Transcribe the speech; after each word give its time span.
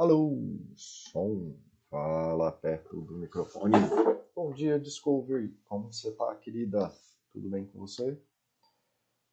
Alô, 0.00 0.34
som, 0.76 1.54
fala 1.90 2.50
perto 2.50 3.02
do 3.02 3.18
microfone. 3.18 3.74
Bom 4.34 4.50
dia, 4.50 4.80
Discovery. 4.80 5.54
Como 5.66 5.92
você 5.92 6.10
tá, 6.12 6.34
querida? 6.36 6.90
Tudo 7.30 7.50
bem 7.50 7.66
com 7.66 7.80
você? 7.80 8.18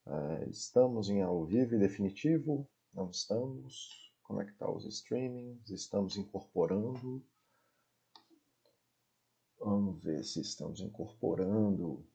É, 0.05 0.49
estamos 0.49 1.09
em 1.09 1.21
ao 1.21 1.45
vivo 1.45 1.75
e 1.75 1.79
definitivo? 1.79 2.69
Não 2.93 3.09
estamos? 3.09 4.11
Como 4.23 4.41
é 4.41 4.45
que 4.45 4.51
tá 4.55 4.69
os 4.69 4.83
streamings? 4.83 5.69
Estamos 5.69 6.17
incorporando? 6.17 7.25
Vamos 9.59 10.03
ver 10.03 10.21
se 10.25 10.41
estamos 10.41 10.81
incorporando. 10.81 12.05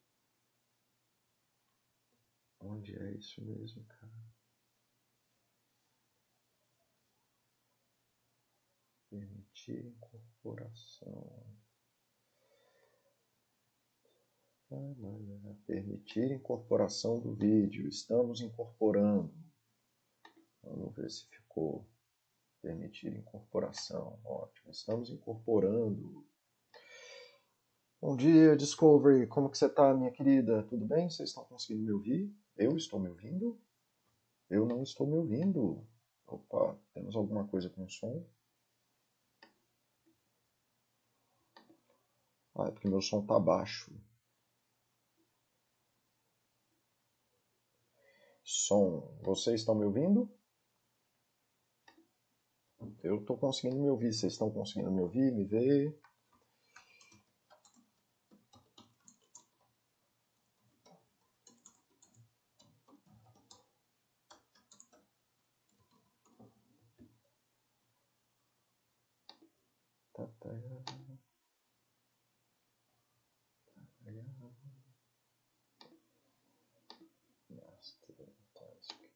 Onde 2.61 2.95
é 2.99 3.15
isso 3.15 3.43
mesmo, 3.43 3.83
cara? 3.85 4.32
Permitir 9.65 9.87
incorporação. 9.87 11.47
Permitir 15.67 16.33
incorporação 16.33 17.21
do 17.21 17.35
vídeo. 17.35 17.89
Estamos 17.89 18.41
incorporando. 18.41 19.33
Vamos 20.65 20.95
ver 20.97 21.09
se 21.09 21.27
ficou. 21.27 21.87
Permitir 22.61 23.15
incorporação. 23.15 24.19
Ótimo. 24.25 24.73
Estamos 24.73 25.11
incorporando. 25.11 26.27
Bom 28.01 28.17
dia, 28.17 28.57
Discovery. 28.57 29.29
Como 29.29 29.49
que 29.49 29.59
você 29.59 29.67
está, 29.67 29.95
minha 29.95 30.11
querida? 30.11 30.65
Tudo 30.65 30.85
bem? 30.85 31.09
Vocês 31.09 31.29
estão 31.29 31.45
conseguindo 31.45 31.85
me 31.85 31.93
ouvir? 31.93 32.35
Eu 32.57 32.77
estou 32.77 32.99
me 32.99 33.09
ouvindo? 33.09 33.61
Eu 34.51 34.67
não 34.67 34.83
estou 34.83 35.07
me 35.07 35.17
ouvindo. 35.17 35.87
Opa, 36.27 36.77
temos 36.93 37.15
alguma 37.15 37.47
coisa 37.47 37.71
com 37.71 37.89
som? 37.89 38.27
Ah, 42.63 42.69
é 42.69 42.71
porque 42.71 42.89
meu 42.89 43.03
som 43.03 43.21
está 43.21 43.41
baixo. 43.41 43.91
Som. 48.45 49.19
Vocês 49.23 49.61
estão 49.61 49.75
me 49.75 49.85
ouvindo? 49.85 50.31
Eu 53.03 53.21
estou 53.21 53.37
conseguindo 53.37 53.83
me 53.83 53.91
ouvir. 53.91 54.13
Vocês 54.13 54.35
estão 54.35 54.51
conseguindo 54.51 54.93
me 54.93 55.01
ouvir, 55.01 55.33
me 55.33 55.45
ver? 55.45 55.99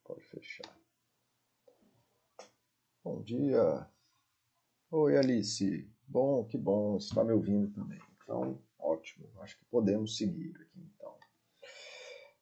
Pode 0.07 0.23
fechar. 0.23 0.79
Bom 3.03 3.21
dia. 3.23 3.91
Oi, 4.91 5.17
Alice. 5.37 5.89
Bom, 6.09 6.45
que 6.45 6.57
bom. 6.57 6.97
Está 6.97 7.23
me 7.23 7.33
ouvindo 7.33 7.71
também. 7.73 8.01
Então, 8.23 8.59
ótimo. 8.79 9.29
Acho 9.41 9.59
que 9.59 9.65
podemos 9.67 10.17
seguir 10.17 10.57
aqui, 10.57 10.81
então. 10.95 11.15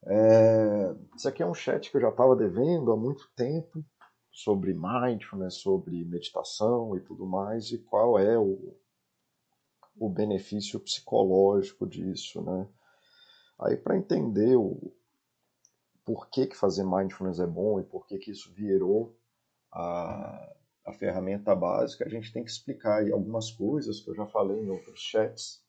É... 0.06 0.96
Esse 1.16 1.28
aqui 1.28 1.42
é 1.42 1.46
um 1.46 1.54
chat 1.54 1.90
que 1.90 1.96
eu 1.96 2.00
já 2.00 2.10
estava 2.10 2.36
devendo 2.36 2.92
há 2.92 2.96
muito 2.96 3.28
tempo 3.34 3.84
sobre 4.30 4.74
mindfulness, 4.74 5.54
sobre 5.54 6.04
meditação 6.04 6.96
e 6.96 7.00
tudo 7.00 7.26
mais, 7.26 7.70
e 7.70 7.78
qual 7.78 8.18
é 8.18 8.36
o, 8.36 8.76
o 9.96 10.08
benefício 10.08 10.80
psicológico 10.80 11.86
disso, 11.86 12.42
né? 12.42 12.68
Aí 13.60 13.77
para 13.77 13.96
entender 13.96 14.56
o 14.56 14.92
por 16.04 16.28
que, 16.28 16.46
que 16.48 16.56
fazer 16.56 16.84
mindfulness 16.84 17.40
é 17.40 17.46
bom 17.46 17.80
e 17.80 17.84
por 17.84 18.06
que, 18.06 18.18
que 18.18 18.30
isso 18.30 18.52
virou 18.52 19.16
a, 19.72 20.54
a 20.84 20.92
ferramenta 20.92 21.55
básica, 21.55 22.05
a 22.05 22.08
gente 22.08 22.33
tem 22.33 22.45
que 22.45 22.50
explicar 22.50 23.00
aí 23.00 23.11
algumas 23.11 23.50
coisas 23.50 24.00
que 24.00 24.11
eu 24.11 24.14
já 24.14 24.27
falei 24.27 24.61
em 24.61 24.70
outros 24.70 25.00
chats. 25.00 25.62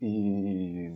E 0.00 0.94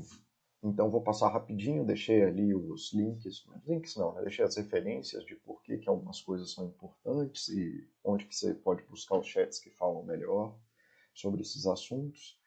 então 0.62 0.88
vou 0.88 1.02
passar 1.02 1.28
rapidinho, 1.28 1.84
deixei 1.84 2.22
ali 2.22 2.54
os 2.54 2.90
links, 2.94 3.44
links 3.66 3.96
não, 3.96 4.14
né? 4.14 4.22
deixei 4.22 4.42
as 4.42 4.56
referências 4.56 5.22
de 5.26 5.36
por 5.36 5.62
que, 5.62 5.76
que 5.76 5.90
algumas 5.90 6.22
coisas 6.22 6.52
são 6.52 6.68
importantes 6.68 7.48
e 7.48 7.86
onde 8.02 8.24
que 8.24 8.34
você 8.34 8.54
pode 8.54 8.82
buscar 8.84 9.18
os 9.18 9.26
chats 9.26 9.58
que 9.58 9.68
falam 9.68 10.02
melhor 10.02 10.56
sobre 11.12 11.42
esses 11.42 11.66
assuntos. 11.66 12.40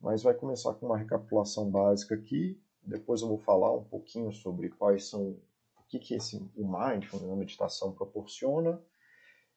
Mas 0.00 0.22
vai 0.22 0.32
começar 0.32 0.72
com 0.74 0.86
uma 0.86 0.96
recapitulação 0.96 1.70
básica 1.70 2.14
aqui, 2.14 2.58
depois 2.82 3.20
eu 3.20 3.28
vou 3.28 3.38
falar 3.38 3.76
um 3.76 3.84
pouquinho 3.84 4.32
sobre 4.32 4.70
quais 4.70 5.04
são 5.04 5.36
o 5.76 5.82
que, 5.88 5.98
que 5.98 6.14
esse, 6.14 6.36
o 6.56 6.66
mindfulness, 6.66 7.30
a 7.30 7.36
meditação 7.36 7.92
proporciona, 7.92 8.80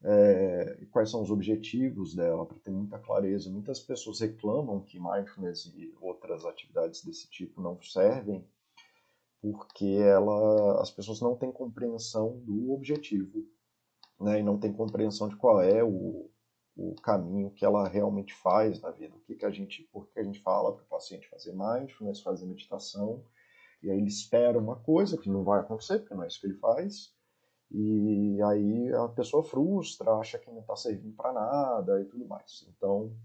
é, 0.03 0.85
quais 0.91 1.09
são 1.09 1.22
os 1.22 1.29
objetivos 1.29 2.16
dela, 2.16 2.45
para 2.45 2.57
ter 2.59 2.72
muita 2.72 2.97
clareza. 2.97 3.50
Muitas 3.50 3.79
pessoas 3.79 4.19
reclamam 4.19 4.81
que 4.81 5.00
mindfulness 5.00 5.66
e 5.75 5.94
outras 6.01 6.45
atividades 6.45 7.03
desse 7.03 7.29
tipo 7.29 7.62
não 7.62 7.79
servem, 7.81 8.45
porque 9.41 9.85
ela, 9.85 10.81
as 10.81 10.91
pessoas 10.91 11.22
não 11.22 11.35
têm 11.35 11.51
compreensão 11.51 12.40
do 12.40 12.72
objetivo, 12.72 13.45
né, 14.19 14.40
e 14.40 14.44
não 14.44 14.59
têm 14.59 14.73
compreensão 14.73 15.28
de 15.28 15.35
qual 15.35 15.61
é 15.61 15.84
o, 15.84 16.29
o 16.75 16.95
caminho 17.01 17.51
que 17.51 17.66
ela 17.66 17.88
realmente 17.88 18.34
faz 18.34 18.79
na 18.81 18.91
vida, 18.91 19.16
o 19.16 19.19
que, 19.22 19.35
que 19.35 19.45
a 19.45 19.51
gente, 19.51 19.84
por 19.91 20.07
que 20.07 20.19
a 20.19 20.23
gente 20.23 20.40
fala 20.41 20.73
para 20.73 20.84
o 20.84 20.88
paciente 20.88 21.28
fazer 21.29 21.53
mindfulness, 21.53 22.22
fazer 22.22 22.45
meditação, 22.45 23.23
e 23.81 23.90
aí 23.90 23.97
ele 23.97 24.07
espera 24.07 24.59
uma 24.59 24.75
coisa 24.75 25.17
que 25.17 25.29
não 25.29 25.44
vai 25.44 25.59
acontecer, 25.59 26.00
porque 26.00 26.13
não 26.13 26.23
é 26.23 26.28
isso 26.28 26.40
que 26.40 26.47
ele 26.47 26.59
faz, 26.59 27.16
e 27.74 28.42
aí 28.42 28.94
a 28.94 29.08
pessoa 29.08 29.44
frustra, 29.44 30.12
acha 30.14 30.38
que 30.38 30.52
não 30.52 30.59
está 30.59 30.76
servindo 30.76 31.16
para 31.16 31.32
nada 31.32 32.02
e 32.02 32.06
tudo 32.06 32.28
mais. 32.28 32.68
Então, 32.70 33.16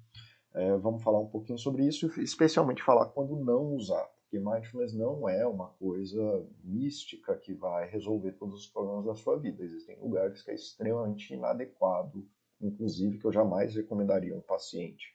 é, 0.55 0.77
vamos 0.77 1.03
falar 1.03 1.19
um 1.19 1.29
pouquinho 1.29 1.59
sobre 1.59 1.87
isso, 1.87 2.07
especialmente 2.21 2.83
falar 2.83 3.07
quando 3.07 3.37
não 3.37 3.75
usar, 3.75 4.05
porque 4.21 4.39
mindfulness 4.39 4.95
não 4.95 5.29
é 5.29 5.47
uma 5.47 5.69
coisa 5.71 6.47
mística 6.63 7.37
que 7.37 7.53
vai 7.53 7.89
resolver 7.91 8.33
todos 8.33 8.61
os 8.61 8.67
problemas 8.67 9.05
da 9.05 9.15
sua 9.15 9.39
vida. 9.39 9.63
Existem 9.63 9.99
lugares 10.01 10.43
que 10.43 10.51
é 10.51 10.55
extremamente 10.55 11.35
inadequado, 11.35 12.27
inclusive 12.61 13.19
que 13.19 13.27
eu 13.27 13.33
jamais 13.33 13.75
recomendaria 13.75 14.35
um 14.35 14.41
paciente 14.41 15.15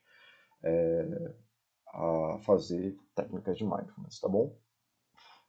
é, 0.64 1.34
a 1.88 2.38
fazer 2.44 2.98
técnicas 3.16 3.58
de 3.58 3.64
mindfulness, 3.64 4.20
tá 4.20 4.28
bom? 4.28 4.56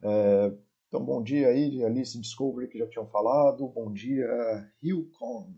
É, 0.02 0.52
então, 0.92 1.02
bom 1.02 1.22
dia 1.22 1.48
aí, 1.48 1.82
Alice 1.82 2.20
Discovery, 2.20 2.68
que 2.68 2.78
já 2.78 2.86
tinham 2.86 3.08
falado. 3.08 3.66
Bom 3.66 3.90
dia, 3.90 4.28
Hilcon 4.82 5.54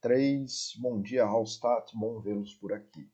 3. 0.00 0.78
Bom 0.78 1.02
dia, 1.02 1.26
Hallstatt. 1.26 1.94
Bom 1.94 2.18
vê-los 2.18 2.54
por 2.54 2.72
aqui. 2.72 3.06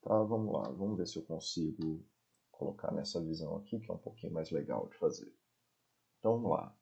Tá, 0.00 0.22
vamos 0.22 0.52
lá. 0.52 0.70
Vamos 0.70 0.96
ver 0.96 1.08
se 1.08 1.18
eu 1.18 1.24
consigo 1.24 2.06
colocar 2.52 2.92
nessa 2.92 3.20
visão 3.20 3.56
aqui, 3.56 3.80
que 3.80 3.90
é 3.90 3.94
um 3.94 3.98
pouquinho 3.98 4.32
mais 4.32 4.52
legal 4.52 4.86
de 4.86 4.96
fazer. 4.98 5.34
Então, 6.20 6.34
vamos 6.34 6.52
lá. 6.52 6.72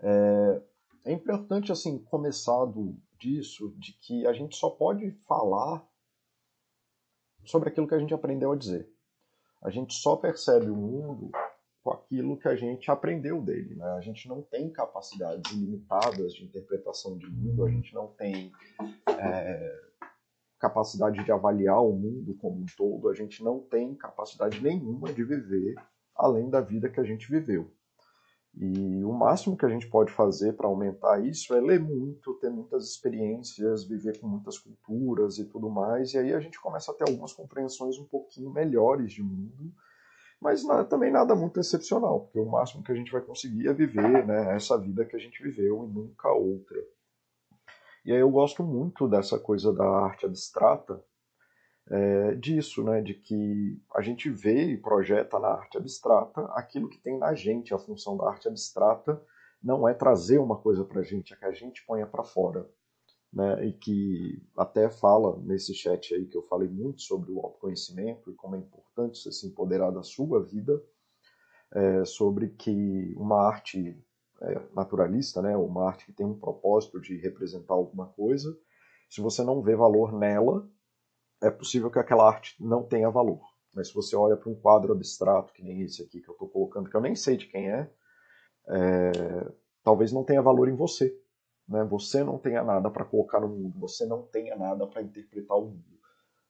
É, 0.00 0.62
é 1.04 1.12
importante, 1.12 1.70
assim, 1.70 2.02
começar 2.02 2.64
do, 2.64 3.00
disso, 3.20 3.72
de 3.78 3.92
que 4.00 4.26
a 4.26 4.32
gente 4.32 4.56
só 4.56 4.68
pode 4.68 5.12
falar 5.28 5.88
sobre 7.44 7.68
aquilo 7.68 7.86
que 7.86 7.94
a 7.94 8.00
gente 8.00 8.12
aprendeu 8.12 8.50
a 8.50 8.56
dizer. 8.56 8.92
A 9.62 9.70
gente 9.70 9.94
só 9.94 10.16
percebe 10.16 10.68
o 10.68 10.74
mundo 10.74 11.30
com 11.82 11.90
aquilo 11.90 12.38
que 12.38 12.46
a 12.46 12.54
gente 12.54 12.90
aprendeu 12.90 13.42
dele. 13.42 13.74
Né? 13.74 13.86
A 13.92 14.00
gente 14.00 14.28
não 14.28 14.40
tem 14.40 14.70
capacidades 14.70 15.50
ilimitadas 15.50 16.32
de 16.32 16.44
interpretação 16.44 17.18
de 17.18 17.26
mundo, 17.26 17.64
a 17.64 17.70
gente 17.70 17.92
não 17.92 18.06
tem 18.08 18.52
é, 19.08 19.80
capacidade 20.60 21.24
de 21.24 21.32
avaliar 21.32 21.82
o 21.82 21.92
mundo 21.92 22.34
como 22.40 22.60
um 22.60 22.66
todo, 22.76 23.08
a 23.08 23.14
gente 23.14 23.42
não 23.42 23.58
tem 23.58 23.94
capacidade 23.96 24.62
nenhuma 24.62 25.12
de 25.12 25.24
viver 25.24 25.74
além 26.14 26.48
da 26.48 26.60
vida 26.60 26.88
que 26.88 27.00
a 27.00 27.04
gente 27.04 27.28
viveu. 27.28 27.68
E 28.54 29.02
o 29.02 29.12
máximo 29.12 29.56
que 29.56 29.64
a 29.64 29.68
gente 29.68 29.88
pode 29.88 30.12
fazer 30.12 30.52
para 30.52 30.68
aumentar 30.68 31.24
isso 31.24 31.54
é 31.54 31.60
ler 31.60 31.80
muito, 31.80 32.34
ter 32.34 32.50
muitas 32.50 32.86
experiências, 32.86 33.82
viver 33.82 34.20
com 34.20 34.28
muitas 34.28 34.58
culturas 34.58 35.38
e 35.38 35.46
tudo 35.46 35.70
mais, 35.70 36.12
e 36.12 36.18
aí 36.18 36.34
a 36.34 36.38
gente 36.38 36.60
começa 36.60 36.92
a 36.92 36.94
ter 36.94 37.08
algumas 37.08 37.32
compreensões 37.32 37.98
um 37.98 38.04
pouquinho 38.04 38.52
melhores 38.52 39.10
de 39.10 39.22
mundo 39.22 39.72
mas 40.42 40.64
também 40.90 41.10
nada 41.12 41.36
muito 41.36 41.60
excepcional, 41.60 42.20
porque 42.20 42.40
o 42.40 42.50
máximo 42.50 42.82
que 42.82 42.90
a 42.90 42.94
gente 42.94 43.12
vai 43.12 43.20
conseguir 43.20 43.68
é 43.68 43.72
viver 43.72 44.26
né, 44.26 44.56
essa 44.56 44.76
vida 44.76 45.04
que 45.04 45.14
a 45.14 45.18
gente 45.18 45.40
viveu 45.40 45.84
e 45.84 45.92
nunca 45.92 46.32
outra. 46.32 46.76
E 48.04 48.12
aí 48.12 48.18
eu 48.18 48.30
gosto 48.30 48.64
muito 48.64 49.06
dessa 49.06 49.38
coisa 49.38 49.72
da 49.72 49.88
arte 49.88 50.26
abstrata, 50.26 51.00
é, 51.88 52.34
disso, 52.34 52.82
né, 52.82 53.00
de 53.00 53.14
que 53.14 53.80
a 53.94 54.02
gente 54.02 54.28
vê 54.28 54.64
e 54.64 54.76
projeta 54.76 55.38
na 55.38 55.48
arte 55.48 55.78
abstrata 55.78 56.44
aquilo 56.54 56.88
que 56.88 56.98
tem 56.98 57.18
na 57.18 57.34
gente. 57.34 57.72
A 57.72 57.78
função 57.78 58.16
da 58.16 58.28
arte 58.28 58.48
abstrata 58.48 59.22
não 59.62 59.88
é 59.88 59.94
trazer 59.94 60.38
uma 60.38 60.56
coisa 60.56 60.84
para 60.84 61.00
a 61.00 61.04
gente, 61.04 61.32
é 61.32 61.36
que 61.36 61.44
a 61.44 61.52
gente 61.52 61.84
ponha 61.86 62.06
para 62.06 62.24
fora. 62.24 62.68
Né, 63.32 63.66
e 63.66 63.72
que 63.72 64.42
até 64.56 64.90
fala 64.90 65.38
nesse 65.40 65.72
chat 65.74 66.14
aí 66.14 66.26
que 66.26 66.36
eu 66.36 66.42
falei 66.42 66.68
muito 66.68 67.00
sobre 67.00 67.30
o 67.30 67.40
autoconhecimento 67.40 68.30
e 68.30 68.34
como 68.34 68.56
é 68.56 68.58
importante 68.58 69.18
você 69.18 69.32
se 69.32 69.46
empoderar 69.46 69.90
da 69.90 70.02
sua 70.02 70.42
vida, 70.42 70.82
é, 71.74 72.04
sobre 72.04 72.50
que 72.50 73.14
uma 73.16 73.40
arte 73.46 73.96
é, 74.42 74.60
naturalista, 74.74 75.40
né, 75.40 75.56
uma 75.56 75.86
arte 75.86 76.04
que 76.04 76.12
tem 76.12 76.26
um 76.26 76.38
propósito 76.38 77.00
de 77.00 77.16
representar 77.16 77.74
alguma 77.74 78.06
coisa, 78.08 78.54
se 79.08 79.20
você 79.20 79.42
não 79.42 79.62
vê 79.62 79.74
valor 79.74 80.12
nela, 80.12 80.68
é 81.42 81.50
possível 81.50 81.90
que 81.90 81.98
aquela 81.98 82.28
arte 82.28 82.54
não 82.60 82.82
tenha 82.82 83.10
valor. 83.10 83.40
Mas 83.74 83.88
se 83.88 83.94
você 83.94 84.14
olha 84.14 84.36
para 84.36 84.50
um 84.50 84.54
quadro 84.54 84.92
abstrato, 84.92 85.52
que 85.52 85.62
nem 85.62 85.82
esse 85.82 86.02
aqui 86.02 86.20
que 86.20 86.28
eu 86.28 86.34
estou 86.34 86.48
colocando, 86.48 86.90
que 86.90 86.96
eu 86.96 87.00
nem 87.00 87.14
sei 87.14 87.36
de 87.36 87.46
quem 87.46 87.70
é, 87.70 87.90
é 88.68 89.12
talvez 89.82 90.12
não 90.12 90.24
tenha 90.24 90.42
valor 90.42 90.68
em 90.68 90.76
você. 90.76 91.18
Né? 91.68 91.84
Você 91.84 92.22
não 92.24 92.38
tenha 92.38 92.62
nada 92.62 92.90
para 92.90 93.04
colocar 93.04 93.40
no 93.40 93.48
mundo, 93.48 93.78
você 93.78 94.06
não 94.06 94.22
tenha 94.22 94.56
nada 94.56 94.86
para 94.86 95.02
interpretar 95.02 95.56
o 95.56 95.66
mundo, 95.66 96.00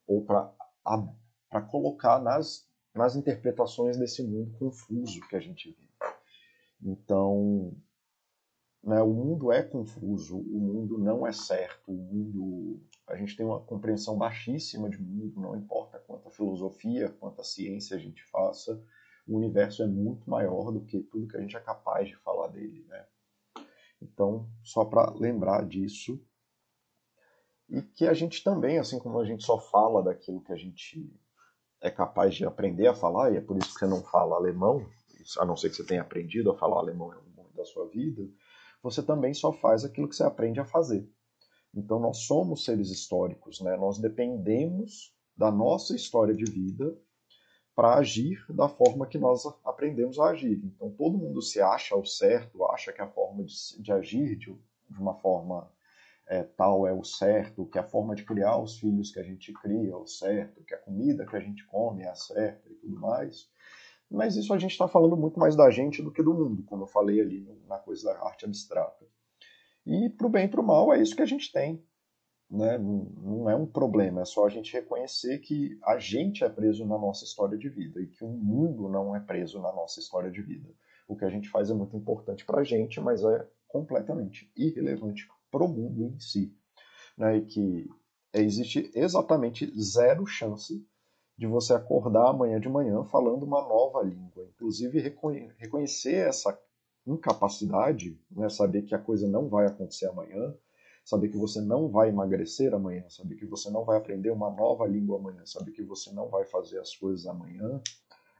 ou 0.06 0.24
para 0.24 1.62
colocar 1.70 2.20
nas, 2.20 2.68
nas 2.94 3.16
interpretações 3.16 3.96
desse 3.96 4.22
mundo 4.22 4.56
confuso 4.58 5.20
que 5.28 5.36
a 5.36 5.40
gente 5.40 5.70
vive. 5.70 5.92
Então, 6.82 7.72
né, 8.82 9.00
o 9.00 9.12
mundo 9.12 9.52
é 9.52 9.62
confuso, 9.62 10.38
o 10.38 10.58
mundo 10.58 10.98
não 10.98 11.26
é 11.26 11.32
certo, 11.32 11.92
o 11.92 11.94
mundo 11.94 12.80
a 13.06 13.16
gente 13.16 13.36
tem 13.36 13.44
uma 13.44 13.60
compreensão 13.60 14.16
baixíssima 14.16 14.88
de 14.88 15.00
mundo, 15.00 15.40
não 15.40 15.54
importa 15.54 15.98
quanta 15.98 16.30
filosofia, 16.30 17.10
quanta 17.20 17.44
ciência 17.44 17.96
a 17.96 18.00
gente 18.00 18.24
faça, 18.24 18.82
o 19.26 19.36
universo 19.36 19.82
é 19.82 19.86
muito 19.86 20.28
maior 20.28 20.72
do 20.72 20.84
que 20.84 21.00
tudo 21.00 21.28
que 21.28 21.36
a 21.36 21.40
gente 21.40 21.56
é 21.56 21.60
capaz 21.60 22.08
de 22.08 22.16
falar 22.16 22.48
dele, 22.48 22.84
né? 22.88 23.06
Então, 24.02 24.48
só 24.62 24.84
para 24.84 25.10
lembrar 25.12 25.66
disso. 25.66 26.20
E 27.68 27.80
que 27.80 28.06
a 28.06 28.12
gente 28.12 28.42
também, 28.42 28.78
assim 28.78 28.98
como 28.98 29.18
a 29.18 29.24
gente 29.24 29.44
só 29.44 29.58
fala 29.58 30.02
daquilo 30.02 30.42
que 30.42 30.52
a 30.52 30.56
gente 30.56 31.10
é 31.80 31.90
capaz 31.90 32.34
de 32.34 32.44
aprender 32.44 32.86
a 32.86 32.94
falar, 32.94 33.32
e 33.32 33.36
é 33.36 33.40
por 33.40 33.56
isso 33.56 33.72
que 33.72 33.80
você 33.80 33.86
não 33.86 34.02
fala 34.02 34.36
alemão, 34.36 34.86
a 35.38 35.44
não 35.44 35.56
ser 35.56 35.70
que 35.70 35.76
você 35.76 35.84
tenha 35.84 36.02
aprendido 36.02 36.50
a 36.50 36.56
falar 36.56 36.78
alemão 36.78 37.12
em 37.12 37.16
algum 37.16 37.30
momento 37.30 37.56
da 37.56 37.64
sua 37.64 37.88
vida, 37.88 38.22
você 38.82 39.02
também 39.02 39.32
só 39.32 39.52
faz 39.52 39.84
aquilo 39.84 40.08
que 40.08 40.16
você 40.16 40.24
aprende 40.24 40.60
a 40.60 40.64
fazer. 40.64 41.08
Então 41.74 41.98
nós 41.98 42.18
somos 42.26 42.64
seres 42.64 42.90
históricos, 42.90 43.60
né? 43.60 43.76
nós 43.76 43.98
dependemos 43.98 45.14
da 45.36 45.50
nossa 45.50 45.94
história 45.94 46.34
de 46.34 46.44
vida 46.44 46.96
para 47.74 47.94
agir 47.94 48.44
da 48.50 48.68
forma 48.68 49.06
que 49.06 49.18
nós 49.18 49.44
aprendemos 49.64 50.18
a 50.18 50.30
agir. 50.30 50.60
Então 50.64 50.90
todo 50.90 51.18
mundo 51.18 51.40
se 51.40 51.60
acha 51.60 51.96
o 51.96 52.04
certo, 52.04 52.64
acha 52.66 52.92
que 52.92 53.00
a 53.00 53.08
forma 53.08 53.44
de, 53.44 53.54
de 53.80 53.92
agir 53.92 54.36
de, 54.36 54.54
de, 54.90 55.00
uma 55.00 55.14
forma 55.14 55.70
é, 56.26 56.42
tal 56.42 56.86
é 56.86 56.92
o 56.92 57.02
certo, 57.02 57.66
que 57.66 57.78
a 57.78 57.82
forma 57.82 58.14
de 58.14 58.24
criar 58.24 58.58
os 58.58 58.78
filhos 58.78 59.10
que 59.10 59.18
a 59.18 59.22
gente 59.22 59.52
cria 59.54 59.92
é 59.92 59.96
o 59.96 60.06
certo, 60.06 60.62
que 60.64 60.74
a 60.74 60.78
comida 60.78 61.26
que 61.26 61.36
a 61.36 61.40
gente 61.40 61.64
come 61.66 62.02
é 62.02 62.08
a 62.08 62.14
certa 62.14 62.68
e 62.70 62.74
tudo 62.74 63.00
mais. 63.00 63.50
Mas 64.10 64.36
isso 64.36 64.52
a 64.52 64.58
gente 64.58 64.72
está 64.72 64.86
falando 64.86 65.16
muito 65.16 65.40
mais 65.40 65.56
da 65.56 65.70
gente 65.70 66.02
do 66.02 66.12
que 66.12 66.22
do 66.22 66.34
mundo, 66.34 66.62
como 66.64 66.82
eu 66.82 66.86
falei 66.86 67.20
ali 67.20 67.48
na 67.66 67.78
coisa 67.78 68.12
da 68.12 68.26
arte 68.26 68.44
abstrata. 68.44 69.06
E 69.86 70.10
para 70.10 70.26
o 70.26 70.30
bem 70.30 70.44
e 70.44 70.48
para 70.48 70.60
o 70.60 70.64
mal 70.64 70.92
é 70.92 71.00
isso 71.00 71.16
que 71.16 71.22
a 71.22 71.26
gente 71.26 71.50
tem 71.50 71.82
né, 72.52 72.76
não 72.76 73.48
é 73.48 73.56
um 73.56 73.64
problema, 73.64 74.20
é 74.20 74.24
só 74.26 74.44
a 74.44 74.50
gente 74.50 74.74
reconhecer 74.74 75.38
que 75.38 75.78
a 75.82 75.98
gente 75.98 76.44
é 76.44 76.50
preso 76.50 76.84
na 76.84 76.98
nossa 76.98 77.24
história 77.24 77.56
de 77.56 77.70
vida 77.70 77.98
e 77.98 78.06
que 78.06 78.22
o 78.22 78.28
mundo 78.28 78.90
não 78.90 79.16
é 79.16 79.20
preso 79.20 79.58
na 79.58 79.72
nossa 79.72 80.00
história 80.00 80.30
de 80.30 80.42
vida. 80.42 80.68
O 81.08 81.16
que 81.16 81.24
a 81.24 81.30
gente 81.30 81.48
faz 81.48 81.70
é 81.70 81.74
muito 81.74 81.96
importante 81.96 82.44
para 82.44 82.60
a 82.60 82.64
gente, 82.64 83.00
mas 83.00 83.24
é 83.24 83.48
completamente 83.66 84.52
irrelevante 84.54 85.26
para 85.50 85.64
o 85.64 85.68
mundo 85.68 86.02
em 86.02 86.20
si. 86.20 86.54
Né, 87.16 87.38
e 87.38 87.42
que 87.46 87.90
existe 88.34 88.90
exatamente 88.94 89.72
zero 89.80 90.26
chance 90.26 90.86
de 91.38 91.46
você 91.46 91.72
acordar 91.72 92.28
amanhã 92.28 92.60
de 92.60 92.68
manhã 92.68 93.02
falando 93.04 93.44
uma 93.44 93.62
nova 93.62 94.02
língua. 94.02 94.46
Inclusive, 94.54 94.98
reconhecer 95.56 96.28
essa 96.28 96.58
incapacidade, 97.06 98.20
né, 98.30 98.50
saber 98.50 98.82
que 98.82 98.94
a 98.94 98.98
coisa 98.98 99.26
não 99.26 99.48
vai 99.48 99.66
acontecer 99.66 100.06
amanhã, 100.06 100.54
saber 101.04 101.28
que 101.28 101.36
você 101.36 101.60
não 101.60 101.88
vai 101.88 102.08
emagrecer 102.08 102.72
amanhã, 102.74 103.04
saber 103.08 103.36
que 103.36 103.46
você 103.46 103.70
não 103.70 103.84
vai 103.84 103.98
aprender 103.98 104.30
uma 104.30 104.50
nova 104.50 104.86
língua 104.86 105.18
amanhã, 105.18 105.44
saber 105.44 105.72
que 105.72 105.82
você 105.82 106.12
não 106.12 106.28
vai 106.28 106.44
fazer 106.44 106.78
as 106.78 106.94
coisas 106.94 107.26
amanhã, 107.26 107.80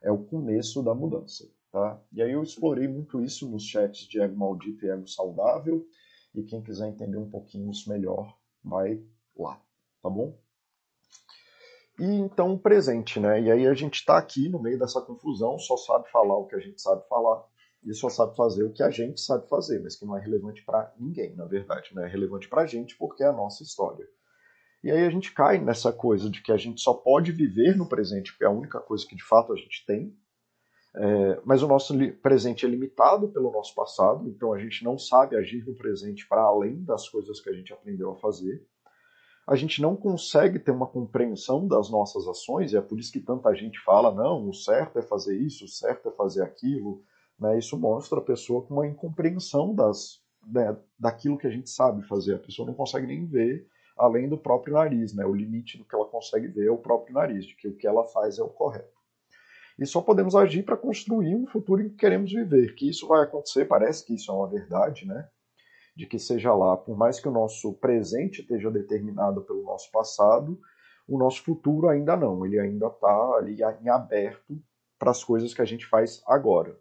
é 0.03 0.11
o 0.11 0.19
começo 0.25 0.83
da 0.83 0.95
mudança. 0.95 1.49
Tá? 1.71 1.99
E 2.13 2.21
aí 2.21 2.33
eu 2.33 2.43
explorei 2.43 2.87
muito 2.87 3.21
isso 3.23 3.49
nos 3.49 3.65
chats 3.65 4.07
de 4.07 4.21
ego 4.21 4.37
maldito 4.37 4.85
e 4.85 4.91
ego 4.91 5.09
saudável, 5.09 5.87
e 6.35 6.43
quem 6.43 6.63
quiser 6.63 6.89
entender 6.89 7.17
um 7.17 7.31
pouquinho 7.31 7.71
isso 7.71 7.89
melhor, 7.91 8.37
vai 8.63 9.03
lá, 9.37 9.61
tá 10.03 10.09
bom? 10.09 10.37
E 11.99 12.05
então 12.05 12.57
presente, 12.59 13.21
né? 13.21 13.41
E 13.41 13.51
aí 13.51 13.67
a 13.67 13.75
gente 13.75 13.97
está 13.97 14.17
aqui 14.17 14.49
no 14.49 14.59
meio 14.59 14.79
dessa 14.79 15.01
confusão, 15.01 15.59
só 15.59 15.77
sabe 15.77 16.11
falar 16.11 16.37
o 16.37 16.47
que 16.47 16.55
a 16.55 16.61
gente 16.61 16.81
sabe 16.81 17.07
falar, 17.09 17.45
e 17.85 17.93
só 17.95 18.09
sabe 18.09 18.37
fazer 18.37 18.63
o 18.65 18.73
que 18.73 18.83
a 18.83 18.91
gente 18.91 19.21
sabe 19.21 19.49
fazer, 19.49 19.81
mas 19.83 19.97
que 19.97 20.05
não 20.05 20.17
é 20.17 20.21
relevante 20.21 20.65
para 20.65 20.93
ninguém, 20.99 21.35
na 21.35 21.45
verdade. 21.45 21.95
Né? 21.95 22.05
É 22.05 22.09
relevante 22.09 22.49
para 22.49 22.63
a 22.63 22.67
gente 22.67 22.97
porque 22.97 23.23
é 23.23 23.27
a 23.27 23.33
nossa 23.33 23.63
história. 23.63 24.07
E 24.83 24.91
aí 24.91 25.05
a 25.05 25.11
gente 25.11 25.33
cai 25.33 25.59
nessa 25.59 25.93
coisa 25.93 26.29
de 26.29 26.43
que 26.43 26.51
a 26.51 26.57
gente 26.57 26.81
só 26.81 26.93
pode 26.93 27.31
viver 27.31 27.77
no 27.77 27.89
presente, 27.89 28.33
porque 28.33 28.45
é 28.45 28.49
a 28.49 28.53
única 28.53 28.81
coisa 28.81 29.07
que 29.07 29.15
de 29.15 29.25
fato 29.25 29.53
a 29.53 29.57
gente 29.57 29.85
tem. 29.87 30.17
É, 30.95 31.41
mas 31.45 31.63
o 31.63 31.69
nosso 31.69 31.95
presente 32.17 32.67
é 32.67 32.69
limitado 32.69 33.29
pelo 33.29 33.51
nosso 33.51 33.75
passado, 33.75 34.29
então 34.29 34.53
a 34.53 34.59
gente 34.59 34.85
não 34.85 34.99
sabe 34.99 35.37
agir 35.37 35.65
no 35.65 35.75
presente 35.75 36.29
para 36.29 36.43
além 36.43 36.85
das 36.85 37.09
coisas 37.09 37.41
que 37.41 37.49
a 37.49 37.53
gente 37.53 37.73
aprendeu 37.73 38.11
a 38.11 38.17
fazer. 38.17 38.67
A 39.47 39.57
gente 39.57 39.81
não 39.81 39.97
consegue 39.97 40.59
ter 40.59 40.71
uma 40.71 40.87
compreensão 40.87 41.67
das 41.67 41.91
nossas 41.91 42.29
ações, 42.29 42.73
e 42.73 42.77
é 42.77 42.81
por 42.81 42.99
isso 42.99 43.13
que 43.13 43.21
tanta 43.21 43.55
gente 43.55 43.81
fala: 43.81 44.15
não, 44.15 44.49
o 44.49 44.53
certo 44.53 44.99
é 44.99 45.03
fazer 45.03 45.37
isso, 45.37 45.65
o 45.65 45.69
certo 45.69 46.09
é 46.09 46.13
fazer 46.13 46.43
aquilo, 46.43 47.03
né? 47.39 47.59
Isso 47.59 47.79
mostra 47.79 48.19
a 48.19 48.23
pessoa 48.23 48.63
com 48.63 48.75
uma 48.75 48.87
incompreensão 48.87 49.75
das, 49.75 50.21
né, 50.47 50.77
daquilo 50.99 51.39
que 51.39 51.47
a 51.47 51.51
gente 51.51 51.71
sabe 51.71 52.07
fazer. 52.07 52.35
A 52.35 52.39
pessoa 52.39 52.67
não 52.67 52.75
consegue 52.75 53.07
nem 53.07 53.27
ver 53.27 53.67
além 53.97 54.29
do 54.29 54.39
próprio 54.39 54.75
nariz. 54.75 55.15
Né? 55.15 55.25
O 55.25 55.35
limite 55.35 55.79
do 55.79 55.85
que 55.85 55.95
ela 55.95 56.07
consegue 56.07 56.49
ver 56.49 56.67
é 56.67 56.71
o 56.71 56.79
próprio 56.79 57.15
nariz, 57.15 57.45
de 57.45 57.55
que 57.55 57.69
o 57.69 57.77
que 57.77 57.87
ela 57.87 58.05
faz 58.05 58.39
é 58.39 58.43
o 58.43 58.49
correto. 58.49 59.01
E 59.79 59.87
só 59.87 60.03
podemos 60.03 60.35
agir 60.35 60.65
para 60.65 60.77
construir 60.77 61.35
um 61.35 61.47
futuro 61.47 61.83
em 61.83 61.89
que 61.89 61.97
queremos 61.97 62.33
viver. 62.33 62.75
Que 62.75 62.89
isso 62.89 63.07
vai 63.07 63.23
acontecer, 63.23 63.65
parece 63.65 64.05
que 64.05 64.15
isso 64.15 64.31
é 64.31 64.35
uma 64.35 64.49
verdade, 64.49 65.07
né? 65.07 65.29
De 65.97 66.07
que 66.07 66.19
seja 66.19 66.55
lá, 66.55 66.77
por 66.77 66.97
mais 66.97 67.19
que 67.19 67.29
o 67.29 67.33
nosso 67.33 67.73
presente 67.75 68.43
esteja 68.43 68.71
determinado 68.71 69.43
pelo 69.43 69.63
nosso 69.63 69.91
passado, 69.91 70.59
o 71.09 71.19
nosso 71.19 71.43
futuro 71.43 71.89
ainda 71.89 72.17
não. 72.17 72.45
Ele 72.45 72.59
ainda 72.59 72.87
está 72.87 73.35
ali 73.37 73.59
em 73.83 73.89
aberto 73.89 74.63
para 74.99 75.11
as 75.11 75.25
coisas 75.25 75.53
que 75.53 75.63
a 75.63 75.65
gente 75.65 75.87
faz 75.87 76.23
agora. 76.27 76.79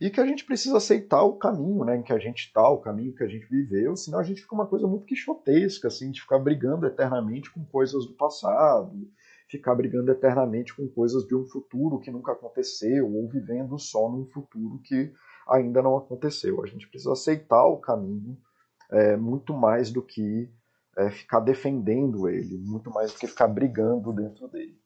E 0.00 0.08
que 0.08 0.18
a 0.18 0.26
gente 0.26 0.46
precisa 0.46 0.78
aceitar 0.78 1.22
o 1.22 1.36
caminho 1.36 1.84
né, 1.84 1.96
em 1.96 2.02
que 2.02 2.12
a 2.12 2.18
gente 2.18 2.46
está, 2.46 2.66
o 2.66 2.78
caminho 2.78 3.14
que 3.14 3.22
a 3.22 3.28
gente 3.28 3.46
viveu, 3.46 3.94
senão 3.94 4.18
a 4.18 4.22
gente 4.22 4.40
fica 4.40 4.54
uma 4.54 4.66
coisa 4.66 4.86
muito 4.86 5.04
quixotesca, 5.04 5.88
assim, 5.88 6.10
de 6.10 6.22
ficar 6.22 6.38
brigando 6.38 6.86
eternamente 6.86 7.52
com 7.52 7.62
coisas 7.66 8.06
do 8.06 8.14
passado, 8.14 9.10
ficar 9.46 9.74
brigando 9.74 10.10
eternamente 10.10 10.74
com 10.74 10.88
coisas 10.88 11.26
de 11.26 11.36
um 11.36 11.44
futuro 11.44 12.00
que 12.00 12.10
nunca 12.10 12.32
aconteceu, 12.32 13.12
ou 13.12 13.28
vivendo 13.28 13.78
só 13.78 14.08
num 14.08 14.24
futuro 14.24 14.80
que 14.82 15.12
ainda 15.46 15.82
não 15.82 15.94
aconteceu. 15.98 16.62
A 16.62 16.66
gente 16.66 16.88
precisa 16.88 17.12
aceitar 17.12 17.66
o 17.66 17.76
caminho 17.76 18.38
é, 18.90 19.18
muito 19.18 19.52
mais 19.52 19.90
do 19.90 20.00
que 20.00 20.48
é, 20.96 21.10
ficar 21.10 21.40
defendendo 21.40 22.26
ele, 22.26 22.56
muito 22.56 22.90
mais 22.90 23.12
do 23.12 23.18
que 23.18 23.26
ficar 23.26 23.48
brigando 23.48 24.14
dentro 24.14 24.48
dele. 24.48 24.79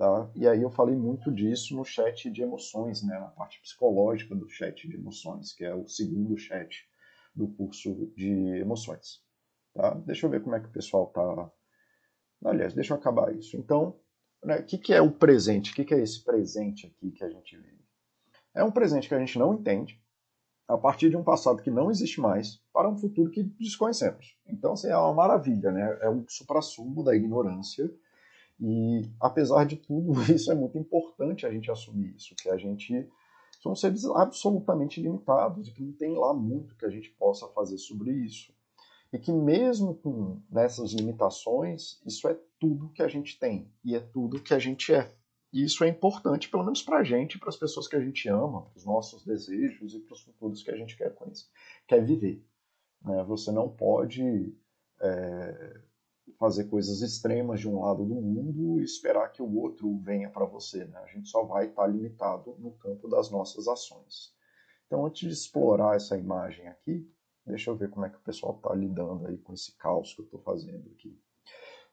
Tá? 0.00 0.30
E 0.34 0.48
aí 0.48 0.62
eu 0.62 0.70
falei 0.70 0.96
muito 0.96 1.30
disso 1.30 1.76
no 1.76 1.84
chat 1.84 2.30
de 2.30 2.40
emoções, 2.40 3.02
né? 3.02 3.18
na 3.18 3.26
parte 3.26 3.60
psicológica 3.60 4.34
do 4.34 4.48
chat 4.48 4.88
de 4.88 4.96
emoções, 4.96 5.52
que 5.52 5.62
é 5.62 5.74
o 5.74 5.86
segundo 5.86 6.38
chat 6.38 6.88
do 7.34 7.46
curso 7.48 8.10
de 8.16 8.30
emoções. 8.58 9.22
Tá? 9.74 9.90
Deixa 10.06 10.24
eu 10.24 10.30
ver 10.30 10.42
como 10.42 10.56
é 10.56 10.60
que 10.60 10.68
o 10.68 10.72
pessoal 10.72 11.08
tá. 11.08 11.52
Aliás, 12.42 12.72
deixa 12.72 12.94
eu 12.94 12.96
acabar 12.96 13.36
isso. 13.36 13.58
Então, 13.58 14.00
né, 14.42 14.60
o 14.60 14.64
que, 14.64 14.78
que 14.78 14.94
é 14.94 15.02
o 15.02 15.10
presente? 15.12 15.70
O 15.70 15.74
que, 15.74 15.84
que 15.84 15.92
é 15.92 16.00
esse 16.00 16.24
presente 16.24 16.86
aqui 16.86 17.10
que 17.10 17.22
a 17.22 17.28
gente 17.28 17.58
vive? 17.58 17.84
É 18.54 18.64
um 18.64 18.70
presente 18.70 19.06
que 19.06 19.14
a 19.14 19.18
gente 19.18 19.38
não 19.38 19.52
entende, 19.52 20.02
a 20.66 20.78
partir 20.78 21.10
de 21.10 21.16
um 21.18 21.22
passado 21.22 21.60
que 21.60 21.70
não 21.70 21.90
existe 21.90 22.22
mais, 22.22 22.56
para 22.72 22.88
um 22.88 22.96
futuro 22.96 23.30
que 23.30 23.42
desconhecemos. 23.42 24.34
Então, 24.46 24.72
assim, 24.72 24.88
é 24.88 24.96
uma 24.96 25.12
maravilha, 25.12 25.70
né? 25.70 25.98
É 26.00 26.08
um 26.08 26.24
supra-sumo 26.26 27.04
da 27.04 27.14
ignorância 27.14 27.94
e, 28.60 29.08
apesar 29.18 29.64
de 29.64 29.76
tudo, 29.76 30.12
isso 30.30 30.52
é 30.52 30.54
muito 30.54 30.76
importante 30.76 31.46
a 31.46 31.50
gente 31.50 31.70
assumir 31.70 32.14
isso, 32.14 32.34
que 32.36 32.50
a 32.50 32.56
gente 32.56 33.08
somos 33.60 33.80
seres 33.80 34.04
absolutamente 34.04 35.00
limitados 35.00 35.68
e 35.68 35.72
que 35.72 35.82
não 35.82 35.92
tem 35.92 36.14
lá 36.14 36.32
muito 36.32 36.74
que 36.76 36.84
a 36.84 36.90
gente 36.90 37.10
possa 37.10 37.46
fazer 37.48 37.78
sobre 37.78 38.10
isso. 38.10 38.52
E 39.12 39.18
que 39.18 39.32
mesmo 39.32 39.94
com 39.96 40.40
nessas 40.50 40.92
limitações, 40.92 42.00
isso 42.06 42.28
é 42.28 42.38
tudo 42.58 42.90
que 42.90 43.02
a 43.02 43.08
gente 43.08 43.38
tem 43.38 43.70
e 43.84 43.94
é 43.94 44.00
tudo 44.00 44.40
que 44.40 44.54
a 44.54 44.58
gente 44.58 44.94
é. 44.94 45.12
E 45.52 45.64
isso 45.64 45.82
é 45.82 45.88
importante, 45.88 46.48
pelo 46.48 46.62
menos 46.62 46.80
para 46.80 46.98
a 46.98 47.04
gente, 47.04 47.38
para 47.38 47.48
as 47.48 47.56
pessoas 47.56 47.88
que 47.88 47.96
a 47.96 48.00
gente 48.00 48.28
ama, 48.28 48.62
para 48.62 48.78
os 48.78 48.84
nossos 48.84 49.24
desejos 49.24 49.94
e 49.94 49.98
para 49.98 50.14
os 50.14 50.20
futuros 50.20 50.62
que 50.62 50.70
a 50.70 50.76
gente 50.76 50.96
quer 50.96 51.12
conhecer, 51.12 51.48
quer 51.88 52.04
viver. 52.04 52.44
Né? 53.02 53.22
Você 53.24 53.50
não 53.50 53.68
pode 53.68 54.54
é, 55.00 55.80
fazer 56.38 56.64
coisas 56.64 57.00
extremas 57.00 57.60
de 57.60 57.68
um 57.68 57.80
lado 57.80 58.04
do 58.04 58.14
mundo 58.14 58.80
e 58.80 58.84
esperar 58.84 59.28
que 59.30 59.42
o 59.42 59.56
outro 59.56 59.98
venha 59.98 60.30
para 60.30 60.44
você. 60.44 60.84
Né? 60.84 60.98
A 60.98 61.06
gente 61.06 61.28
só 61.28 61.44
vai 61.44 61.66
estar 61.66 61.82
tá 61.82 61.88
limitado 61.88 62.54
no 62.58 62.72
campo 62.72 63.08
das 63.08 63.30
nossas 63.30 63.68
ações. 63.68 64.34
Então, 64.86 65.06
antes 65.06 65.28
de 65.28 65.34
explorar 65.34 65.96
essa 65.96 66.16
imagem 66.16 66.66
aqui, 66.68 67.08
deixa 67.46 67.70
eu 67.70 67.76
ver 67.76 67.90
como 67.90 68.06
é 68.06 68.10
que 68.10 68.16
o 68.16 68.22
pessoal 68.22 68.56
está 68.56 68.74
lidando 68.74 69.26
aí 69.26 69.38
com 69.38 69.52
esse 69.52 69.76
caos 69.76 70.14
que 70.14 70.20
eu 70.20 70.24
estou 70.24 70.40
fazendo 70.40 70.90
aqui. 70.90 71.16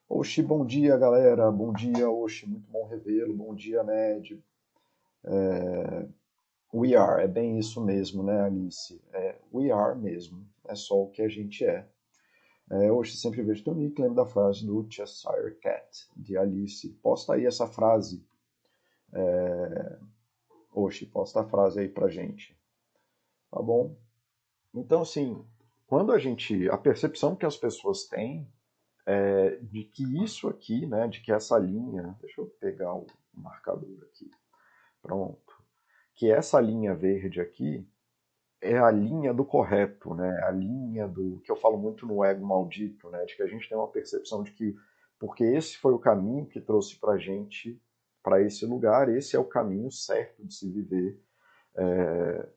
Oxi, 0.10 0.42
bom 0.42 0.66
dia, 0.66 0.98
galera. 0.98 1.52
Bom 1.52 1.74
dia, 1.74 2.10
Oxi. 2.10 2.48
Muito 2.48 2.70
bom 2.72 2.88
revê-lo. 2.88 3.34
Bom 3.36 3.54
dia, 3.54 3.84
Ned. 3.84 4.44
É... 5.24 6.08
We 6.74 6.96
are, 6.96 7.24
é 7.24 7.28
bem 7.28 7.58
isso 7.58 7.84
mesmo, 7.84 8.22
né, 8.22 8.42
Alice? 8.42 9.02
É, 9.14 9.40
we 9.54 9.72
are 9.72 9.98
mesmo. 9.98 10.46
É 10.66 10.76
só 10.76 11.02
o 11.02 11.10
que 11.10 11.22
a 11.22 11.30
gente 11.30 11.66
é. 11.66 11.88
É, 12.70 12.92
hoje 12.92 13.16
sempre 13.16 13.42
vejo 13.44 13.64
Tonique, 13.64 14.02
lembro 14.02 14.16
da 14.16 14.26
frase 14.26 14.66
do 14.66 14.86
Cheshire 14.90 15.56
Cat, 15.62 16.10
de 16.16 16.38
Alice. 16.38 16.90
Posta 17.02 17.34
aí 17.34 17.46
essa 17.46 17.66
frase. 17.66 18.26
É... 19.14 20.00
Posta 21.12 21.42
a 21.42 21.44
frase 21.44 21.80
aí 21.80 21.88
pra 21.88 22.10
gente. 22.10 22.56
Tá 23.50 23.62
bom? 23.62 23.96
Então, 24.74 25.02
assim, 25.02 25.44
quando 25.88 26.12
a 26.12 26.20
gente. 26.20 26.70
A 26.70 26.78
percepção 26.78 27.36
que 27.36 27.46
as 27.46 27.58
pessoas 27.58 28.06
têm 28.06 28.48
é 29.06 29.56
de 29.56 29.86
que 29.86 30.24
isso 30.24 30.48
aqui, 30.48 30.86
né, 30.86 31.08
de 31.08 31.22
que 31.22 31.32
essa 31.32 31.58
linha. 31.58 32.16
Deixa 32.22 32.42
eu 32.42 32.48
pegar 32.60 32.94
o 32.94 33.08
marcador 33.34 33.98
aqui. 34.04 34.30
Pronto. 35.02 35.56
Que 36.14 36.30
essa 36.30 36.60
linha 36.60 36.94
verde 36.94 37.40
aqui 37.40 37.88
é 38.62 38.78
a 38.78 38.90
linha 38.90 39.34
do 39.34 39.46
correto, 39.46 40.14
né? 40.14 40.42
A 40.44 40.52
linha 40.52 41.08
do 41.08 41.40
que 41.44 41.52
eu 41.52 41.56
falo 41.56 41.78
muito 41.78 42.06
no 42.06 42.24
ego 42.24 42.46
maldito, 42.46 43.10
né? 43.10 43.24
De 43.26 43.36
que 43.36 43.44
a 43.44 43.48
gente 43.48 43.68
tem 43.68 43.78
uma 43.78 43.88
percepção 43.88 44.44
de 44.44 44.52
que 44.52 44.76
porque 45.20 45.44
esse 45.44 45.78
foi 45.78 45.94
o 45.94 46.00
caminho 46.00 46.46
que 46.46 46.62
trouxe 46.62 46.96
para 47.00 47.18
gente 47.18 47.82
para 48.22 48.42
esse 48.42 48.66
lugar, 48.66 49.10
esse 49.10 49.36
é 49.36 49.40
o 49.40 49.46
caminho 49.46 49.90
certo 49.90 50.46
de 50.46 50.54
se 50.54 50.70
viver. 50.70 51.20
É, 51.76 52.48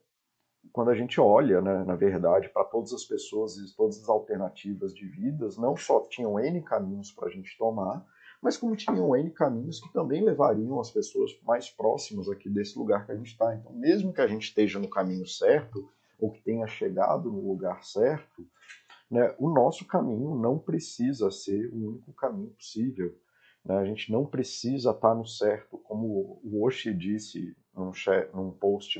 quando 0.71 0.91
a 0.91 0.95
gente 0.95 1.19
olha, 1.19 1.61
né, 1.61 1.83
na 1.83 1.95
verdade, 1.95 2.49
para 2.49 2.63
todas 2.63 2.93
as 2.93 3.03
pessoas 3.03 3.57
e 3.57 3.75
todas 3.75 4.01
as 4.01 4.09
alternativas 4.09 4.93
de 4.93 5.07
vidas, 5.07 5.57
não 5.57 5.75
só 5.75 6.01
tinham 6.07 6.39
N 6.39 6.61
caminhos 6.61 7.11
para 7.11 7.27
a 7.27 7.31
gente 7.31 7.57
tomar, 7.57 8.05
mas 8.41 8.57
como 8.57 8.75
tinham 8.75 9.15
N 9.15 9.29
caminhos 9.29 9.79
que 9.79 9.93
também 9.93 10.23
levariam 10.23 10.79
as 10.79 10.89
pessoas 10.89 11.31
mais 11.43 11.69
próximas 11.69 12.27
aqui 12.27 12.49
desse 12.49 12.77
lugar 12.77 13.05
que 13.05 13.11
a 13.11 13.15
gente 13.15 13.31
está. 13.31 13.53
Então, 13.55 13.71
mesmo 13.73 14.11
que 14.11 14.21
a 14.21 14.27
gente 14.27 14.43
esteja 14.43 14.79
no 14.79 14.89
caminho 14.89 15.27
certo, 15.27 15.87
ou 16.19 16.31
que 16.31 16.41
tenha 16.41 16.65
chegado 16.67 17.31
no 17.31 17.47
lugar 17.47 17.83
certo, 17.83 18.47
né, 19.09 19.35
o 19.37 19.49
nosso 19.49 19.85
caminho 19.85 20.35
não 20.35 20.57
precisa 20.57 21.29
ser 21.29 21.67
o 21.71 21.89
único 21.89 22.13
caminho 22.13 22.49
possível. 22.51 23.15
Né? 23.63 23.77
A 23.77 23.85
gente 23.85 24.11
não 24.11 24.25
precisa 24.25 24.91
estar 24.91 25.13
no 25.13 25.25
certo, 25.25 25.77
como 25.79 26.39
o 26.43 26.63
Oshi 26.63 26.93
disse 26.93 27.55
num, 27.75 27.91
num 28.33 28.51
post 28.51 28.99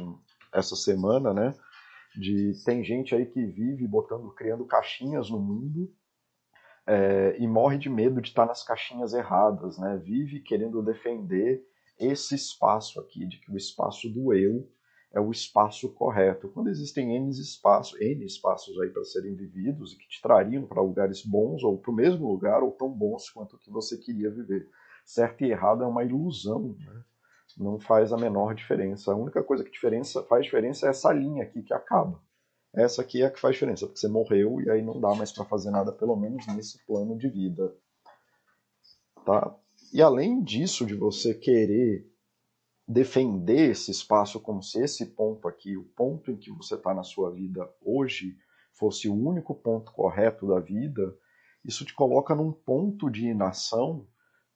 essa 0.53 0.75
semana, 0.75 1.33
né? 1.33 1.55
De 2.13 2.51
tem 2.65 2.83
gente 2.83 3.15
aí 3.15 3.25
que 3.25 3.45
vive 3.45 3.88
botando, 3.88 4.29
criando 4.31 4.65
caixinhas 4.65 5.29
no 5.29 5.39
mundo 5.39 5.89
é, 6.88 7.35
e 7.38 7.47
morre 7.47 7.77
de 7.77 7.89
medo 7.89 8.21
de 8.21 8.29
estar 8.29 8.45
nas 8.45 8.63
caixinhas 8.63 9.13
erradas, 9.13 9.77
né? 9.77 9.97
Vive 9.97 10.39
querendo 10.39 10.81
defender 10.81 11.63
esse 12.00 12.35
espaço 12.35 13.00
aqui, 13.00 13.25
de 13.27 13.39
que 13.39 13.51
o 13.51 13.57
espaço 13.57 14.09
do 14.09 14.33
eu 14.33 14.67
é 15.13 15.19
o 15.19 15.29
espaço 15.29 15.93
correto. 15.93 16.50
Quando 16.50 16.69
existem 16.69 17.15
N 17.15 17.29
espaços, 17.29 18.00
N 18.00 18.25
espaços 18.25 18.79
aí 18.79 18.89
para 18.89 19.03
serem 19.03 19.35
vividos 19.35 19.93
e 19.93 19.97
que 19.97 20.07
te 20.07 20.21
trariam 20.21 20.65
para 20.65 20.81
lugares 20.81 21.23
bons 21.23 21.63
ou 21.63 21.77
para 21.77 21.91
o 21.91 21.95
mesmo 21.95 22.27
lugar 22.27 22.63
ou 22.63 22.71
tão 22.71 22.89
bons 22.89 23.29
quanto 23.29 23.55
o 23.55 23.59
que 23.59 23.69
você 23.69 23.97
queria 23.97 24.31
viver. 24.31 24.69
Certo 25.05 25.43
e 25.43 25.51
errado 25.51 25.83
é 25.83 25.88
uma 25.88 26.03
ilusão, 26.03 26.75
né? 26.79 27.03
não 27.57 27.79
faz 27.79 28.13
a 28.13 28.17
menor 28.17 28.55
diferença. 28.55 29.11
A 29.11 29.15
única 29.15 29.43
coisa 29.43 29.63
que 29.63 29.71
diferença, 29.71 30.23
faz 30.23 30.45
diferença 30.45 30.88
é 30.88 30.89
essa 30.89 31.11
linha 31.11 31.43
aqui 31.43 31.61
que 31.61 31.73
acaba. 31.73 32.21
Essa 32.73 33.01
aqui 33.01 33.21
é 33.21 33.25
a 33.25 33.31
que 33.31 33.39
faz 33.39 33.55
diferença, 33.55 33.85
porque 33.85 33.99
você 33.99 34.07
morreu 34.07 34.61
e 34.61 34.69
aí 34.69 34.81
não 34.81 34.99
dá 34.99 35.13
mais 35.13 35.31
para 35.31 35.43
fazer 35.45 35.71
nada, 35.71 35.91
pelo 35.91 36.15
menos 36.15 36.47
nesse 36.47 36.83
plano 36.85 37.17
de 37.17 37.27
vida. 37.27 37.75
Tá? 39.25 39.55
E 39.93 40.01
além 40.01 40.41
disso, 40.41 40.85
de 40.85 40.95
você 40.95 41.33
querer 41.33 42.09
defender 42.87 43.71
esse 43.71 43.91
espaço 43.91 44.39
como 44.39 44.63
se 44.63 44.81
esse 44.81 45.05
ponto 45.07 45.47
aqui, 45.47 45.75
o 45.75 45.83
ponto 45.83 46.31
em 46.31 46.37
que 46.37 46.51
você 46.51 46.75
está 46.75 46.93
na 46.93 47.03
sua 47.03 47.29
vida 47.31 47.69
hoje, 47.81 48.37
fosse 48.73 49.09
o 49.09 49.13
único 49.13 49.53
ponto 49.53 49.91
correto 49.91 50.47
da 50.47 50.59
vida, 50.59 51.15
isso 51.63 51.85
te 51.85 51.93
coloca 51.93 52.33
num 52.33 52.51
ponto 52.51 53.09
de 53.09 53.27
inação, 53.27 54.07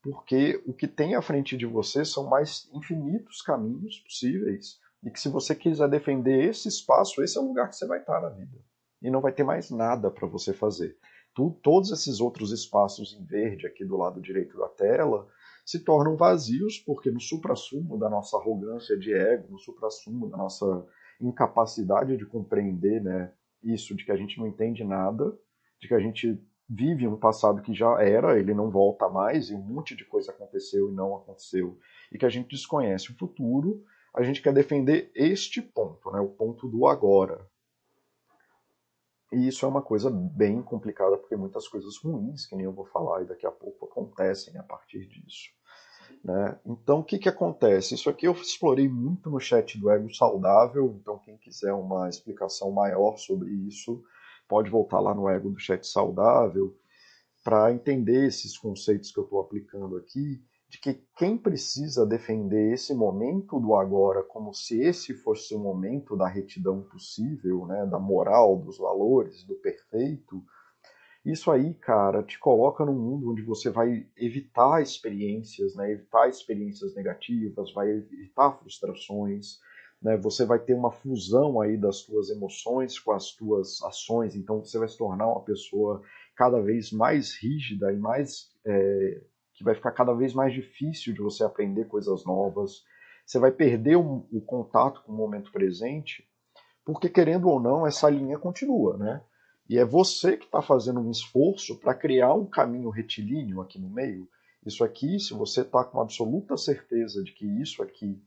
porque 0.01 0.62
o 0.65 0.74
que 0.74 0.88
tem 0.88 1.15
à 1.15 1.22
frente 1.22 1.57
de 1.57 1.65
você 1.65 2.05
são 2.05 2.29
mais 2.29 2.69
infinitos 2.74 3.41
caminhos 3.41 4.00
possíveis 4.00 4.79
e 5.04 5.12
que 5.12 5.20
se 5.20 5.30
você 5.30 5.56
quiser 5.56 5.90
defender 5.90 6.50
esse 6.50 6.68
espaço, 6.68 7.22
esse 7.24 7.38
é 7.38 7.42
o 7.42 7.48
lugar 7.48 7.70
que 7.70 7.75
você 7.75 7.86
vai 7.86 8.00
estar 8.00 8.22
na 8.22 8.30
vida. 8.30 8.58
E 9.02 9.10
não 9.10 9.22
vai 9.22 9.32
ter 9.32 9.44
mais 9.44 9.70
nada 9.70 10.10
para 10.10 10.28
você 10.28 10.54
fazer. 10.54 10.98
Tu, 11.36 11.52
todos 11.62 11.92
esses 11.92 12.20
outros 12.20 12.52
espaços 12.52 13.14
em 13.14 13.24
verde 13.25 13.68
aqui 13.68 13.84
do 13.84 13.98
lado 13.98 14.22
direito 14.22 14.58
da 14.58 14.70
tela 14.70 15.28
se 15.66 15.84
tornam 15.84 16.16
vazios 16.16 16.80
porque 16.80 17.12
no 17.12 17.20
suprassumo 17.20 17.98
da 17.98 18.10
nossa 18.10 18.38
arrogância 18.38 18.98
de 18.98 19.14
ego, 19.14 19.52
no 19.52 19.60
suprassumo 19.60 20.30
da 20.30 20.38
nossa 20.38 20.88
incapacidade 21.20 22.18
de 22.18 22.25
compreender 22.25 23.02
né, 23.02 23.34
isso, 23.64 23.96
de 23.96 24.06
que 24.06 24.12
a 24.12 24.16
gente 24.16 24.38
não 24.38 24.48
entende 24.48 24.84
nada, 24.84 25.38
de 25.80 25.88
que 25.88 25.94
a 25.94 26.00
gente 26.00 26.42
vive 26.68 27.08
um 27.08 27.18
passado 27.18 27.62
que 27.62 27.74
já 27.74 28.02
era, 28.02 28.40
ele 28.40 28.54
não 28.54 28.70
volta 28.70 29.08
mais, 29.10 29.50
e 29.50 29.56
um 29.56 29.62
monte 29.62 29.96
de 29.96 30.06
coisa 30.06 30.32
aconteceu 30.32 30.90
e 30.90 30.94
não 30.94 31.16
aconteceu, 31.16 31.78
e 32.12 32.18
que 32.18 32.25
a 32.25 32.30
gente 32.30 32.50
desconhece 32.50 33.12
o 33.12 33.18
futuro, 33.18 33.84
a 34.15 34.24
gente 34.24 34.41
quer 34.41 34.53
defender 34.53 35.12
este 35.13 35.62
ponto, 35.62 36.12
né, 36.12 36.19
o 36.19 36.29
ponto 36.29 36.67
do 36.67 36.88
agora. 36.88 37.45
E 39.31 39.48
isso 39.48 39.65
é 39.65 39.69
uma 39.69 39.81
coisa 39.81 40.10
bem 40.10 40.62
complicada, 40.62 41.17
porque 41.17 41.36
muitas 41.36 41.67
coisas 41.67 41.98
ruins, 41.98 42.45
que 42.45 42.55
nem 42.55 42.65
eu 42.65 42.72
vou 42.72 42.86
falar 42.86 43.22
e 43.22 43.25
daqui 43.25 43.45
a 43.45 43.51
pouco, 43.51 43.86
acontecem 43.86 44.57
a 44.57 44.63
partir 44.63 45.05
disso. 45.07 45.50
Né? 46.24 46.57
Então, 46.65 47.00
o 47.00 47.03
que, 47.03 47.19
que 47.19 47.27
acontece? 47.27 47.95
Isso 47.95 48.10
aqui 48.10 48.27
eu 48.27 48.31
explorei 48.31 48.88
muito 48.88 49.29
no 49.29 49.39
chat 49.39 49.77
do 49.77 49.89
Ego 49.89 50.13
Saudável, 50.13 50.98
então 51.01 51.19
quem 51.19 51.38
quiser 51.38 51.74
uma 51.74 52.07
explicação 52.07 52.72
maior 52.72 53.17
sobre 53.17 53.50
isso, 53.67 54.01
pode 54.48 54.69
voltar 54.69 55.00
lá 55.00 55.13
no 55.13 55.27
Ego 55.27 55.50
do 55.50 55.60
Chat 55.60 55.86
Saudável 55.86 56.75
para 57.43 57.72
entender 57.72 58.25
esses 58.25 58.57
conceitos 58.57 59.12
que 59.12 59.19
eu 59.19 59.24
estou 59.24 59.41
aplicando 59.41 59.98
aqui 59.98 60.41
de 60.75 60.79
que 60.79 60.94
quem 61.15 61.38
precisa 61.38 62.05
defender 62.05 62.74
esse 62.74 62.94
momento 62.94 63.60
do 63.60 63.75
agora 63.75 64.22
como 64.22 64.53
se 64.53 64.82
esse 64.82 65.13
fosse 65.13 65.55
o 65.55 65.60
momento 65.60 66.17
da 66.17 66.27
retidão 66.27 66.82
possível, 66.82 67.65
né, 67.65 67.86
da 67.86 67.98
moral, 67.98 68.58
dos 68.58 68.77
valores, 68.77 69.44
do 69.44 69.55
perfeito, 69.55 70.44
isso 71.25 71.50
aí, 71.50 71.74
cara, 71.75 72.22
te 72.22 72.38
coloca 72.38 72.86
num 72.86 72.94
mundo 72.94 73.32
onde 73.32 73.41
você 73.41 73.70
vai 73.70 74.05
evitar 74.17 74.82
experiências, 74.82 75.75
né, 75.75 75.91
evitar 75.91 76.27
experiências 76.27 76.94
negativas, 76.94 77.74
vai 77.74 77.89
evitar 77.89 78.51
frustrações, 78.51 79.60
né, 80.01 80.17
você 80.17 80.46
vai 80.46 80.60
ter 80.60 80.74
uma 80.74 80.91
fusão 80.91 81.62
aí 81.62 81.77
das 81.77 82.01
tuas 82.01 82.29
emoções 82.29 83.00
com 83.00 83.13
as 83.13 83.32
tuas 83.32 83.82
ações, 83.82 84.36
então 84.36 84.60
você 84.60 84.77
vai 84.77 84.89
se 84.89 84.98
tornar 84.98 85.27
uma 85.27 85.41
pessoa 85.41 86.01
cada 86.36 86.62
vez 86.62 86.91
mais 86.91 87.34
rígida 87.34 87.94
e 87.94 87.98
mais 87.98 88.51
é, 88.65 89.22
que 89.55 89.63
vai 89.63 89.74
ficar 89.74 89.91
cada 89.91 90.13
vez 90.13 90.33
mais 90.33 90.53
difícil 90.53 91.13
de 91.13 91.21
você 91.21 91.43
aprender 91.43 91.85
coisas 91.85 92.25
novas. 92.25 92.83
Você 93.25 93.39
vai 93.39 93.51
perder 93.51 93.95
o, 93.95 94.27
o 94.31 94.41
contato 94.41 95.01
com 95.03 95.12
o 95.12 95.15
momento 95.15 95.51
presente, 95.51 96.27
porque 96.83 97.09
querendo 97.09 97.50
ou 97.50 97.59
não, 97.59 97.88
essa 97.88 98.09
linha 98.09 98.38
continua, 98.38 98.97
né? 98.97 99.24
E 99.67 99.79
é 99.79 99.85
você 99.85 100.38
que 100.38 100.45
está 100.45 100.62
fazendo 100.62 101.00
um 101.00 101.09
esforço 101.09 101.79
para 101.79 101.95
criar 101.95 102.33
um 102.33 102.45
caminho 102.45 102.89
retilíneo 102.89 103.62
aqui 103.62 103.79
no 103.79 103.89
meio. 103.89 104.29
Isso 104.63 104.83
aqui, 104.83 105.19
se 105.19 105.33
você 105.33 105.62
está 105.62 105.83
com 105.83 106.00
absoluta 106.00 106.55
certeza 106.55 107.24
de 107.24 107.31
que 107.31 107.45
isso 107.45 107.81
aqui 107.81 108.21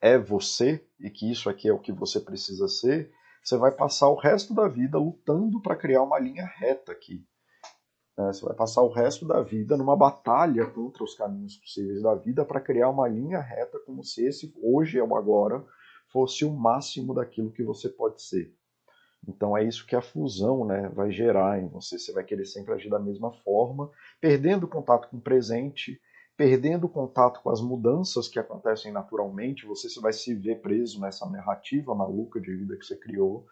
é 0.00 0.16
você 0.16 0.84
e 1.00 1.10
que 1.10 1.28
isso 1.30 1.50
aqui 1.50 1.68
é 1.68 1.72
o 1.72 1.78
que 1.78 1.92
você 1.92 2.20
precisa 2.20 2.68
ser, 2.68 3.10
você 3.42 3.56
vai 3.56 3.72
passar 3.72 4.08
o 4.08 4.14
resto 4.14 4.54
da 4.54 4.68
vida 4.68 4.98
lutando 4.98 5.60
para 5.60 5.76
criar 5.76 6.02
uma 6.02 6.18
linha 6.18 6.44
reta 6.44 6.92
aqui. 6.92 7.26
Né? 8.18 8.32
Você 8.32 8.44
vai 8.44 8.54
passar 8.54 8.82
o 8.82 8.90
resto 8.90 9.24
da 9.24 9.40
vida 9.40 9.76
numa 9.76 9.96
batalha 9.96 10.66
contra 10.66 11.04
os 11.04 11.14
caminhos 11.14 11.56
possíveis 11.56 12.02
da 12.02 12.16
vida 12.16 12.44
para 12.44 12.60
criar 12.60 12.90
uma 12.90 13.06
linha 13.06 13.40
reta 13.40 13.78
como 13.86 14.02
se 14.02 14.26
esse 14.26 14.52
hoje 14.60 14.98
é 14.98 15.04
o 15.04 15.14
agora 15.14 15.64
fosse 16.12 16.44
o 16.44 16.50
máximo 16.50 17.14
daquilo 17.14 17.52
que 17.52 17.62
você 17.62 17.88
pode 17.88 18.20
ser. 18.20 18.52
Então 19.26 19.56
é 19.56 19.62
isso 19.62 19.86
que 19.86 19.94
a 19.94 20.00
fusão 20.02 20.64
né, 20.64 20.88
vai 20.88 21.12
gerar 21.12 21.60
em 21.62 21.68
você. 21.68 21.98
Você 21.98 22.12
vai 22.12 22.24
querer 22.24 22.46
sempre 22.46 22.72
agir 22.72 22.88
da 22.88 22.98
mesma 22.98 23.30
forma, 23.30 23.90
perdendo 24.20 24.66
contato 24.66 25.08
com 25.08 25.18
o 25.18 25.20
presente, 25.20 26.00
perdendo 26.36 26.88
contato 26.88 27.42
com 27.42 27.50
as 27.50 27.60
mudanças 27.60 28.26
que 28.26 28.38
acontecem 28.38 28.90
naturalmente. 28.90 29.66
Você 29.66 30.00
vai 30.00 30.12
se 30.12 30.34
ver 30.34 30.62
preso 30.62 31.00
nessa 31.00 31.28
narrativa 31.28 31.94
maluca 31.94 32.40
de 32.40 32.54
vida 32.56 32.76
que 32.76 32.86
você 32.86 32.96
criou 32.96 33.46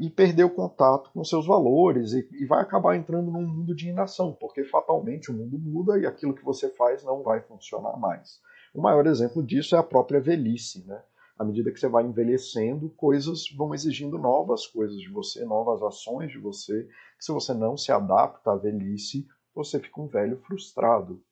e 0.00 0.08
perder 0.08 0.44
o 0.44 0.50
contato 0.50 1.10
com 1.12 1.22
seus 1.22 1.46
valores 1.46 2.14
e, 2.14 2.26
e, 2.32 2.46
vai 2.46 2.62
acabar 2.62 2.96
entrando 2.96 3.30
num 3.30 3.46
mundo 3.46 3.74
de 3.74 3.90
inação, 3.90 4.32
porque 4.32 4.64
fatalmente 4.64 5.30
o 5.30 5.34
mundo 5.34 5.58
muda 5.58 5.98
e 5.98 6.06
aquilo 6.06 6.34
que 6.34 6.42
você 6.42 6.70
faz 6.70 7.04
não 7.04 7.22
vai 7.22 7.42
funcionar 7.42 7.98
mais. 7.98 8.40
O 8.74 8.80
maior 8.80 9.06
exemplo 9.06 9.42
disso 9.42 9.76
é 9.76 9.78
a 9.78 9.82
própria 9.82 10.18
velhice, 10.18 10.86
né? 10.86 11.02
À 11.38 11.44
medida 11.44 11.70
que 11.70 11.78
você 11.78 11.88
vai 11.88 12.04
envelhecendo, 12.04 12.88
coisas 12.90 13.44
vão 13.54 13.74
exigindo 13.74 14.16
novas 14.18 14.66
coisas 14.66 14.98
de 14.98 15.10
você, 15.10 15.44
novas 15.44 15.82
ações 15.82 16.30
de 16.30 16.38
você. 16.38 16.88
Se 17.18 17.30
você 17.30 17.52
não 17.52 17.76
se 17.76 17.92
adapta 17.92 18.52
à 18.52 18.56
velhice, 18.56 19.26
você 19.54 19.78
fica 19.78 20.00
um 20.00 20.06
velho 20.06 20.38
frustrado, 20.38 21.22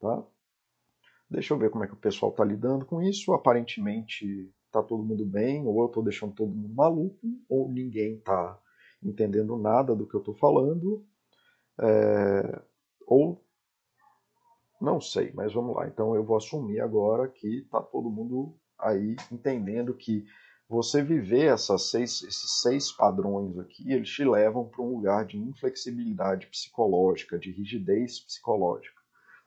tá? 0.00 0.22
Deixa 1.28 1.54
eu 1.54 1.58
ver 1.58 1.70
como 1.70 1.82
é 1.82 1.86
que 1.88 1.94
o 1.94 1.96
pessoal 1.96 2.30
está 2.30 2.44
lidando 2.44 2.84
com 2.84 3.02
isso. 3.02 3.32
Aparentemente 3.32 4.48
está 4.72 4.82
todo 4.82 5.04
mundo 5.04 5.26
bem, 5.26 5.66
ou 5.66 5.82
eu 5.82 5.86
estou 5.86 6.02
deixando 6.02 6.32
todo 6.32 6.50
mundo 6.50 6.74
maluco, 6.74 7.20
ou 7.48 7.68
ninguém 7.68 8.14
está 8.14 8.58
entendendo 9.02 9.56
nada 9.58 9.94
do 9.94 10.06
que 10.06 10.14
eu 10.14 10.20
estou 10.20 10.34
falando, 10.34 11.04
é... 11.78 12.62
ou 13.06 13.44
não 14.80 15.00
sei, 15.00 15.30
mas 15.34 15.52
vamos 15.52 15.76
lá. 15.76 15.86
Então 15.86 16.16
eu 16.16 16.24
vou 16.24 16.36
assumir 16.36 16.80
agora 16.80 17.28
que 17.28 17.58
está 17.58 17.80
todo 17.80 18.10
mundo 18.10 18.56
aí 18.78 19.14
entendendo 19.30 19.94
que 19.94 20.24
você 20.68 21.02
viver 21.02 21.52
essas 21.52 21.90
seis, 21.90 22.22
esses 22.22 22.62
seis 22.62 22.90
padrões 22.90 23.58
aqui, 23.58 23.92
eles 23.92 24.08
te 24.08 24.24
levam 24.24 24.66
para 24.66 24.82
um 24.82 24.96
lugar 24.96 25.26
de 25.26 25.36
inflexibilidade 25.36 26.46
psicológica, 26.46 27.38
de 27.38 27.52
rigidez 27.52 28.20
psicológica. 28.20 29.00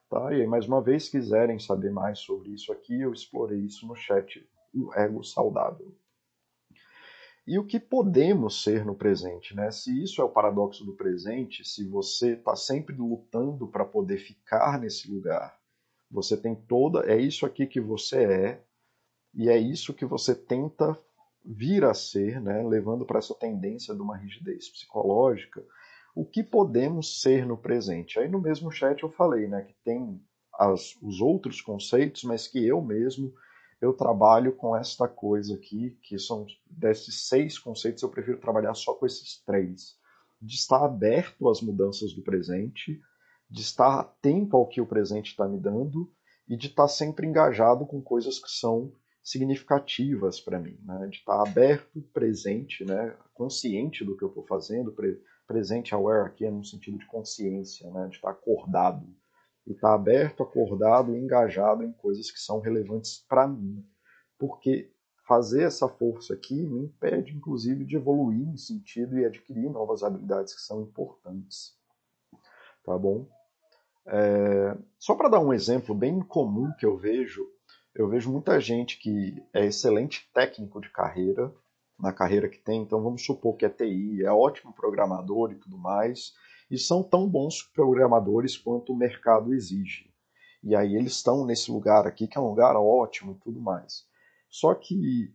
Tá? 0.08 0.32
E 0.32 0.42
aí, 0.42 0.46
mais 0.46 0.68
uma 0.68 0.80
vez, 0.80 1.06
se 1.06 1.10
quiserem 1.10 1.58
saber 1.58 1.90
mais 1.90 2.20
sobre 2.20 2.50
isso 2.50 2.72
aqui, 2.72 3.00
eu 3.00 3.12
explorei 3.12 3.58
isso 3.58 3.86
no 3.88 3.96
chat, 3.96 4.48
o 4.80 4.94
ego 4.94 5.22
saudável. 5.22 5.94
E 7.46 7.58
o 7.58 7.64
que 7.64 7.78
podemos 7.78 8.64
ser 8.64 8.84
no 8.84 8.96
presente, 8.96 9.54
né? 9.54 9.70
Se 9.70 10.02
isso 10.02 10.20
é 10.20 10.24
o 10.24 10.28
paradoxo 10.28 10.84
do 10.84 10.96
presente, 10.96 11.64
se 11.64 11.86
você 11.86 12.32
está 12.32 12.56
sempre 12.56 12.96
lutando 12.96 13.68
para 13.68 13.84
poder 13.84 14.18
ficar 14.18 14.80
nesse 14.80 15.08
lugar, 15.08 15.56
você 16.10 16.36
tem 16.36 16.56
toda, 16.56 17.06
é 17.10 17.16
isso 17.16 17.46
aqui 17.46 17.66
que 17.66 17.80
você 17.80 18.24
é, 18.24 18.64
e 19.32 19.48
é 19.48 19.56
isso 19.56 19.94
que 19.94 20.04
você 20.04 20.34
tenta 20.34 20.98
vir 21.44 21.84
a 21.84 21.94
ser, 21.94 22.40
né? 22.40 22.62
Levando 22.66 23.06
para 23.06 23.18
essa 23.18 23.34
tendência 23.34 23.94
de 23.94 24.02
uma 24.02 24.16
rigidez 24.16 24.68
psicológica, 24.68 25.64
o 26.16 26.24
que 26.24 26.42
podemos 26.42 27.20
ser 27.20 27.46
no 27.46 27.56
presente. 27.56 28.18
Aí 28.18 28.28
no 28.28 28.40
mesmo 28.40 28.72
chat 28.72 29.02
eu 29.02 29.10
falei, 29.10 29.46
né, 29.46 29.62
que 29.62 29.74
tem 29.84 30.20
as, 30.58 30.96
os 31.02 31.20
outros 31.20 31.60
conceitos, 31.60 32.24
mas 32.24 32.48
que 32.48 32.66
eu 32.66 32.80
mesmo 32.80 33.34
eu 33.80 33.92
trabalho 33.92 34.54
com 34.54 34.76
esta 34.76 35.06
coisa 35.06 35.54
aqui, 35.54 35.98
que 36.02 36.18
são 36.18 36.46
desses 36.66 37.28
seis 37.28 37.58
conceitos, 37.58 38.02
eu 38.02 38.08
prefiro 38.08 38.40
trabalhar 38.40 38.74
só 38.74 38.94
com 38.94 39.06
esses 39.06 39.42
três. 39.44 39.96
De 40.40 40.54
estar 40.54 40.84
aberto 40.84 41.48
às 41.48 41.60
mudanças 41.60 42.12
do 42.12 42.22
presente, 42.22 43.00
de 43.48 43.60
estar 43.60 44.00
atento 44.00 44.56
ao 44.56 44.66
que 44.66 44.80
o 44.80 44.86
presente 44.86 45.30
está 45.30 45.46
me 45.46 45.58
dando 45.58 46.10
e 46.48 46.56
de 46.56 46.68
estar 46.68 46.88
sempre 46.88 47.26
engajado 47.26 47.86
com 47.86 48.00
coisas 48.00 48.38
que 48.38 48.50
são 48.50 48.92
significativas 49.22 50.40
para 50.40 50.60
mim, 50.60 50.78
né? 50.84 51.08
de 51.08 51.16
estar 51.16 51.42
aberto, 51.42 52.00
presente, 52.12 52.84
né? 52.84 53.16
consciente 53.34 54.04
do 54.04 54.16
que 54.16 54.22
eu 54.22 54.28
estou 54.28 54.46
fazendo, 54.46 54.94
presente, 55.46 55.94
aware 55.94 56.28
aqui 56.28 56.44
é 56.44 56.50
no 56.50 56.64
sentido 56.64 56.98
de 56.98 57.06
consciência, 57.06 57.90
né? 57.90 58.06
de 58.08 58.16
estar 58.16 58.30
acordado. 58.30 59.04
E 59.66 59.72
estar 59.72 59.94
aberto, 59.94 60.42
acordado, 60.42 61.16
engajado 61.16 61.82
em 61.82 61.92
coisas 61.92 62.30
que 62.30 62.38
são 62.38 62.60
relevantes 62.60 63.24
para 63.28 63.46
mim. 63.48 63.84
Porque 64.38 64.92
fazer 65.26 65.64
essa 65.64 65.88
força 65.88 66.34
aqui 66.34 66.54
me 66.54 66.84
impede, 66.84 67.34
inclusive, 67.34 67.84
de 67.84 67.96
evoluir 67.96 68.46
no 68.46 68.56
sentido 68.56 69.18
e 69.18 69.24
adquirir 69.24 69.68
novas 69.68 70.02
habilidades 70.02 70.54
que 70.54 70.60
são 70.60 70.82
importantes. 70.82 71.76
Tá 72.84 72.96
bom? 72.96 73.26
É... 74.06 74.76
Só 74.98 75.16
para 75.16 75.28
dar 75.28 75.40
um 75.40 75.52
exemplo 75.52 75.94
bem 75.94 76.20
comum 76.20 76.72
que 76.78 76.86
eu 76.86 76.96
vejo, 76.96 77.44
eu 77.94 78.08
vejo 78.08 78.30
muita 78.30 78.60
gente 78.60 78.98
que 78.98 79.42
é 79.52 79.66
excelente 79.66 80.30
técnico 80.32 80.80
de 80.80 80.90
carreira, 80.90 81.52
na 81.98 82.12
carreira 82.12 82.48
que 82.48 82.58
tem, 82.58 82.82
então 82.82 83.02
vamos 83.02 83.24
supor 83.24 83.56
que 83.56 83.64
é 83.64 83.70
TI, 83.70 84.22
é 84.22 84.30
ótimo 84.30 84.72
programador 84.72 85.50
e 85.50 85.56
tudo 85.56 85.78
mais, 85.78 86.34
e 86.70 86.78
são 86.78 87.02
tão 87.02 87.28
bons 87.28 87.62
programadores 87.62 88.56
quanto 88.56 88.92
o 88.92 88.96
mercado 88.96 89.54
exige. 89.54 90.10
E 90.62 90.74
aí 90.74 90.96
eles 90.96 91.12
estão 91.12 91.46
nesse 91.46 91.70
lugar 91.70 92.06
aqui, 92.06 92.26
que 92.26 92.36
é 92.36 92.40
um 92.40 92.48
lugar 92.48 92.74
ótimo 92.76 93.32
e 93.32 93.44
tudo 93.44 93.60
mais. 93.60 94.04
Só 94.48 94.74
que, 94.74 95.32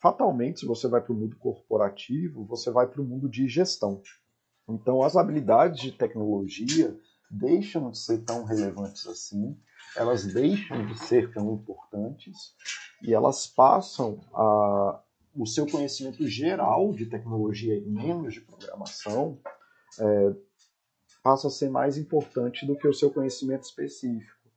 fatalmente, 0.00 0.60
se 0.60 0.66
você 0.66 0.88
vai 0.88 1.00
para 1.00 1.12
o 1.12 1.16
mundo 1.16 1.36
corporativo, 1.36 2.44
você 2.44 2.70
vai 2.70 2.86
para 2.86 3.00
o 3.00 3.04
mundo 3.04 3.28
de 3.28 3.48
gestão. 3.48 4.02
Então, 4.68 5.02
as 5.02 5.16
habilidades 5.16 5.80
de 5.80 5.92
tecnologia 5.92 6.98
deixam 7.30 7.90
de 7.90 7.98
ser 7.98 8.18
tão 8.24 8.44
relevantes 8.44 9.06
assim, 9.06 9.58
elas 9.96 10.24
deixam 10.24 10.86
de 10.86 10.98
ser 10.98 11.32
tão 11.32 11.54
importantes 11.54 12.54
e 13.02 13.12
elas 13.12 13.46
passam 13.46 14.20
a, 14.32 15.00
o 15.34 15.46
seu 15.46 15.66
conhecimento 15.66 16.26
geral 16.26 16.92
de 16.92 17.06
tecnologia 17.06 17.76
e 17.76 17.84
menos 17.86 18.34
de 18.34 18.40
programação 18.40 19.38
é, 19.98 20.34
passa 21.24 21.48
a 21.48 21.50
ser 21.50 21.70
mais 21.70 21.96
importante 21.96 22.66
do 22.66 22.76
que 22.76 22.86
o 22.86 22.92
seu 22.92 23.10
conhecimento 23.10 23.62
específico, 23.62 24.50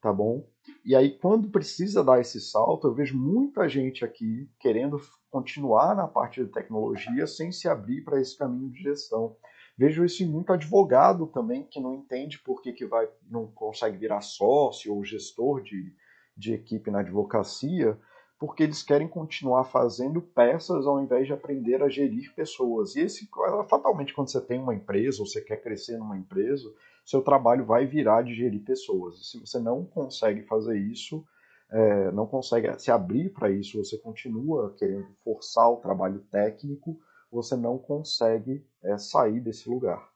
tá 0.00 0.12
bom? 0.12 0.48
E 0.84 0.94
aí 0.94 1.18
quando 1.18 1.50
precisa 1.50 2.04
dar 2.04 2.20
esse 2.20 2.40
salto, 2.40 2.86
eu 2.86 2.94
vejo 2.94 3.18
muita 3.18 3.68
gente 3.68 4.04
aqui 4.04 4.48
querendo 4.60 5.00
continuar 5.28 5.96
na 5.96 6.06
parte 6.06 6.44
de 6.44 6.52
tecnologia 6.52 7.26
sem 7.26 7.50
se 7.50 7.68
abrir 7.68 8.02
para 8.02 8.20
esse 8.20 8.38
caminho 8.38 8.70
de 8.70 8.84
gestão. 8.84 9.36
Vejo 9.76 10.04
isso 10.04 10.22
em 10.22 10.26
muito 10.26 10.52
advogado 10.52 11.26
também 11.26 11.64
que 11.64 11.80
não 11.80 11.96
entende 11.96 12.38
por 12.38 12.62
que, 12.62 12.72
que 12.72 12.86
vai, 12.86 13.08
não 13.28 13.48
consegue 13.48 13.98
virar 13.98 14.20
sócio 14.20 14.94
ou 14.94 15.04
gestor 15.04 15.60
de, 15.60 15.92
de 16.36 16.54
equipe 16.54 16.88
na 16.88 17.00
advocacia, 17.00 17.98
porque 18.38 18.62
eles 18.62 18.82
querem 18.82 19.08
continuar 19.08 19.64
fazendo 19.64 20.20
peças 20.20 20.86
ao 20.86 21.02
invés 21.02 21.26
de 21.26 21.32
aprender 21.32 21.82
a 21.82 21.88
gerir 21.88 22.34
pessoas. 22.34 22.94
E 22.94 23.00
esse, 23.00 23.28
fatalmente, 23.68 24.12
quando 24.12 24.30
você 24.30 24.40
tem 24.40 24.60
uma 24.60 24.74
empresa 24.74 25.20
ou 25.20 25.26
você 25.26 25.40
quer 25.40 25.62
crescer 25.62 25.96
numa 25.96 26.18
empresa, 26.18 26.70
seu 27.04 27.22
trabalho 27.22 27.64
vai 27.64 27.86
virar 27.86 28.22
de 28.22 28.34
gerir 28.34 28.62
pessoas. 28.62 29.18
E 29.20 29.24
se 29.24 29.40
você 29.40 29.58
não 29.58 29.84
consegue 29.84 30.42
fazer 30.42 30.78
isso, 30.78 31.24
é, 31.70 32.10
não 32.12 32.26
consegue 32.26 32.78
se 32.78 32.90
abrir 32.90 33.30
para 33.30 33.50
isso, 33.50 33.82
você 33.82 33.96
continua 33.98 34.74
querendo 34.78 35.08
forçar 35.24 35.70
o 35.70 35.76
trabalho 35.76 36.20
técnico, 36.30 37.00
você 37.30 37.56
não 37.56 37.78
consegue 37.78 38.64
é, 38.82 38.98
sair 38.98 39.40
desse 39.40 39.68
lugar. 39.68 40.10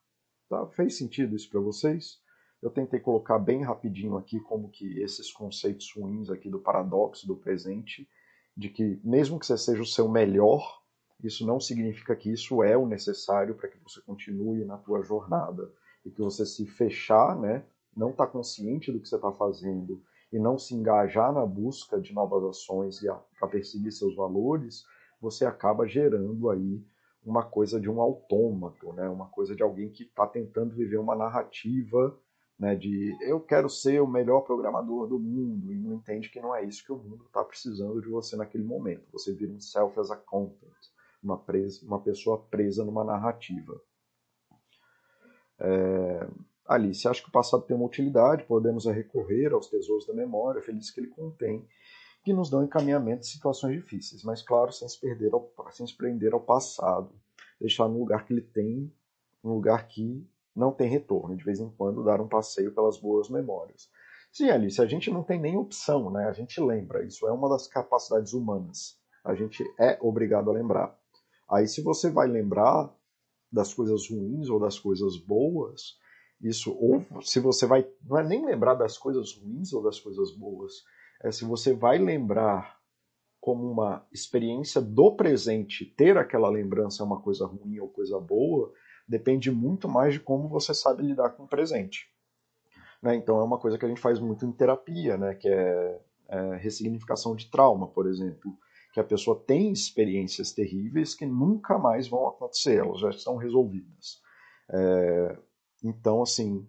Tá? 0.48 0.66
Fez 0.66 0.96
sentido 0.96 1.34
isso 1.34 1.48
para 1.48 1.60
vocês? 1.60 2.20
Eu 2.62 2.70
tentei 2.70 3.00
colocar 3.00 3.38
bem 3.38 3.62
rapidinho 3.62 4.16
aqui 4.16 4.38
como 4.38 4.68
que 4.68 5.00
esses 5.00 5.32
conceitos 5.32 5.90
ruins 5.96 6.28
aqui 6.28 6.50
do 6.50 6.58
paradoxo 6.58 7.26
do 7.26 7.36
presente, 7.36 8.08
de 8.56 8.68
que 8.68 9.00
mesmo 9.02 9.38
que 9.38 9.46
você 9.46 9.56
seja 9.56 9.82
o 9.82 9.86
seu 9.86 10.08
melhor, 10.08 10.82
isso 11.22 11.46
não 11.46 11.58
significa 11.58 12.14
que 12.14 12.30
isso 12.30 12.62
é 12.62 12.76
o 12.76 12.86
necessário 12.86 13.54
para 13.54 13.68
que 13.68 13.78
você 13.78 14.00
continue 14.02 14.64
na 14.64 14.76
tua 14.76 15.02
jornada. 15.02 15.72
E 16.04 16.10
que 16.10 16.20
você 16.20 16.46
se 16.46 16.66
fechar, 16.66 17.38
né, 17.38 17.64
não 17.96 18.10
está 18.10 18.26
consciente 18.26 18.90
do 18.90 19.00
que 19.00 19.08
você 19.08 19.16
está 19.16 19.32
fazendo 19.32 20.02
e 20.32 20.38
não 20.38 20.58
se 20.58 20.74
engajar 20.74 21.32
na 21.32 21.44
busca 21.44 22.00
de 22.00 22.14
novas 22.14 22.44
ações 22.44 23.02
e 23.02 23.06
para 23.38 23.48
perseguir 23.48 23.92
seus 23.92 24.14
valores, 24.14 24.84
você 25.20 25.44
acaba 25.44 25.86
gerando 25.86 26.48
aí 26.50 26.82
uma 27.24 27.42
coisa 27.42 27.80
de 27.80 27.90
um 27.90 28.00
autômato, 28.00 28.92
né, 28.92 29.08
uma 29.08 29.26
coisa 29.26 29.54
de 29.54 29.62
alguém 29.62 29.90
que 29.90 30.04
está 30.04 30.26
tentando 30.26 30.74
viver 30.74 30.98
uma 30.98 31.14
narrativa 31.14 32.18
né, 32.60 32.76
de 32.76 33.16
eu 33.22 33.40
quero 33.40 33.70
ser 33.70 34.02
o 34.02 34.06
melhor 34.06 34.42
programador 34.42 35.08
do 35.08 35.18
mundo 35.18 35.72
e 35.72 35.76
não 35.78 35.94
entende 35.94 36.28
que 36.28 36.42
não 36.42 36.54
é 36.54 36.62
isso 36.62 36.84
que 36.84 36.92
o 36.92 36.98
mundo 36.98 37.24
está 37.24 37.42
precisando 37.42 38.02
de 38.02 38.08
você 38.08 38.36
naquele 38.36 38.64
momento. 38.64 39.10
Você 39.12 39.32
vira 39.32 39.50
um 39.50 39.58
self 39.58 39.98
as 39.98 40.10
a 40.10 40.16
content, 40.16 40.70
uma, 41.22 41.38
presa, 41.38 41.80
uma 41.86 41.98
pessoa 41.98 42.38
presa 42.50 42.84
numa 42.84 43.02
narrativa. 43.02 43.80
É, 45.58 46.28
Alice, 46.66 47.08
acho 47.08 47.22
que 47.22 47.30
o 47.30 47.32
passado 47.32 47.62
tem 47.62 47.74
uma 47.74 47.86
utilidade, 47.86 48.44
podemos 48.44 48.84
recorrer 48.84 49.54
aos 49.54 49.68
tesouros 49.68 50.06
da 50.06 50.12
memória, 50.12 50.60
feliz 50.60 50.90
que 50.90 51.00
ele 51.00 51.08
contém, 51.08 51.66
que 52.22 52.34
nos 52.34 52.50
dão 52.50 52.62
encaminhamento 52.62 53.20
de 53.20 53.28
situações 53.28 53.74
difíceis, 53.74 54.22
mas 54.22 54.42
claro, 54.42 54.70
sem 54.70 54.86
se, 54.86 55.00
perder 55.00 55.32
ao, 55.32 55.50
sem 55.70 55.86
se 55.86 55.96
prender 55.96 56.34
ao 56.34 56.40
passado, 56.40 57.10
deixar 57.58 57.88
no 57.88 57.98
lugar 57.98 58.26
que 58.26 58.34
ele 58.34 58.42
tem, 58.42 58.92
um 59.42 59.54
lugar 59.54 59.88
que 59.88 60.28
não 60.54 60.72
tem 60.72 60.88
retorno, 60.88 61.36
de 61.36 61.44
vez 61.44 61.60
em 61.60 61.70
quando 61.70 62.04
dar 62.04 62.20
um 62.20 62.28
passeio 62.28 62.74
pelas 62.74 62.98
boas 62.98 63.28
memórias. 63.28 63.88
Sim, 64.32 64.50
Alice, 64.50 64.80
a 64.80 64.86
gente 64.86 65.10
não 65.10 65.22
tem 65.22 65.40
nem 65.40 65.56
opção, 65.56 66.10
né? 66.10 66.26
A 66.28 66.32
gente 66.32 66.60
lembra, 66.60 67.04
isso 67.04 67.26
é 67.26 67.32
uma 67.32 67.48
das 67.48 67.66
capacidades 67.66 68.32
humanas. 68.32 68.96
A 69.24 69.34
gente 69.34 69.64
é 69.78 69.98
obrigado 70.00 70.50
a 70.50 70.52
lembrar. 70.52 70.96
Aí 71.50 71.66
se 71.66 71.82
você 71.82 72.10
vai 72.10 72.28
lembrar 72.28 72.94
das 73.52 73.74
coisas 73.74 74.08
ruins 74.08 74.48
ou 74.48 74.60
das 74.60 74.78
coisas 74.78 75.16
boas, 75.16 75.98
isso 76.40 76.72
ou 76.72 77.04
se 77.22 77.40
você 77.40 77.66
vai 77.66 77.86
não 78.04 78.18
é 78.18 78.22
nem 78.26 78.46
lembrar 78.46 78.74
das 78.74 78.96
coisas 78.96 79.36
ruins 79.36 79.72
ou 79.72 79.82
das 79.82 79.98
coisas 79.98 80.30
boas, 80.36 80.72
é 81.22 81.32
se 81.32 81.44
você 81.44 81.74
vai 81.74 81.98
lembrar 81.98 82.78
como 83.40 83.70
uma 83.70 84.06
experiência 84.12 84.80
do 84.80 85.16
presente, 85.16 85.86
ter 85.96 86.16
aquela 86.16 86.48
lembrança 86.48 87.02
é 87.02 87.06
uma 87.06 87.20
coisa 87.20 87.46
ruim 87.46 87.78
ou 87.80 87.88
coisa 87.88 88.20
boa, 88.20 88.72
depende 89.10 89.50
muito 89.50 89.88
mais 89.88 90.14
de 90.14 90.20
como 90.20 90.48
você 90.48 90.72
sabe 90.72 91.02
lidar 91.02 91.30
com 91.30 91.42
o 91.42 91.48
presente. 91.48 92.08
Né? 93.02 93.16
Então 93.16 93.40
é 93.40 93.42
uma 93.42 93.58
coisa 93.58 93.76
que 93.76 93.84
a 93.84 93.88
gente 93.88 94.00
faz 94.00 94.20
muito 94.20 94.46
em 94.46 94.52
terapia, 94.52 95.16
né? 95.16 95.34
que 95.34 95.48
é, 95.48 96.00
é 96.28 96.56
ressignificação 96.56 97.34
de 97.34 97.50
trauma, 97.50 97.88
por 97.88 98.06
exemplo. 98.06 98.56
Que 98.94 99.00
a 99.00 99.04
pessoa 99.04 99.42
tem 99.44 99.72
experiências 99.72 100.52
terríveis 100.52 101.14
que 101.14 101.26
nunca 101.26 101.76
mais 101.76 102.08
vão 102.08 102.28
acontecer, 102.28 102.78
elas 102.78 103.00
já 103.00 103.10
estão 103.10 103.36
resolvidas. 103.36 104.20
É, 104.68 105.38
então, 105.82 106.22
assim, 106.22 106.66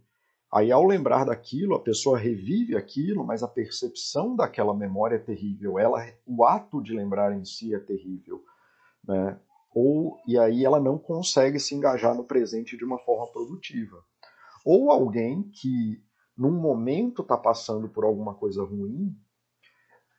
aí 0.51 0.71
ao 0.71 0.85
lembrar 0.85 1.25
daquilo, 1.25 1.75
a 1.75 1.79
pessoa 1.79 2.17
revive 2.17 2.75
aquilo, 2.75 3.23
mas 3.23 3.43
a 3.43 3.47
percepção 3.47 4.35
daquela 4.35 4.73
memória 4.73 5.15
é 5.15 5.19
terrível. 5.19 5.77
Ela, 5.77 6.07
o 6.25 6.43
ato 6.43 6.81
de 6.81 6.93
lembrar 6.93 7.35
em 7.35 7.43
si 7.43 7.73
é 7.73 7.79
terrível, 7.79 8.43
né? 9.07 9.39
Ou 9.73 10.19
e 10.27 10.37
aí 10.37 10.65
ela 10.65 10.79
não 10.79 10.97
consegue 10.97 11.59
se 11.59 11.73
engajar 11.73 12.15
no 12.15 12.23
presente 12.23 12.77
de 12.77 12.83
uma 12.83 12.99
forma 12.99 13.31
produtiva. 13.31 14.03
Ou 14.65 14.91
alguém 14.91 15.49
que 15.49 16.03
num 16.37 16.51
momento 16.51 17.21
está 17.21 17.37
passando 17.37 17.87
por 17.89 18.03
alguma 18.03 18.33
coisa 18.33 18.63
ruim 18.63 19.15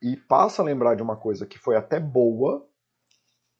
e 0.02 0.16
passa 0.16 0.62
a 0.62 0.64
lembrar 0.64 0.94
de 0.94 1.02
uma 1.02 1.16
coisa 1.16 1.46
que 1.46 1.58
foi 1.58 1.76
até 1.76 2.00
boa, 2.00 2.66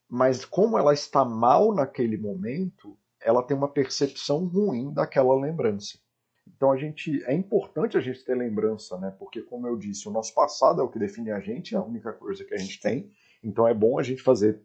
mas 0.08 0.44
como 0.44 0.76
ela 0.76 0.92
está 0.92 1.24
mal 1.24 1.74
naquele 1.74 2.16
momento, 2.16 2.98
ela 3.20 3.42
tem 3.42 3.56
uma 3.56 3.68
percepção 3.68 4.46
ruim 4.46 4.92
daquela 4.92 5.34
lembrança. 5.34 5.98
Então 6.46 6.72
a 6.72 6.76
gente 6.76 7.22
é 7.24 7.32
importante 7.32 7.96
a 7.96 8.00
gente 8.00 8.24
ter 8.24 8.34
lembrança, 8.34 8.98
né? 8.98 9.14
Porque 9.18 9.42
como 9.42 9.66
eu 9.66 9.76
disse, 9.76 10.08
o 10.08 10.12
nosso 10.12 10.34
passado 10.34 10.80
é 10.80 10.84
o 10.84 10.88
que 10.88 10.98
define 10.98 11.30
a 11.30 11.40
gente, 11.40 11.74
é 11.74 11.78
a 11.78 11.84
única 11.84 12.12
coisa 12.12 12.44
que 12.44 12.54
a 12.54 12.58
gente 12.58 12.80
tem. 12.80 13.10
Então 13.42 13.66
é 13.66 13.74
bom 13.74 13.98
a 13.98 14.02
gente 14.02 14.22
fazer 14.22 14.60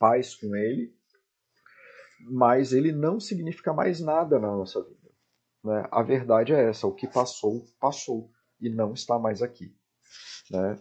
paz 0.00 0.34
com 0.34 0.56
ele, 0.56 0.92
mas 2.22 2.72
ele 2.72 2.90
não 2.90 3.20
significa 3.20 3.72
mais 3.72 4.00
nada 4.00 4.38
na 4.38 4.48
nossa 4.48 4.82
vida. 4.82 5.10
Né? 5.62 5.86
A 5.92 6.02
verdade 6.02 6.52
é 6.54 6.68
essa: 6.68 6.86
o 6.86 6.94
que 6.94 7.06
passou, 7.06 7.64
passou 7.78 8.32
e 8.58 8.68
não 8.68 8.94
está 8.94 9.18
mais 9.18 9.42
aqui. 9.42 9.72
Né? 10.50 10.78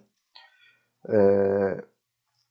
É, 1.07 1.85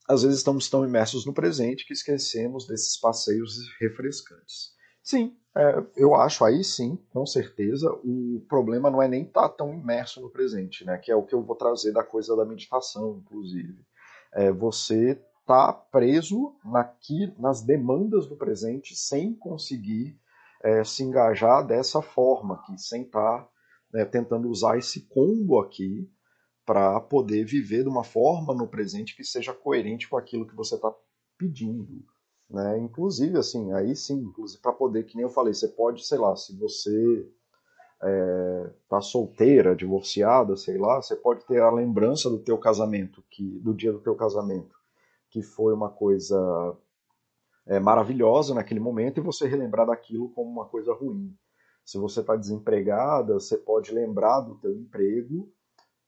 às 0.07 0.23
vezes 0.23 0.37
estamos 0.37 0.69
tão 0.69 0.85
imersos 0.85 1.25
no 1.25 1.33
presente 1.33 1.85
que 1.85 1.93
esquecemos 1.93 2.67
desses 2.67 2.97
passeios 2.97 3.57
refrescantes. 3.79 4.77
Sim, 5.03 5.35
é, 5.55 5.83
eu 5.95 6.13
acho 6.13 6.45
aí 6.45 6.63
sim, 6.63 6.97
com 7.09 7.25
certeza, 7.25 7.91
o 8.03 8.45
problema 8.47 8.91
não 8.91 9.01
é 9.01 9.07
nem 9.07 9.23
estar 9.23 9.49
tá 9.49 9.55
tão 9.57 9.73
imerso 9.73 10.21
no 10.21 10.29
presente, 10.29 10.85
né? 10.85 10.97
Que 10.97 11.11
é 11.11 11.15
o 11.15 11.25
que 11.25 11.33
eu 11.33 11.41
vou 11.41 11.55
trazer 11.55 11.91
da 11.91 12.03
coisa 12.03 12.35
da 12.35 12.45
meditação, 12.45 13.17
inclusive. 13.17 13.83
É 14.31 14.51
você 14.51 15.19
tá 15.49 15.73
preso 15.73 16.55
naqui, 16.63 17.33
nas 17.39 17.63
demandas 17.63 18.27
do 18.27 18.37
presente 18.37 18.95
sem 18.95 19.33
conseguir 19.33 20.15
é, 20.63 20.83
se 20.83 21.01
engajar 21.01 21.65
dessa 21.65 22.03
forma 22.03 22.53
aqui, 22.53 22.77
sem 22.77 23.01
estar 23.01 23.39
tá, 23.39 23.49
né, 23.91 24.05
tentando 24.05 24.47
usar 24.47 24.77
esse 24.77 25.07
combo 25.07 25.59
aqui 25.59 26.07
para 26.63 26.99
poder 26.99 27.45
viver 27.45 27.81
de 27.81 27.89
uma 27.89 28.03
forma 28.03 28.53
no 28.53 28.67
presente 28.67 29.15
que 29.15 29.23
seja 29.23 29.51
coerente 29.51 30.07
com 30.07 30.17
aquilo 30.17 30.45
que 30.45 30.55
você 30.55 30.75
está 30.75 30.93
pedindo. 31.35 32.05
Né? 32.47 32.77
Inclusive, 32.77 33.39
assim, 33.39 33.73
aí 33.73 33.95
sim, 33.95 34.19
inclusive 34.19 34.61
para 34.61 34.71
poder, 34.71 35.03
que 35.05 35.15
nem 35.15 35.23
eu 35.23 35.31
falei, 35.31 35.55
você 35.55 35.67
pode, 35.67 36.05
sei 36.05 36.19
lá, 36.19 36.35
se 36.35 36.55
você 36.59 37.27
é, 38.03 38.69
tá 38.87 39.01
solteira, 39.01 39.75
divorciada, 39.75 40.55
sei 40.55 40.77
lá, 40.77 41.01
você 41.01 41.15
pode 41.15 41.43
ter 41.47 41.59
a 41.59 41.71
lembrança 41.71 42.29
do 42.29 42.37
teu 42.37 42.59
casamento, 42.59 43.23
que 43.31 43.59
do 43.61 43.73
dia 43.73 43.91
do 43.91 43.99
teu 43.99 44.13
casamento, 44.13 44.78
que 45.29 45.41
foi 45.41 45.73
uma 45.73 45.89
coisa 45.89 46.77
é, 47.67 47.79
maravilhosa 47.79 48.53
naquele 48.53 48.79
momento 48.79 49.19
e 49.19 49.23
você 49.23 49.47
relembrar 49.47 49.87
daquilo 49.87 50.29
como 50.31 50.49
uma 50.49 50.65
coisa 50.67 50.93
ruim. 50.93 51.35
Se 51.85 51.97
você 51.97 52.21
está 52.21 52.35
desempregada, 52.35 53.33
você 53.33 53.57
pode 53.57 53.91
lembrar 53.91 54.41
do 54.41 54.59
teu 54.59 54.75
emprego 54.75 55.51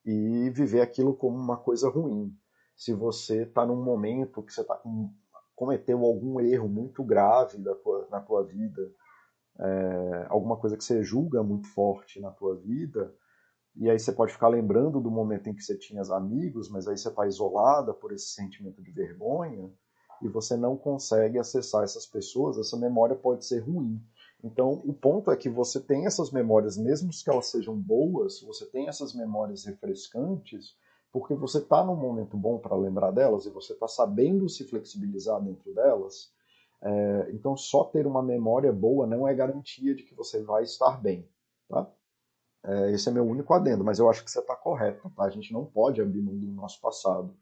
e 0.06 0.50
viver 0.50 0.82
aquilo 0.82 1.16
como 1.16 1.38
uma 1.38 1.58
coisa 1.58 1.90
ruim. 1.90 2.36
Se 2.76 2.94
você 2.94 3.44
está 3.44 3.66
num 3.66 3.84
momento 3.84 4.44
que 4.44 4.54
você 4.54 4.64
tá 4.64 4.76
com, 4.76 5.14
cometeu 5.56 6.04
algum 6.04 6.40
erro 6.40 6.68
muito 6.68 7.04
grave 7.04 7.58
tua, 7.84 8.08
na 8.10 8.20
tua 8.20 8.44
vida, 8.44 8.82
é, 9.60 10.26
alguma 10.30 10.58
coisa 10.58 10.76
que 10.76 10.84
você 10.84 11.04
julga 11.04 11.44
muito 11.44 11.68
forte 11.68 12.20
na 12.20 12.32
tua 12.32 12.56
vida, 12.56 13.14
e 13.76 13.90
aí 13.90 13.98
você 13.98 14.12
pode 14.12 14.34
ficar 14.34 14.50
lembrando 14.50 15.00
do 15.00 15.10
momento 15.10 15.48
em 15.48 15.54
que 15.54 15.64
você 15.64 15.78
tinha 15.78 16.02
amigos, 16.12 16.70
mas 16.70 16.88
aí 16.88 16.98
você 16.98 17.10
está 17.10 17.26
isolada 17.26 17.94
por 17.94 18.12
esse 18.12 18.28
sentimento 18.28 18.82
de 18.82 18.92
vergonha 18.92 19.72
e 20.22 20.28
você 20.28 20.58
não 20.58 20.78
consegue 20.78 21.40
acessar 21.40 21.84
essas 21.84 22.06
pessoas, 22.06 22.58
essa 22.58 22.78
memória 22.78 23.16
pode 23.16 23.46
ser 23.46 23.60
ruim. 23.60 24.00
Então, 24.44 24.82
o 24.86 24.94
ponto 24.94 25.32
é 25.32 25.38
que 25.38 25.50
você 25.50 25.80
tem 25.80 26.06
essas 26.06 26.32
memórias, 26.32 26.78
mesmo 26.78 27.12
que 27.12 27.30
elas 27.30 27.48
sejam 27.48 27.76
boas, 27.76 28.42
você 28.42 28.66
tem 28.66 28.88
essas 28.88 29.14
memórias 29.14 29.66
refrescantes, 29.66 30.76
porque 31.12 31.36
você 31.36 31.60
está 31.60 31.84
num 31.84 31.96
momento 31.96 32.38
bom 32.38 32.58
para 32.58 32.76
lembrar 32.76 33.12
delas 33.12 33.46
e 33.46 33.50
você 33.50 33.74
está 33.74 33.88
sabendo 33.88 34.50
se 34.50 34.64
flexibilizar 34.64 35.42
dentro 35.42 35.74
delas. 35.74 36.32
É, 36.82 37.30
então, 37.34 37.56
só 37.56 37.84
ter 37.84 38.08
uma 38.08 38.24
memória 38.24 38.72
boa 38.72 39.06
não 39.06 39.28
é 39.28 39.34
garantia 39.34 39.94
de 39.94 40.04
que 40.04 40.16
você 40.16 40.42
vai 40.42 40.64
estar 40.64 41.00
bem. 41.00 41.28
Tá? 41.70 41.88
É, 42.64 42.92
esse 42.92 43.10
é 43.10 43.12
meu 43.12 43.26
único 43.26 43.54
adendo, 43.54 43.84
mas 43.84 44.00
eu 44.00 44.10
acho 44.10 44.24
que 44.24 44.30
você 44.30 44.40
está 44.40 44.56
correto. 44.56 45.10
Tá? 45.16 45.24
A 45.24 45.30
gente 45.30 45.52
não 45.52 45.66
pode 45.66 46.02
abrir 46.02 46.22
mão 46.22 46.36
do 46.38 46.48
nosso 46.48 46.80
passado. 46.80 47.36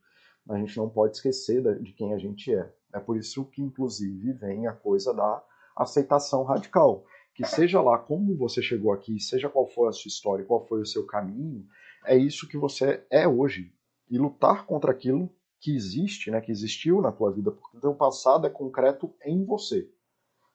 A 0.50 0.58
gente 0.58 0.78
não 0.78 0.90
pode 0.90 1.18
esquecer 1.18 1.62
de 1.82 1.94
quem 1.94 2.14
a 2.14 2.18
gente 2.18 2.54
é. 2.54 2.72
É 2.94 3.00
por 3.00 3.18
isso 3.18 3.46
que, 3.46 3.62
inclusive, 3.62 4.34
vem 4.34 4.68
a 4.68 4.74
coisa 4.74 5.14
da 5.14 5.44
aceitação 5.76 6.44
radical. 6.44 7.06
Que 7.36 7.46
seja 7.46 7.82
lá 7.82 7.98
como 7.98 8.36
você 8.36 8.62
chegou 8.62 8.92
aqui, 8.92 9.20
seja 9.20 9.50
qual 9.50 9.68
for 9.68 9.88
a 9.88 9.92
sua 9.92 10.10
história, 10.10 10.44
qual 10.44 10.66
foi 10.66 10.82
o 10.82 10.86
seu 10.86 11.06
caminho, 11.06 11.66
é 12.06 12.18
isso 12.18 12.48
que 12.48 12.58
você 12.58 13.06
é 13.10 13.28
hoje. 13.28 13.72
E 14.10 14.18
lutar 14.18 14.66
contra 14.66 14.92
aquilo 14.92 15.30
que 15.60 15.76
existe, 15.76 16.32
né, 16.32 16.42
que 16.42 16.52
existiu 16.52 17.02
na 17.02 17.12
tua 17.12 17.32
vida, 17.32 17.52
porque 17.52 17.78
o 17.78 17.82
teu 17.82 17.94
passado 17.94 18.48
é 18.48 18.50
concreto 18.50 19.14
em 19.24 19.44
você. 19.46 19.90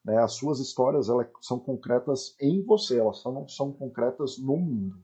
Né? 0.04 0.18
As 0.18 0.34
suas 0.34 0.60
histórias 0.60 1.08
elas 1.08 1.28
são 1.40 1.58
concretas 1.58 2.36
em 2.40 2.62
você, 2.62 2.98
elas 2.98 3.22
não 3.24 3.48
são 3.48 3.72
concretas 3.72 4.38
no 4.38 4.56
mundo. 4.56 4.96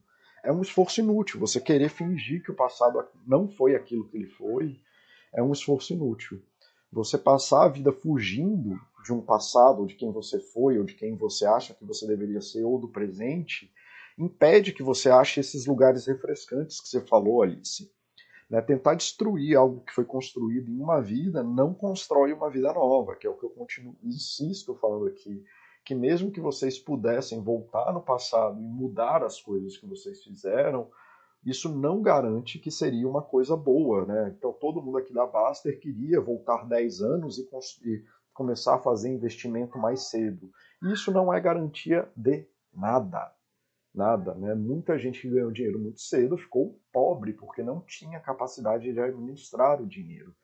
É 0.43 0.53
um 0.53 0.63
esforço 0.63 1.01
inútil. 1.01 1.41
Você 1.41 1.61
querer 1.61 1.89
fingir 1.89 2.43
que 2.43 2.51
o 2.51 2.57
passado 2.57 3.03
não 3.27 3.49
foi 3.49 3.75
aquilo 3.75 4.09
que 4.09 4.17
ele 4.17 4.27
foi, 4.27 4.81
é 5.33 5.43
um 5.43 5.53
esforço 5.53 5.93
inútil. 5.93 6.43
Você 6.93 7.17
passar 7.17 7.65
a 7.65 7.69
vida 7.69 7.93
fugindo 7.93 8.81
de 9.05 9.13
um 9.13 9.21
passado, 9.21 9.81
ou 9.81 9.87
de 9.87 9.95
quem 9.95 10.11
você 10.11 10.41
foi, 10.41 10.79
ou 10.79 10.85
de 10.85 10.95
quem 10.95 11.17
você 11.17 11.47
acha 11.47 11.75
que 11.75 11.85
você 11.85 12.07
deveria 12.07 12.41
ser, 12.41 12.65
ou 12.65 12.79
do 12.79 12.89
presente, 12.89 13.73
impede 14.19 14.73
que 14.73 14.83
você 14.83 15.09
ache 15.09 15.41
esses 15.41 15.67
lugares 15.67 16.07
refrescantes 16.07 16.81
que 16.81 16.89
você 16.89 17.01
falou, 17.01 17.43
Alice. 17.43 17.91
Né? 18.51 18.61
Tentar 18.61 18.95
destruir 18.95 19.57
algo 19.57 19.83
que 19.83 19.93
foi 19.93 20.05
construído 20.05 20.71
em 20.71 20.81
uma 20.81 21.01
vida 21.01 21.43
não 21.43 21.73
constrói 21.73 22.33
uma 22.33 22.51
vida 22.51 22.73
nova, 22.73 23.15
que 23.15 23.27
é 23.27 23.31
o 23.31 23.37
que 23.37 23.45
eu 23.45 23.51
continuo, 23.51 23.97
insisto 24.03 24.75
falando 24.75 25.07
aqui. 25.07 25.43
Que 25.85 25.95
mesmo 25.95 26.31
que 26.31 26.41
vocês 26.41 26.79
pudessem 26.79 27.41
voltar 27.43 27.93
no 27.93 28.03
passado 28.03 28.61
e 28.61 28.67
mudar 28.67 29.23
as 29.23 29.41
coisas 29.41 29.77
que 29.77 29.87
vocês 29.87 30.23
fizeram, 30.23 30.91
isso 31.45 31.75
não 31.75 32.03
garante 32.03 32.59
que 32.59 32.71
seria 32.71 33.09
uma 33.09 33.23
coisa 33.23 33.57
boa, 33.57 34.05
né? 34.05 34.35
Então 34.37 34.53
todo 34.53 34.83
mundo 34.83 34.99
aqui 34.99 35.13
da 35.15 35.27
Baster 35.27 35.81
queria 35.81 36.21
voltar 36.21 36.69
10 36.69 37.01
anos 37.01 37.39
e, 37.39 37.49
e 37.89 38.05
começar 38.35 38.75
a 38.75 38.83
fazer 38.83 39.09
investimento 39.09 39.79
mais 39.79 40.11
cedo. 40.11 40.51
Isso 40.93 41.11
não 41.11 41.33
é 41.33 41.41
garantia 41.41 42.07
de 42.15 42.47
nada. 42.75 43.33
Nada, 43.93 44.35
né? 44.35 44.55
Muita 44.55 44.99
gente 44.99 45.21
que 45.21 45.31
ganhou 45.31 45.51
dinheiro 45.51 45.79
muito 45.79 46.01
cedo 46.01 46.37
ficou 46.37 46.79
pobre 46.93 47.33
porque 47.33 47.63
não 47.63 47.81
tinha 47.81 48.21
capacidade 48.21 48.93
de 48.93 49.01
administrar 49.01 49.83
o 49.83 49.87
dinheiro. 49.87 50.35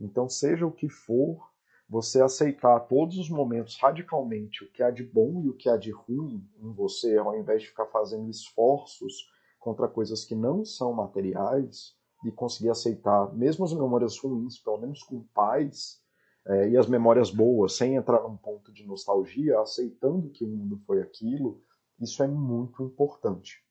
Então, 0.00 0.28
seja 0.28 0.66
o 0.66 0.72
que 0.72 0.88
for, 0.88 1.50
você 1.88 2.22
aceitar 2.22 2.80
todos 2.80 3.18
os 3.18 3.28
momentos 3.28 3.78
radicalmente 3.78 4.64
o 4.64 4.70
que 4.70 4.82
há 4.82 4.90
de 4.90 5.04
bom 5.04 5.42
e 5.44 5.50
o 5.50 5.54
que 5.54 5.68
há 5.68 5.76
de 5.76 5.90
ruim 5.90 6.42
em 6.58 6.72
você, 6.72 7.16
ao 7.18 7.38
invés 7.38 7.62
de 7.62 7.68
ficar 7.68 7.86
fazendo 7.86 8.30
esforços 8.30 9.30
contra 9.60 9.86
coisas 9.86 10.24
que 10.24 10.34
não 10.34 10.64
são 10.64 10.92
materiais 10.92 11.94
e 12.24 12.30
conseguir 12.30 12.70
aceitar, 12.70 13.32
mesmo 13.34 13.64
as 13.64 13.72
memórias 13.72 14.18
ruins, 14.18 14.58
pelo 14.58 14.78
menos 14.78 15.02
com 15.02 15.22
paz, 15.34 16.02
é, 16.46 16.70
e 16.70 16.76
as 16.76 16.86
memórias 16.86 17.30
boas, 17.30 17.76
sem 17.76 17.96
entrar 17.96 18.22
num 18.22 18.36
ponto 18.36 18.72
de 18.72 18.86
nostalgia, 18.86 19.60
aceitando 19.60 20.30
que 20.30 20.44
o 20.44 20.48
mundo 20.48 20.78
foi 20.86 21.00
aquilo, 21.00 21.62
isso 22.04 22.22
é 22.22 22.28
muito 22.28 22.82
importante. 22.84 23.64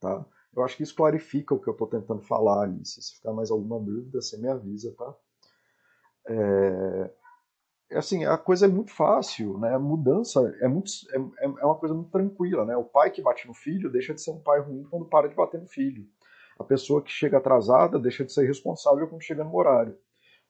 Tá? 0.00 0.24
Eu 0.54 0.64
acho 0.64 0.76
que 0.76 0.82
isso 0.82 0.94
clarifica 0.94 1.54
o 1.54 1.60
que 1.60 1.68
eu 1.68 1.72
estou 1.72 1.86
tentando 1.86 2.22
falar, 2.22 2.64
Alice. 2.64 3.00
Se 3.00 3.16
ficar 3.16 3.32
mais 3.32 3.50
alguma 3.50 3.78
dúvida, 3.78 4.20
você 4.20 4.36
me 4.38 4.48
avisa, 4.48 4.94
tá? 4.96 5.14
É, 6.30 7.10
assim, 7.96 8.24
a 8.24 8.36
coisa 8.36 8.66
é 8.66 8.68
muito 8.68 8.90
fácil, 8.90 9.58
né? 9.58 9.74
A 9.74 9.78
mudança 9.78 10.40
é, 10.60 10.68
muito, 10.68 10.90
é, 11.12 11.44
é 11.44 11.64
uma 11.64 11.76
coisa 11.76 11.94
muito 11.94 12.10
tranquila, 12.10 12.64
né? 12.64 12.76
O 12.76 12.84
pai 12.84 13.10
que 13.10 13.22
bate 13.22 13.46
no 13.46 13.54
filho 13.54 13.90
deixa 13.90 14.14
de 14.14 14.20
ser 14.20 14.30
um 14.30 14.40
pai 14.40 14.60
ruim 14.60 14.84
quando 14.90 15.06
para 15.06 15.28
de 15.28 15.34
bater 15.34 15.60
no 15.60 15.66
filho. 15.66 16.06
A 16.58 16.64
pessoa 16.64 17.02
que 17.02 17.10
chega 17.10 17.38
atrasada 17.38 17.98
deixa 17.98 18.24
de 18.24 18.32
ser 18.32 18.46
responsável 18.46 19.06
quando 19.08 19.22
chega 19.22 19.44
no 19.44 19.54
horário. 19.54 19.96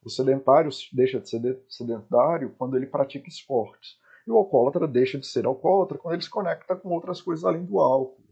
O 0.02 0.08
sedentário 0.08 0.70
deixa 0.92 1.20
de 1.20 1.28
ser 1.28 1.62
sedentário 1.68 2.54
quando 2.56 2.76
ele 2.76 2.86
pratica 2.86 3.28
esportes. 3.28 3.98
E 4.28 4.30
o 4.30 4.36
alcoólatra 4.36 4.86
deixa 4.86 5.18
de 5.18 5.26
ser 5.26 5.46
alcoólatra 5.46 5.96
quando 5.96 6.12
ele 6.12 6.22
se 6.22 6.28
conecta 6.28 6.76
com 6.76 6.90
outras 6.90 7.22
coisas 7.22 7.46
além 7.46 7.64
do 7.64 7.78
álcool. 7.78 8.28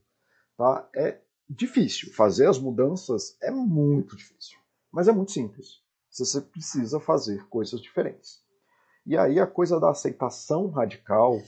Tá? 0.54 0.86
É 0.94 1.22
difícil. 1.48 2.12
Fazer 2.12 2.46
as 2.46 2.58
mudanças 2.58 3.34
é 3.40 3.50
muito 3.50 4.14
difícil. 4.14 4.58
Mas 4.92 5.08
é 5.08 5.12
muito 5.12 5.32
simples. 5.32 5.80
Você 6.10 6.42
precisa 6.42 7.00
fazer 7.00 7.48
coisas 7.48 7.80
diferentes. 7.80 8.44
E 9.06 9.16
aí 9.16 9.40
a 9.40 9.46
coisa 9.46 9.80
da 9.80 9.88
aceitação 9.88 10.68
radical 10.68 11.40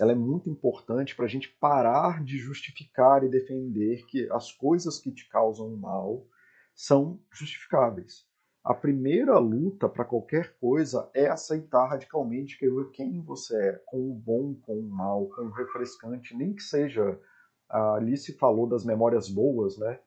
ela 0.00 0.12
é 0.12 0.14
muito 0.16 0.48
importante 0.48 1.14
para 1.14 1.26
a 1.26 1.28
gente 1.28 1.50
parar 1.60 2.24
de 2.24 2.38
justificar 2.38 3.22
e 3.22 3.28
defender 3.28 4.06
que 4.06 4.30
as 4.30 4.50
coisas 4.50 4.98
que 4.98 5.12
te 5.12 5.28
causam 5.28 5.76
mal 5.76 6.26
são 6.74 7.20
justificáveis. 7.30 8.26
A 8.64 8.72
primeira 8.72 9.36
luta 9.40 9.88
para 9.88 10.04
qualquer 10.04 10.56
coisa 10.60 11.10
é 11.14 11.26
aceitar 11.26 11.88
radicalmente 11.88 12.56
quem 12.92 13.20
você 13.20 13.56
é, 13.56 13.72
com 13.86 13.98
o 14.10 14.14
bom, 14.14 14.54
com 14.54 14.78
o 14.78 14.88
mal, 14.88 15.26
com 15.30 15.42
o 15.42 15.50
refrescante, 15.50 16.36
nem 16.36 16.54
que 16.54 16.62
seja. 16.62 17.20
A 17.68 17.94
Alice 17.94 18.32
falou 18.38 18.68
das 18.68 18.84
memórias 18.84 19.28
boas, 19.28 19.76
né? 19.78 19.98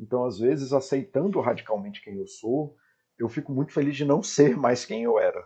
Então, 0.00 0.24
às 0.24 0.38
vezes, 0.38 0.72
aceitando 0.72 1.40
radicalmente 1.40 2.02
quem 2.02 2.16
eu 2.18 2.26
sou, 2.26 2.76
eu 3.16 3.28
fico 3.28 3.52
muito 3.52 3.72
feliz 3.72 3.94
de 3.94 4.04
não 4.04 4.20
ser 4.20 4.56
mais 4.58 4.84
quem 4.84 5.04
eu 5.04 5.20
era. 5.20 5.40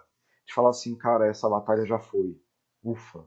De 0.46 0.54
falar 0.54 0.70
assim, 0.70 0.96
cara, 0.96 1.26
essa 1.26 1.50
batalha 1.50 1.84
já 1.84 1.98
foi. 1.98 2.40
Ufa, 2.82 3.26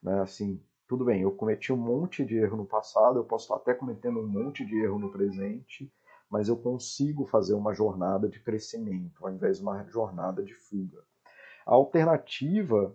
né? 0.00 0.20
Assim, 0.20 0.62
tudo 0.86 1.04
bem, 1.04 1.22
eu 1.22 1.32
cometi 1.32 1.72
um 1.72 1.76
monte 1.76 2.24
de 2.24 2.36
erro 2.36 2.56
no 2.56 2.66
passado, 2.66 3.18
eu 3.18 3.24
posso 3.24 3.46
estar 3.46 3.56
até 3.56 3.74
cometendo 3.74 4.20
um 4.20 4.26
monte 4.28 4.64
de 4.64 4.78
erro 4.78 5.00
no 5.00 5.10
presente, 5.10 5.92
mas 6.30 6.48
eu 6.48 6.56
consigo 6.56 7.26
fazer 7.26 7.54
uma 7.54 7.72
jornada 7.72 8.28
de 8.28 8.40
crescimento 8.40 9.24
ao 9.24 9.32
invés 9.32 9.58
de 9.58 9.62
uma 9.62 9.82
jornada 9.84 10.42
de 10.42 10.54
fuga. 10.54 11.02
A 11.66 11.74
alternativa 11.74 12.94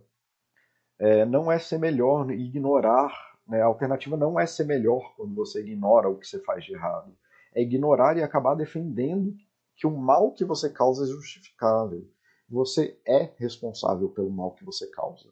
é, 0.99 1.25
não 1.25 1.51
é 1.51 1.59
ser 1.59 1.79
melhor 1.79 2.31
ignorar. 2.31 3.11
Né? 3.47 3.61
A 3.61 3.65
alternativa 3.65 4.15
não 4.15 4.39
é 4.39 4.45
ser 4.45 4.65
melhor 4.65 5.15
quando 5.15 5.33
você 5.35 5.61
ignora 5.61 6.09
o 6.09 6.17
que 6.17 6.27
você 6.27 6.39
faz 6.39 6.63
de 6.63 6.73
errado. 6.73 7.15
É 7.55 7.61
ignorar 7.61 8.17
e 8.17 8.23
acabar 8.23 8.55
defendendo 8.55 9.35
que 9.75 9.87
o 9.87 9.91
mal 9.91 10.31
que 10.31 10.45
você 10.45 10.69
causa 10.69 11.03
é 11.03 11.07
justificável. 11.07 12.07
Você 12.49 12.99
é 13.07 13.31
responsável 13.37 14.09
pelo 14.09 14.29
mal 14.29 14.51
que 14.53 14.63
você 14.63 14.87
causa. 14.87 15.29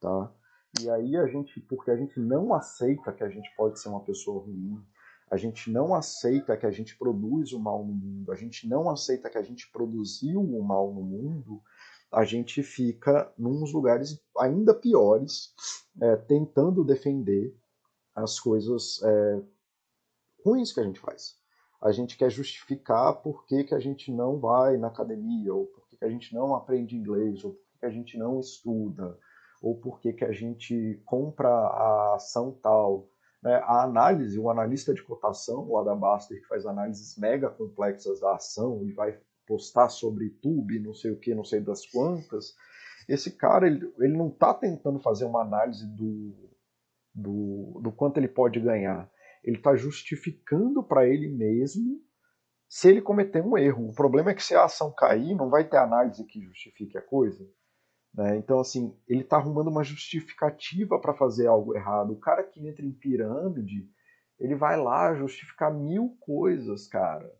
Tá? 0.00 0.32
E 0.80 0.90
aí 0.90 1.16
a 1.16 1.26
gente, 1.26 1.60
porque 1.60 1.90
a 1.90 1.96
gente 1.96 2.20
não 2.20 2.54
aceita 2.54 3.12
que 3.12 3.24
a 3.24 3.28
gente 3.28 3.48
pode 3.56 3.80
ser 3.80 3.88
uma 3.88 4.04
pessoa 4.04 4.44
ruim, 4.44 4.80
a 5.30 5.36
gente 5.36 5.70
não 5.70 5.94
aceita 5.94 6.56
que 6.56 6.66
a 6.66 6.70
gente 6.70 6.96
produz 6.96 7.52
o 7.52 7.60
mal 7.60 7.84
no 7.84 7.92
mundo, 7.92 8.32
a 8.32 8.36
gente 8.36 8.68
não 8.68 8.88
aceita 8.88 9.28
que 9.28 9.38
a 9.38 9.42
gente 9.42 9.70
produziu 9.70 10.40
o 10.40 10.62
mal 10.62 10.92
no 10.92 11.02
mundo, 11.02 11.62
a 12.10 12.24
gente 12.24 12.62
fica 12.62 13.32
nos 13.36 13.72
lugares 13.72 14.20
ainda 14.38 14.72
piores, 14.74 15.54
é, 16.00 16.16
tentando 16.16 16.84
defender 16.84 17.54
as 18.14 18.40
coisas 18.40 19.02
é, 19.02 19.42
ruins 20.44 20.72
que 20.72 20.80
a 20.80 20.84
gente 20.84 21.00
faz. 21.00 21.36
A 21.80 21.92
gente 21.92 22.16
quer 22.16 22.30
justificar 22.30 23.22
por 23.22 23.46
que, 23.46 23.64
que 23.64 23.74
a 23.74 23.78
gente 23.78 24.10
não 24.10 24.40
vai 24.40 24.76
na 24.76 24.88
academia, 24.88 25.54
ou 25.54 25.66
por 25.66 25.86
que, 25.88 25.96
que 25.96 26.04
a 26.04 26.10
gente 26.10 26.34
não 26.34 26.54
aprende 26.54 26.96
inglês, 26.96 27.44
ou 27.44 27.52
por 27.52 27.62
que, 27.72 27.78
que 27.78 27.86
a 27.86 27.90
gente 27.90 28.18
não 28.18 28.40
estuda, 28.40 29.16
ou 29.62 29.76
por 29.78 30.00
que, 30.00 30.12
que 30.12 30.24
a 30.24 30.32
gente 30.32 31.00
compra 31.04 31.48
a 31.48 32.14
ação 32.16 32.52
tal. 32.62 33.08
Né? 33.42 33.54
A 33.64 33.82
análise, 33.82 34.38
o 34.38 34.50
analista 34.50 34.92
de 34.92 35.02
cotação, 35.02 35.68
o 35.68 35.78
Adam 35.78 35.98
Baster, 35.98 36.40
que 36.40 36.46
faz 36.46 36.66
análises 36.66 37.16
mega 37.16 37.48
complexas 37.48 38.20
da 38.20 38.34
ação 38.34 38.84
e 38.84 38.92
vai 38.92 39.18
postar 39.46 39.88
sobre 39.88 40.30
tube, 40.30 40.78
não 40.78 40.92
sei 40.92 41.10
o 41.10 41.18
que, 41.18 41.34
não 41.34 41.44
sei 41.44 41.60
das 41.60 41.86
quantas, 41.86 42.54
esse 43.08 43.30
cara 43.30 43.66
ele, 43.66 43.90
ele 43.98 44.16
não 44.16 44.28
está 44.28 44.52
tentando 44.52 45.00
fazer 45.00 45.24
uma 45.24 45.40
análise 45.40 45.86
do, 45.96 46.50
do, 47.14 47.80
do 47.82 47.90
quanto 47.90 48.18
ele 48.18 48.28
pode 48.28 48.60
ganhar. 48.60 49.10
Ele 49.42 49.56
está 49.56 49.74
justificando 49.74 50.82
para 50.82 51.08
ele 51.08 51.28
mesmo 51.28 52.02
se 52.68 52.88
ele 52.88 53.00
cometer 53.00 53.42
um 53.42 53.56
erro. 53.56 53.88
O 53.88 53.94
problema 53.94 54.30
é 54.30 54.34
que 54.34 54.42
se 54.42 54.54
a 54.54 54.64
ação 54.64 54.92
cair, 54.94 55.34
não 55.34 55.48
vai 55.48 55.66
ter 55.66 55.78
análise 55.78 56.22
que 56.26 56.42
justifique 56.42 56.98
a 56.98 57.02
coisa. 57.02 57.42
Né? 58.14 58.36
Então, 58.36 58.58
assim, 58.60 58.96
ele 59.06 59.22
está 59.22 59.36
arrumando 59.36 59.68
uma 59.68 59.84
justificativa 59.84 60.98
para 61.00 61.14
fazer 61.14 61.46
algo 61.46 61.74
errado. 61.74 62.12
O 62.12 62.18
cara 62.18 62.42
que 62.42 62.66
entra 62.66 62.84
em 62.84 62.92
pirâmide, 62.92 63.88
ele 64.38 64.54
vai 64.54 64.80
lá 64.80 65.14
justificar 65.14 65.72
mil 65.72 66.16
coisas, 66.20 66.86
cara, 66.88 67.30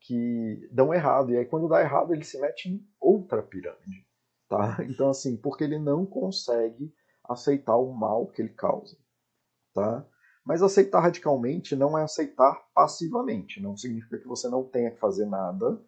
que 0.00 0.68
dão 0.72 0.92
errado. 0.94 1.32
E 1.32 1.36
aí, 1.36 1.44
quando 1.44 1.68
dá 1.68 1.80
errado, 1.80 2.12
ele 2.12 2.24
se 2.24 2.40
mete 2.40 2.68
em 2.68 2.86
outra 3.00 3.42
pirâmide. 3.42 4.06
Tá? 4.48 4.78
Então, 4.88 5.10
assim, 5.10 5.36
porque 5.36 5.64
ele 5.64 5.78
não 5.78 6.04
consegue 6.04 6.92
aceitar 7.28 7.76
o 7.76 7.92
mal 7.92 8.26
que 8.26 8.42
ele 8.42 8.52
causa. 8.54 8.96
Tá? 9.72 10.04
Mas 10.44 10.62
aceitar 10.62 11.00
radicalmente 11.00 11.76
não 11.76 11.96
é 11.96 12.02
aceitar 12.02 12.60
passivamente. 12.74 13.62
Não 13.62 13.76
significa 13.76 14.18
que 14.18 14.26
você 14.26 14.48
não 14.48 14.64
tenha 14.64 14.90
que 14.90 14.98
fazer 14.98 15.26
nada 15.26 15.80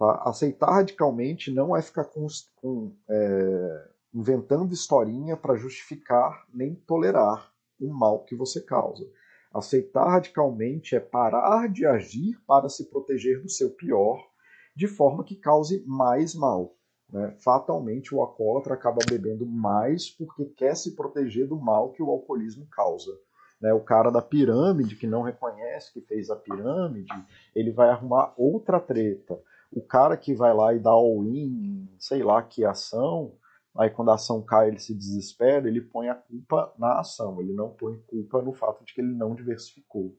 Tá? 0.00 0.22
Aceitar 0.24 0.70
radicalmente 0.70 1.52
não 1.52 1.76
é 1.76 1.82
ficar 1.82 2.04
com, 2.04 2.26
com, 2.56 2.96
é, 3.06 3.88
inventando 4.14 4.72
historinha 4.72 5.36
para 5.36 5.56
justificar 5.56 6.46
nem 6.54 6.74
tolerar 6.74 7.52
o 7.78 7.92
mal 7.92 8.24
que 8.24 8.34
você 8.34 8.62
causa. 8.62 9.04
Aceitar 9.52 10.08
radicalmente 10.08 10.96
é 10.96 11.00
parar 11.00 11.68
de 11.68 11.84
agir 11.84 12.40
para 12.46 12.70
se 12.70 12.88
proteger 12.88 13.42
do 13.42 13.50
seu 13.50 13.68
pior, 13.68 14.26
de 14.74 14.88
forma 14.88 15.22
que 15.22 15.36
cause 15.36 15.84
mais 15.86 16.34
mal. 16.34 16.74
Né? 17.12 17.36
Fatalmente, 17.38 18.14
o 18.14 18.22
alcoólatra 18.22 18.72
acaba 18.72 19.04
bebendo 19.06 19.44
mais 19.44 20.08
porque 20.08 20.46
quer 20.46 20.76
se 20.76 20.96
proteger 20.96 21.46
do 21.46 21.60
mal 21.60 21.92
que 21.92 22.02
o 22.02 22.08
alcoolismo 22.08 22.66
causa. 22.70 23.12
Né? 23.60 23.70
O 23.74 23.80
cara 23.80 24.10
da 24.10 24.22
pirâmide, 24.22 24.96
que 24.96 25.06
não 25.06 25.20
reconhece 25.20 25.92
que 25.92 26.00
fez 26.00 26.30
a 26.30 26.36
pirâmide, 26.36 27.12
ele 27.54 27.70
vai 27.70 27.90
arrumar 27.90 28.32
outra 28.38 28.80
treta 28.80 29.38
o 29.72 29.80
cara 29.80 30.16
que 30.16 30.34
vai 30.34 30.54
lá 30.54 30.74
e 30.74 30.78
dá 30.78 30.90
all-in, 30.90 31.88
sei 31.98 32.22
lá 32.22 32.42
que 32.42 32.64
ação, 32.64 33.34
aí 33.76 33.88
quando 33.88 34.10
a 34.10 34.14
ação 34.14 34.42
cai 34.42 34.68
ele 34.68 34.78
se 34.78 34.94
desespera, 34.94 35.68
ele 35.68 35.80
põe 35.80 36.08
a 36.08 36.14
culpa 36.14 36.72
na 36.78 36.98
ação, 36.98 37.40
ele 37.40 37.52
não 37.52 37.70
põe 37.70 37.98
culpa 38.06 38.42
no 38.42 38.52
fato 38.52 38.84
de 38.84 38.92
que 38.92 39.00
ele 39.00 39.14
não 39.14 39.34
diversificou, 39.34 40.16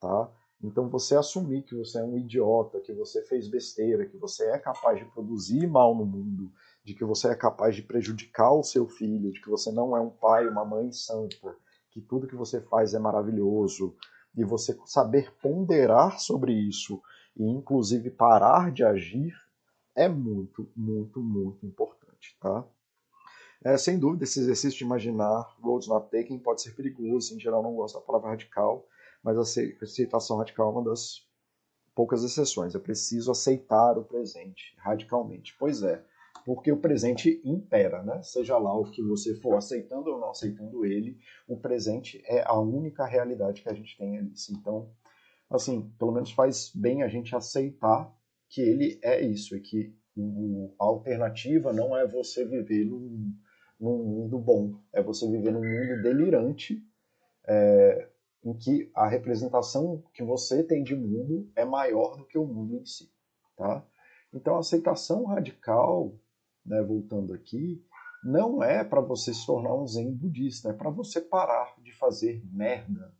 tá? 0.00 0.30
Então 0.62 0.90
você 0.90 1.16
assumir 1.16 1.62
que 1.62 1.74
você 1.74 1.98
é 1.98 2.04
um 2.04 2.18
idiota, 2.18 2.80
que 2.80 2.92
você 2.92 3.22
fez 3.22 3.48
besteira, 3.48 4.06
que 4.06 4.18
você 4.18 4.44
é 4.50 4.58
capaz 4.58 4.98
de 4.98 5.06
produzir 5.06 5.66
mal 5.66 5.94
no 5.94 6.04
mundo, 6.04 6.52
de 6.84 6.94
que 6.94 7.04
você 7.04 7.28
é 7.28 7.34
capaz 7.34 7.76
de 7.76 7.82
prejudicar 7.82 8.52
o 8.52 8.62
seu 8.62 8.86
filho, 8.86 9.32
de 9.32 9.40
que 9.40 9.48
você 9.48 9.70
não 9.72 9.96
é 9.96 10.00
um 10.00 10.10
pai, 10.10 10.46
uma 10.48 10.64
mãe 10.64 10.92
santa, 10.92 11.56
que 11.90 12.00
tudo 12.00 12.26
que 12.26 12.36
você 12.36 12.60
faz 12.60 12.92
é 12.92 12.98
maravilhoso, 12.98 13.96
e 14.36 14.44
você 14.44 14.78
saber 14.84 15.32
ponderar 15.40 16.20
sobre 16.20 16.52
isso 16.52 17.00
e 17.40 17.50
inclusive 17.50 18.10
parar 18.10 18.70
de 18.70 18.84
agir 18.84 19.34
é 19.96 20.08
muito, 20.08 20.70
muito, 20.76 21.20
muito 21.20 21.64
importante, 21.64 22.36
tá? 22.38 22.64
É, 23.64 23.76
sem 23.76 23.98
dúvida, 23.98 24.24
esse 24.24 24.40
exercício 24.40 24.78
de 24.78 24.84
imaginar 24.84 25.56
roads 25.60 25.88
not 25.88 26.10
taken 26.10 26.38
pode 26.38 26.62
ser 26.62 26.74
perigoso, 26.74 27.34
em 27.34 27.40
geral 27.40 27.62
não 27.62 27.74
gosto 27.74 27.98
da 27.98 28.04
palavra 28.04 28.30
radical, 28.30 28.86
mas 29.22 29.36
a 29.36 29.62
aceitação 29.82 30.36
radical 30.36 30.68
é 30.68 30.72
uma 30.72 30.90
das 30.90 31.26
poucas 31.94 32.22
exceções. 32.22 32.74
É 32.74 32.78
preciso 32.78 33.30
aceitar 33.30 33.98
o 33.98 34.04
presente 34.04 34.74
radicalmente. 34.78 35.54
Pois 35.58 35.82
é, 35.82 36.02
porque 36.44 36.72
o 36.72 36.78
presente 36.78 37.40
impera, 37.44 38.02
né? 38.02 38.22
Seja 38.22 38.56
lá 38.56 38.74
o 38.74 38.90
que 38.90 39.02
você 39.02 39.34
for 39.36 39.56
aceitando 39.56 40.10
ou 40.10 40.18
não 40.18 40.30
aceitando 40.30 40.84
ele, 40.86 41.18
o 41.46 41.56
presente 41.56 42.22
é 42.26 42.42
a 42.46 42.58
única 42.58 43.04
realidade 43.04 43.62
que 43.62 43.68
a 43.68 43.74
gente 43.74 43.96
tem 43.98 44.18
ali. 44.18 44.32
Então, 44.50 44.90
assim, 45.50 45.92
pelo 45.98 46.12
menos 46.12 46.30
faz 46.30 46.70
bem 46.74 47.02
a 47.02 47.08
gente 47.08 47.34
aceitar 47.34 48.14
que 48.48 48.60
ele 48.60 48.98
é 49.02 49.20
isso, 49.20 49.56
e 49.56 49.60
que 49.60 49.94
a 50.78 50.84
alternativa 50.84 51.72
não 51.72 51.96
é 51.96 52.06
você 52.06 52.44
viver 52.44 52.84
num, 52.84 53.32
num 53.78 54.04
mundo 54.04 54.38
bom, 54.38 54.74
é 54.92 55.02
você 55.02 55.28
viver 55.28 55.52
num 55.52 55.62
mundo 55.62 56.02
delirante, 56.02 56.82
é, 57.46 58.08
em 58.44 58.54
que 58.54 58.90
a 58.94 59.08
representação 59.08 60.02
que 60.14 60.22
você 60.22 60.62
tem 60.62 60.82
de 60.82 60.94
mundo 60.94 61.50
é 61.56 61.64
maior 61.64 62.16
do 62.16 62.26
que 62.26 62.38
o 62.38 62.46
mundo 62.46 62.76
em 62.76 62.84
si, 62.84 63.10
tá? 63.56 63.84
Então, 64.32 64.56
a 64.56 64.60
aceitação 64.60 65.24
radical, 65.24 66.14
né, 66.64 66.80
voltando 66.82 67.34
aqui, 67.34 67.84
não 68.22 68.62
é 68.62 68.84
para 68.84 69.00
você 69.00 69.34
se 69.34 69.44
tornar 69.46 69.74
um 69.74 69.86
zen 69.86 70.12
budista, 70.12 70.70
é 70.70 70.72
para 70.72 70.90
você 70.90 71.20
parar 71.20 71.74
de 71.82 71.92
fazer 71.92 72.42
merda 72.52 73.12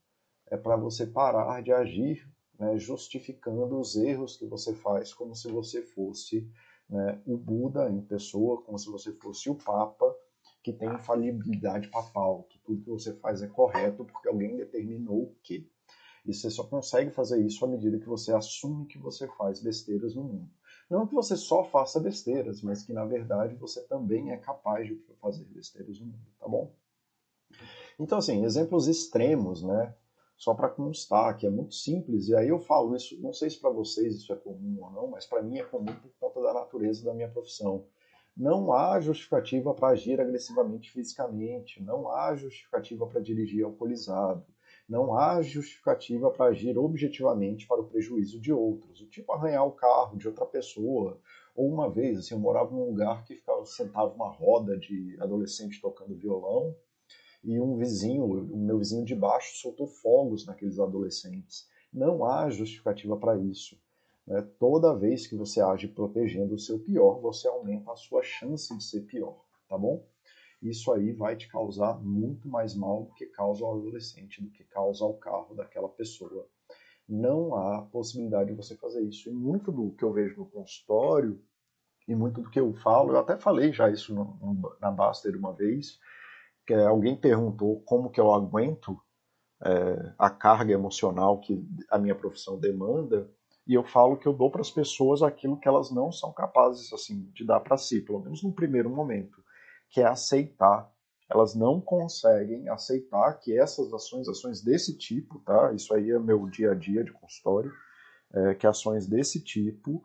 é 0.51 0.57
para 0.57 0.77
você 0.77 1.07
parar 1.07 1.63
de 1.63 1.73
agir 1.73 2.29
né, 2.61 2.77
justificando 2.79 3.81
os 3.81 3.97
erros 3.97 4.37
que 4.37 4.47
você 4.47 4.75
faz 4.75 5.15
como 5.15 5.35
se 5.35 5.51
você 5.51 5.83
fosse 5.83 6.47
né, 6.89 7.19
o 7.27 7.37
Buda 7.39 7.89
em 7.89 8.03
pessoa, 8.03 8.61
como 8.61 8.79
se 8.79 8.91
você 8.91 9.13
fosse 9.13 9.49
o 9.49 9.55
Papa, 9.55 10.15
que 10.63 10.73
tem 10.73 10.93
infalibilidade 10.93 11.89
papal, 11.89 12.43
que 12.51 12.59
tudo 12.59 12.83
que 12.83 12.91
você 12.91 13.15
faz 13.15 13.41
é 13.41 13.47
correto 13.47 14.05
porque 14.05 14.29
alguém 14.29 14.57
determinou 14.57 15.35
que. 15.43 15.71
E 16.27 16.35
você 16.35 16.51
só 16.51 16.65
consegue 16.65 17.11
fazer 17.11 17.41
isso 17.41 17.65
à 17.65 17.69
medida 17.69 17.99
que 17.99 18.07
você 18.07 18.31
assume 18.31 18.87
que 18.87 18.99
você 18.99 19.27
faz 19.27 19.63
besteiras 19.63 20.15
no 20.15 20.23
mundo. 20.23 20.51
Não 20.91 21.07
que 21.07 21.15
você 21.15 21.35
só 21.35 21.65
faça 21.65 21.99
besteiras, 21.99 22.61
mas 22.61 22.83
que 22.83 22.93
na 22.93 23.07
verdade 23.07 23.55
você 23.55 23.81
também 23.85 24.33
é 24.33 24.37
capaz 24.37 24.87
de 24.87 24.97
fazer 25.19 25.45
besteiras 25.45 25.99
no 25.99 26.07
mundo, 26.07 26.27
tá 26.39 26.47
bom? 26.47 26.75
Então, 27.99 28.19
assim, 28.19 28.45
exemplos 28.45 28.87
extremos, 28.87 29.63
né? 29.63 29.95
Só 30.41 30.55
para 30.55 30.71
constar 30.71 31.37
que 31.37 31.47
é 31.47 31.51
muito 31.51 31.75
simples, 31.75 32.29
e 32.29 32.35
aí 32.35 32.49
eu 32.49 32.59
falo 32.59 32.97
isso, 32.97 33.21
não 33.21 33.31
sei 33.31 33.51
se 33.51 33.61
para 33.61 33.69
vocês 33.69 34.17
isso 34.17 34.33
é 34.33 34.37
comum 34.37 34.79
ou 34.81 34.91
não, 34.91 35.07
mas 35.09 35.27
para 35.27 35.43
mim 35.43 35.59
é 35.59 35.63
comum 35.63 35.95
por 35.95 36.11
conta 36.19 36.41
da 36.41 36.55
natureza 36.55 37.05
da 37.05 37.13
minha 37.13 37.29
profissão. 37.29 37.85
Não 38.35 38.73
há 38.73 38.99
justificativa 39.01 39.75
para 39.75 39.89
agir 39.89 40.19
agressivamente 40.19 40.91
fisicamente, 40.91 41.83
não 41.83 42.11
há 42.11 42.35
justificativa 42.35 43.07
para 43.07 43.21
dirigir 43.21 43.67
alcoolizado, 43.67 44.43
não 44.89 45.15
há 45.15 45.43
justificativa 45.43 46.31
para 46.31 46.47
agir 46.47 46.79
objetivamente 46.79 47.67
para 47.67 47.83
o 47.83 47.87
prejuízo 47.87 48.41
de 48.41 48.51
outros. 48.51 49.03
O 49.03 49.07
tipo 49.09 49.31
arranhar 49.35 49.67
o 49.67 49.73
carro 49.73 50.17
de 50.17 50.27
outra 50.27 50.47
pessoa. 50.47 51.21
Ou 51.55 51.69
uma 51.69 51.91
vez, 51.91 52.19
assim, 52.19 52.33
eu 52.33 52.41
morava 52.41 52.71
num 52.71 52.87
lugar 52.87 53.25
que 53.25 53.35
ficava 53.35 53.63
sentado 53.67 54.15
uma 54.15 54.31
roda 54.31 54.79
de 54.79 55.19
adolescente 55.21 55.83
tocando 55.83 56.17
violão 56.17 56.75
e 57.43 57.61
um 57.61 57.77
vizinho, 57.77 58.25
o 58.25 58.57
meu 58.57 58.79
vizinho 58.79 59.05
de 59.05 59.15
baixo, 59.15 59.59
soltou 59.59 59.87
fogos 59.87 60.47
naqueles 60.47 60.79
adolescentes. 60.79 61.69
Não 61.93 62.25
há 62.25 62.51
justificativa 62.51 63.17
para 63.17 63.37
isso. 63.39 63.81
Né? 64.27 64.43
Toda 64.59 64.97
vez 64.97 65.27
que 65.27 65.35
você 65.35 65.61
age 65.61 65.89
protegendo 65.89 66.55
o 66.55 66.59
seu 66.59 66.79
pior, 66.79 67.21
você 67.21 67.49
aumenta 67.49 67.93
a 67.93 67.97
sua 67.97 68.23
chance 68.23 68.77
de 68.77 68.85
ser 68.85 69.03
pior, 69.03 69.45
tá 69.69 69.77
bom? 69.77 70.05
isso 70.63 70.93
aí 70.93 71.13
vai 71.13 71.37
te 71.37 71.49
causar 71.49 71.99
muito 72.03 72.49
mais 72.49 72.75
mal 72.75 73.05
do 73.05 73.15
que 73.15 73.27
causa 73.27 73.65
ao 73.65 73.79
adolescente, 73.79 74.43
do 74.43 74.51
que 74.51 74.65
causa 74.65 75.05
ao 75.05 75.15
carro 75.15 75.55
daquela 75.55 75.89
pessoa. 75.89 76.47
Não 77.09 77.55
há 77.55 77.83
possibilidade 77.83 78.51
de 78.51 78.57
você 78.57 78.77
fazer 78.77 79.03
isso. 79.03 79.31
E 79.31 79.33
muito 79.33 79.73
do 79.73 79.91
que 79.93 80.05
eu 80.05 80.13
vejo 80.13 80.37
no 80.37 80.47
consultório, 80.47 81.43
e 82.07 82.15
muito 82.15 82.43
do 82.43 82.51
que 82.51 82.61
eu 82.61 82.73
falo, 82.75 83.13
eu 83.13 83.19
até 83.19 83.37
falei 83.37 83.73
já 83.73 83.89
isso 83.89 84.15
no, 84.15 84.37
no, 84.37 84.77
na 84.81 84.91
Baster 84.91 85.37
uma 85.37 85.53
vez, 85.53 85.99
que 86.71 86.75
é, 86.75 86.87
alguém 86.87 87.17
perguntou 87.17 87.81
como 87.81 88.09
que 88.09 88.21
eu 88.21 88.33
aguento 88.33 88.97
é, 89.61 90.15
a 90.17 90.31
carga 90.31 90.73
emocional 90.73 91.41
que 91.41 91.61
a 91.91 91.99
minha 91.99 92.15
profissão 92.15 92.61
demanda, 92.61 93.29
e 93.67 93.75
eu 93.75 93.83
falo 93.83 94.17
que 94.17 94.29
eu 94.29 94.33
dou 94.33 94.49
para 94.49 94.61
as 94.61 94.71
pessoas 94.71 95.21
aquilo 95.21 95.59
que 95.59 95.67
elas 95.67 95.91
não 95.91 96.13
são 96.13 96.33
capazes 96.33 96.93
assim 96.93 97.29
de 97.35 97.45
dar 97.45 97.59
para 97.59 97.77
si, 97.77 98.01
pelo 98.01 98.21
menos 98.21 98.45
no 98.45 98.53
primeiro 98.53 98.89
momento 98.89 99.43
que 99.91 100.01
é 100.01 100.05
aceitar. 100.05 100.89
Elas 101.29 101.57
não 101.57 101.81
conseguem 101.81 102.69
aceitar 102.69 103.33
que 103.41 103.59
essas 103.59 103.93
ações, 103.93 104.29
ações 104.29 104.63
desse 104.63 104.97
tipo, 104.97 105.41
tá? 105.41 105.73
Isso 105.73 105.93
aí 105.93 106.13
é 106.13 106.21
meu 106.21 106.49
dia 106.49 106.71
a 106.71 106.75
dia 106.77 107.03
de 107.03 107.11
consultório, 107.11 107.73
é, 108.33 108.55
que 108.55 108.65
ações 108.65 109.09
desse 109.09 109.43
tipo 109.43 110.05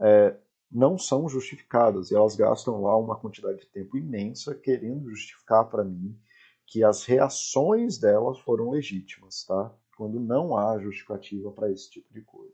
é, 0.00 0.36
não 0.74 0.98
são 0.98 1.28
justificadas 1.28 2.10
e 2.10 2.16
elas 2.16 2.34
gastam 2.34 2.82
lá 2.82 2.96
uma 2.98 3.16
quantidade 3.16 3.60
de 3.60 3.66
tempo 3.66 3.96
imensa 3.96 4.56
querendo 4.56 5.08
justificar 5.08 5.70
para 5.70 5.84
mim 5.84 6.18
que 6.66 6.82
as 6.82 7.04
reações 7.04 7.96
delas 7.96 8.40
foram 8.40 8.70
legítimas, 8.70 9.44
tá? 9.44 9.72
Quando 9.96 10.18
não 10.18 10.56
há 10.56 10.76
justificativa 10.80 11.52
para 11.52 11.70
esse 11.70 11.88
tipo 11.88 12.12
de 12.12 12.22
coisa. 12.22 12.52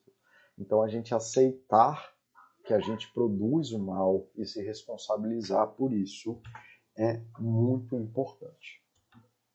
Então 0.58 0.82
a 0.82 0.88
gente 0.88 1.14
aceitar 1.14 2.12
que 2.66 2.74
a 2.74 2.80
gente 2.80 3.10
produz 3.14 3.72
o 3.72 3.78
mal 3.78 4.28
e 4.36 4.44
se 4.44 4.62
responsabilizar 4.62 5.68
por 5.68 5.90
isso 5.90 6.38
é 6.98 7.22
muito 7.38 7.96
importante. 7.96 8.82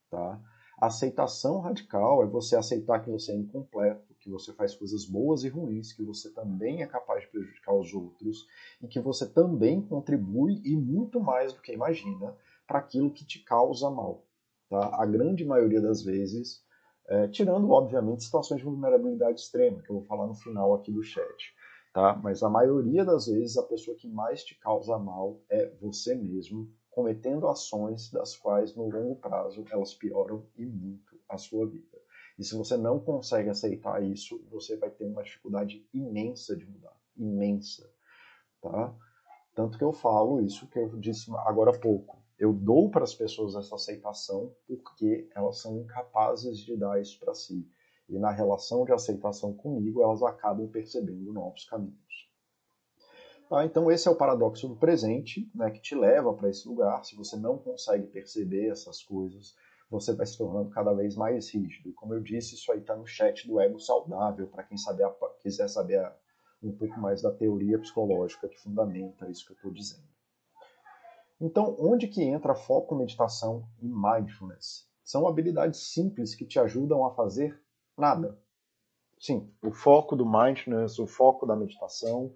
Tá? 0.10 0.42
Aceitação 0.82 1.60
radical 1.60 2.24
é 2.24 2.26
você 2.26 2.56
aceitar 2.56 3.00
que 3.02 3.12
você 3.12 3.32
é 3.32 3.36
incompleto, 3.36 4.15
que 4.26 4.32
você 4.32 4.52
faz 4.52 4.74
coisas 4.74 5.06
boas 5.06 5.44
e 5.44 5.50
ruins, 5.50 5.94
que 5.94 6.04
você 6.04 6.32
também 6.32 6.82
é 6.82 6.88
capaz 6.88 7.22
de 7.22 7.30
prejudicar 7.30 7.76
os 7.76 7.94
outros 7.94 8.48
e 8.82 8.88
que 8.88 9.00
você 9.00 9.30
também 9.30 9.80
contribui 9.80 10.60
e 10.66 10.76
muito 10.76 11.20
mais 11.20 11.54
do 11.54 11.62
que 11.62 11.72
imagina 11.72 12.36
para 12.66 12.80
aquilo 12.80 13.12
que 13.12 13.24
te 13.24 13.38
causa 13.44 13.88
mal. 13.92 14.26
Tá? 14.68 15.00
A 15.00 15.06
grande 15.06 15.46
maioria 15.46 15.80
das 15.80 16.02
vezes, 16.02 16.64
é, 17.08 17.28
tirando 17.28 17.70
obviamente 17.70 18.24
situações 18.24 18.58
de 18.58 18.66
vulnerabilidade 18.66 19.40
extrema, 19.40 19.84
que 19.84 19.92
eu 19.92 19.98
vou 19.98 20.06
falar 20.06 20.26
no 20.26 20.34
final 20.34 20.74
aqui 20.74 20.92
do 20.92 21.04
chat. 21.04 21.54
Tá? 21.94 22.16
Mas 22.16 22.42
a 22.42 22.50
maioria 22.50 23.06
das 23.06 23.28
vezes 23.28 23.58
a 23.58 23.64
pessoa 23.64 23.96
que 23.96 24.08
mais 24.08 24.44
te 24.44 24.56
causa 24.56 24.98
mal 24.98 25.40
é 25.48 25.70
você 25.80 26.16
mesmo 26.16 26.68
cometendo 26.90 27.48
ações 27.48 28.10
das 28.10 28.36
quais 28.36 28.76
no 28.76 28.90
longo 28.90 29.18
prazo 29.18 29.64
elas 29.70 29.94
pioram 29.94 30.44
e 30.58 30.66
muito 30.66 31.16
a 31.30 31.38
sua 31.38 31.68
vida. 31.68 31.95
E 32.38 32.44
se 32.44 32.56
você 32.56 32.76
não 32.76 33.00
consegue 33.00 33.50
aceitar 33.50 34.04
isso, 34.04 34.44
você 34.50 34.76
vai 34.78 34.90
ter 34.90 35.06
uma 35.06 35.24
dificuldade 35.24 35.88
imensa 35.94 36.56
de 36.56 36.66
mudar, 36.66 36.96
imensa, 37.16 37.90
tá? 38.62 38.94
Tanto 39.54 39.78
que 39.78 39.84
eu 39.84 39.94
falo 39.94 40.42
isso 40.42 40.68
que 40.68 40.78
eu 40.78 40.98
disse 41.00 41.32
agora 41.46 41.72
há 41.72 41.80
pouco. 41.80 42.22
Eu 42.38 42.52
dou 42.52 42.92
para 42.92 43.06
as 43.06 43.14
pessoas 43.14 43.56
essa 43.56 43.76
aceitação 43.76 44.54
porque 44.68 45.30
elas 45.34 45.62
são 45.62 45.78
incapazes 45.80 46.58
de 46.60 46.76
dar 46.76 47.00
isso 47.00 47.18
para 47.20 47.34
si. 47.34 47.66
E 48.10 48.20
na 48.20 48.30
relação 48.32 48.84
de 48.84 48.92
aceitação 48.92 49.54
comigo, 49.54 50.04
elas 50.04 50.22
acabam 50.22 50.68
percebendo 50.68 51.32
novos 51.32 51.64
caminhos. 51.66 52.30
Tá? 53.50 53.64
Então, 53.66 53.90
esse 53.90 54.08
é 54.08 54.12
o 54.12 54.16
paradoxo 54.16 54.68
do 54.68 54.76
presente, 54.76 55.50
né, 55.56 55.72
que 55.72 55.80
te 55.80 55.96
leva 55.96 56.34
para 56.34 56.50
esse 56.50 56.68
lugar. 56.68 57.04
Se 57.06 57.16
você 57.16 57.38
não 57.38 57.58
consegue 57.58 58.08
perceber 58.08 58.70
essas 58.70 59.02
coisas, 59.02 59.56
você 59.90 60.14
vai 60.14 60.26
se 60.26 60.38
tornando 60.38 60.70
cada 60.70 60.94
vez 60.94 61.16
mais 61.16 61.50
rígido. 61.54 61.90
E 61.90 61.94
como 61.94 62.14
eu 62.14 62.22
disse, 62.22 62.56
isso 62.56 62.72
aí 62.72 62.80
está 62.80 62.96
no 62.96 63.06
chat 63.06 63.48
do 63.48 63.60
Ego 63.60 63.80
Saudável, 63.80 64.48
para 64.48 64.64
quem 64.64 64.78
saber, 64.78 65.10
quiser 65.40 65.68
saber 65.68 66.12
um 66.62 66.76
pouco 66.76 67.00
mais 67.00 67.22
da 67.22 67.32
teoria 67.32 67.80
psicológica 67.80 68.48
que 68.48 68.60
fundamenta 68.60 69.30
isso 69.30 69.46
que 69.46 69.52
eu 69.52 69.56
estou 69.56 69.72
dizendo. 69.72 70.08
Então, 71.40 71.76
onde 71.80 72.08
que 72.08 72.24
entra 72.24 72.56
foco, 72.56 72.96
meditação 72.96 73.68
e 73.82 73.88
mindfulness? 73.88 74.90
São 75.04 75.28
habilidades 75.28 75.92
simples 75.94 76.34
que 76.34 76.46
te 76.46 76.60
ajudam 76.60 77.06
a 77.06 77.14
fazer 77.14 77.62
nada. 77.98 78.40
Sim, 79.20 79.54
o 79.62 79.72
foco 79.72 80.16
do 80.16 80.26
mindfulness, 80.26 80.98
o 80.98 81.06
foco 81.06 81.46
da 81.46 81.56
meditação 81.56 82.34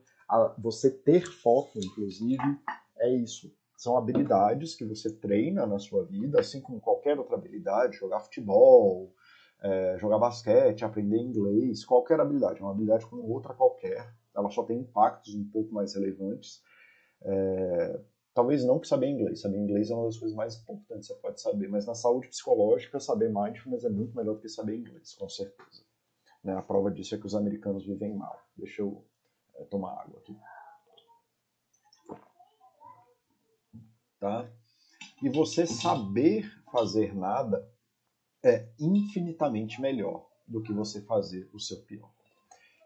você 0.57 0.91
ter 0.91 1.25
foco, 1.25 1.79
inclusive, 1.79 2.59
é 2.97 3.09
isso. 3.15 3.51
São 3.79 3.95
habilidades 3.95 4.75
que 4.75 4.83
você 4.83 5.09
treina 5.09 5.65
na 5.65 5.79
sua 5.79 6.03
vida, 6.03 6.37
assim 6.37 6.59
como 6.59 6.81
qualquer 6.81 7.17
outra 7.17 7.37
habilidade, 7.37 7.95
jogar 7.95 8.19
futebol, 8.19 9.13
é, 9.61 9.97
jogar 9.97 10.19
basquete, 10.19 10.83
aprender 10.83 11.15
inglês, 11.15 11.85
qualquer 11.85 12.19
habilidade, 12.19 12.59
uma 12.59 12.71
habilidade 12.71 13.05
como 13.05 13.23
outra 13.23 13.53
qualquer. 13.53 14.13
Ela 14.35 14.49
só 14.49 14.63
tem 14.63 14.81
impactos 14.81 15.33
um 15.33 15.49
pouco 15.49 15.73
mais 15.73 15.95
relevantes. 15.95 16.61
É, 17.21 18.01
talvez 18.33 18.65
não 18.65 18.79
que 18.79 18.87
saber 18.89 19.07
inglês. 19.07 19.39
Saber 19.39 19.57
inglês 19.57 19.89
é 19.89 19.95
uma 19.95 20.07
das 20.07 20.17
coisas 20.17 20.35
mais 20.35 20.57
importantes 20.57 21.07
que 21.07 21.13
você 21.13 21.21
pode 21.21 21.39
saber, 21.39 21.69
mas 21.69 21.85
na 21.85 21.95
saúde 21.95 22.27
psicológica, 22.27 22.99
saber 22.99 23.31
mindfulness 23.33 23.85
é 23.85 23.89
muito 23.89 24.13
melhor 24.13 24.33
do 24.33 24.41
que 24.41 24.49
saber 24.49 24.75
inglês, 24.75 25.13
com 25.13 25.29
certeza. 25.29 25.83
Né? 26.43 26.53
A 26.53 26.61
prova 26.61 26.91
disso 26.91 27.15
é 27.15 27.17
que 27.17 27.25
os 27.25 27.33
americanos 27.33 27.85
vivem 27.85 28.13
mal. 28.13 28.41
Deixa 28.57 28.81
eu 28.81 29.05
é, 29.55 29.63
tomar 29.63 30.01
água 30.01 30.19
aqui. 30.19 30.35
Tá? 34.19 34.49
E 35.23 35.29
você 35.29 35.65
saber 35.65 36.51
fazer 36.71 37.15
nada 37.15 37.67
é 38.43 38.67
infinitamente 38.79 39.81
melhor 39.81 40.27
do 40.47 40.61
que 40.61 40.73
você 40.73 41.01
fazer 41.01 41.49
o 41.53 41.59
seu 41.59 41.81
pior. 41.83 42.09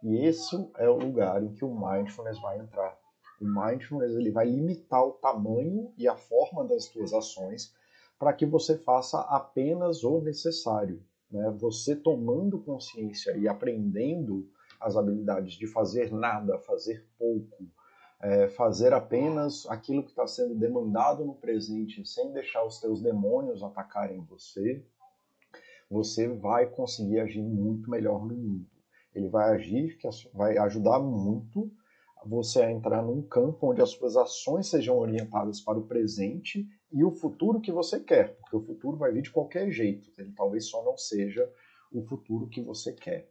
E 0.04 0.26
esse 0.26 0.56
é 0.78 0.90
o 0.90 0.98
lugar 0.98 1.42
em 1.44 1.54
que 1.54 1.64
o 1.64 1.74
mindfulness 1.74 2.40
vai 2.42 2.60
entrar. 2.60 2.98
O 3.40 3.46
mindfulness 3.46 4.16
ele 4.16 4.32
vai 4.32 4.46
limitar 4.46 5.04
o 5.04 5.14
tamanho 5.14 5.94
e 5.98 6.08
a 6.08 6.16
forma 6.16 6.66
das 6.66 6.86
suas 6.86 7.14
ações 7.14 7.74
para 8.20 8.34
que 8.34 8.46
você 8.46 8.78
faça 8.78 9.20
apenas 9.22 10.04
o 10.04 10.22
necessário. 10.22 11.04
Né? 11.32 11.50
Você 11.60 11.96
tomando 11.96 12.62
consciência 12.62 13.36
e 13.38 13.48
aprendendo 13.48 14.48
as 14.80 14.96
habilidades 14.96 15.54
de 15.54 15.68
fazer 15.68 16.12
nada, 16.12 16.60
fazer 16.60 17.08
pouco, 17.18 17.66
é, 18.24 18.48
fazer 18.48 18.94
apenas 18.94 19.66
aquilo 19.68 20.02
que 20.02 20.12
está 20.12 20.26
sendo 20.26 20.56
demandado 20.56 21.26
no 21.26 21.36
presente, 21.36 22.08
sem 22.08 22.32
deixar 22.32 22.64
os 22.64 22.80
teus 22.80 23.02
demônios 23.02 23.62
atacarem 23.62 24.22
você, 24.22 24.82
você 25.90 26.28
vai 26.30 26.66
conseguir 26.66 27.20
agir 27.20 27.42
muito 27.42 27.90
melhor 27.90 28.26
no 28.26 28.34
mundo. 28.34 28.66
Ele 29.14 29.28
vai 29.28 29.54
agir, 29.54 29.98
que 29.98 30.08
vai 30.34 30.58
ajudar 30.58 31.00
muito 31.00 31.70
você 32.26 32.62
a 32.62 32.72
entrar 32.72 33.02
num 33.02 33.22
campo 33.22 33.70
onde 33.70 33.82
as 33.82 33.90
suas 33.90 34.16
ações 34.16 34.70
sejam 34.70 34.98
orientadas 34.98 35.60
para 35.60 35.78
o 35.78 35.86
presente 35.86 36.66
e 36.94 37.04
o 37.04 37.12
futuro 37.12 37.60
que 37.60 37.72
você 37.72 38.00
quer, 38.00 38.38
porque 38.38 38.56
o 38.56 38.62
futuro 38.62 38.96
vai 38.96 39.12
vir 39.12 39.24
de 39.24 39.32
qualquer 39.32 39.70
jeito, 39.70 40.10
ele 40.18 40.32
talvez 40.32 40.70
só 40.70 40.82
não 40.86 40.98
seja 40.98 41.52
o 41.92 42.02
futuro 42.02 42.48
que 42.48 42.62
você 42.62 42.94
quer, 42.94 43.30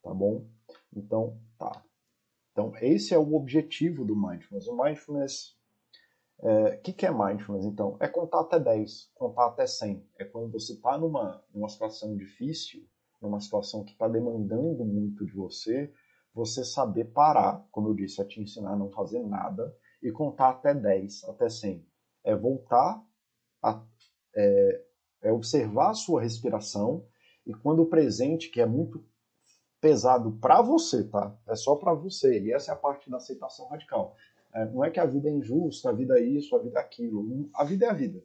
tá 0.00 0.14
bom? 0.14 0.46
Então, 0.94 1.36
tá. 1.58 1.82
Então, 2.52 2.72
esse 2.80 3.14
é 3.14 3.18
o 3.18 3.34
objetivo 3.34 4.04
do 4.04 4.16
mindfulness. 4.16 4.66
O 4.66 4.76
mindfulness, 4.76 5.56
o 6.38 6.48
é, 6.48 6.76
que, 6.78 6.92
que 6.92 7.06
é 7.06 7.10
mindfulness, 7.10 7.66
então? 7.66 7.96
É 8.00 8.08
contar 8.08 8.40
até 8.40 8.58
10, 8.58 9.10
contar 9.14 9.46
até 9.46 9.66
100. 9.66 10.06
É 10.18 10.24
quando 10.24 10.52
você 10.52 10.74
está 10.74 10.98
numa, 10.98 11.42
numa 11.54 11.68
situação 11.68 12.16
difícil, 12.16 12.86
numa 13.20 13.40
situação 13.40 13.84
que 13.84 13.92
está 13.92 14.08
demandando 14.08 14.84
muito 14.84 15.24
de 15.24 15.32
você, 15.32 15.92
você 16.34 16.64
saber 16.64 17.06
parar, 17.06 17.66
como 17.70 17.88
eu 17.88 17.94
disse, 17.94 18.20
é 18.20 18.24
te 18.24 18.40
ensinar 18.40 18.72
a 18.72 18.76
não 18.76 18.90
fazer 18.90 19.20
nada 19.20 19.74
e 20.02 20.10
contar 20.10 20.50
até 20.50 20.74
10, 20.74 21.24
até 21.24 21.48
100. 21.48 21.86
É 22.24 22.34
voltar 22.34 23.04
a 23.62 23.84
é, 24.34 24.84
é 25.22 25.32
observar 25.32 25.90
a 25.90 25.94
sua 25.94 26.22
respiração 26.22 27.04
e 27.46 27.52
quando 27.52 27.82
o 27.82 27.86
presente, 27.86 28.48
que 28.48 28.60
é 28.60 28.66
muito 28.66 29.04
pesado 29.80 30.32
para 30.32 30.60
você, 30.60 31.04
tá? 31.04 31.34
É 31.46 31.56
só 31.56 31.74
para 31.74 31.92
você. 31.94 32.40
E 32.40 32.52
essa 32.52 32.72
é 32.72 32.74
a 32.74 32.78
parte 32.78 33.10
da 33.10 33.16
aceitação 33.16 33.66
radical. 33.68 34.14
É, 34.52 34.64
não 34.66 34.84
é 34.84 34.90
que 34.90 35.00
a 35.00 35.06
vida 35.06 35.28
é 35.28 35.32
injusta, 35.32 35.90
a 35.90 35.92
vida 35.92 36.18
é 36.18 36.22
isso, 36.22 36.54
a 36.56 36.58
vida 36.58 36.78
é 36.78 36.82
aquilo. 36.82 37.48
A 37.54 37.64
vida 37.64 37.86
é 37.86 37.90
a 37.90 37.94
vida, 37.94 38.22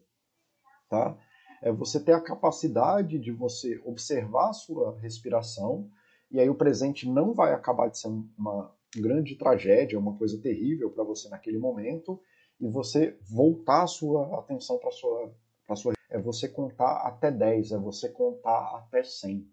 tá? 0.89 1.17
É 1.61 1.71
você 1.71 1.99
ter 1.99 2.13
a 2.13 2.21
capacidade 2.21 3.17
de 3.17 3.31
você 3.31 3.81
observar 3.85 4.49
a 4.49 4.53
sua 4.53 4.97
respiração 4.99 5.89
e 6.29 6.39
aí 6.39 6.49
o 6.49 6.55
presente 6.55 7.07
não 7.07 7.33
vai 7.33 7.53
acabar 7.53 7.89
de 7.89 7.97
ser 7.97 8.07
uma 8.07 8.71
grande 8.95 9.35
tragédia, 9.35 9.99
uma 9.99 10.17
coisa 10.17 10.39
terrível 10.41 10.91
para 10.91 11.03
você 11.03 11.29
naquele 11.29 11.57
momento 11.57 12.19
e 12.59 12.67
você 12.67 13.17
voltar 13.21 13.83
a 13.83 13.87
sua 13.87 14.39
atenção 14.39 14.77
para 14.77 14.91
sua 14.91 15.33
para 15.65 15.75
sua 15.75 15.93
é 16.09 16.19
você 16.19 16.47
contar 16.47 17.07
até 17.07 17.31
10, 17.31 17.71
é 17.71 17.77
você 17.77 18.09
contar 18.09 18.77
até 18.77 19.03
100. 19.03 19.45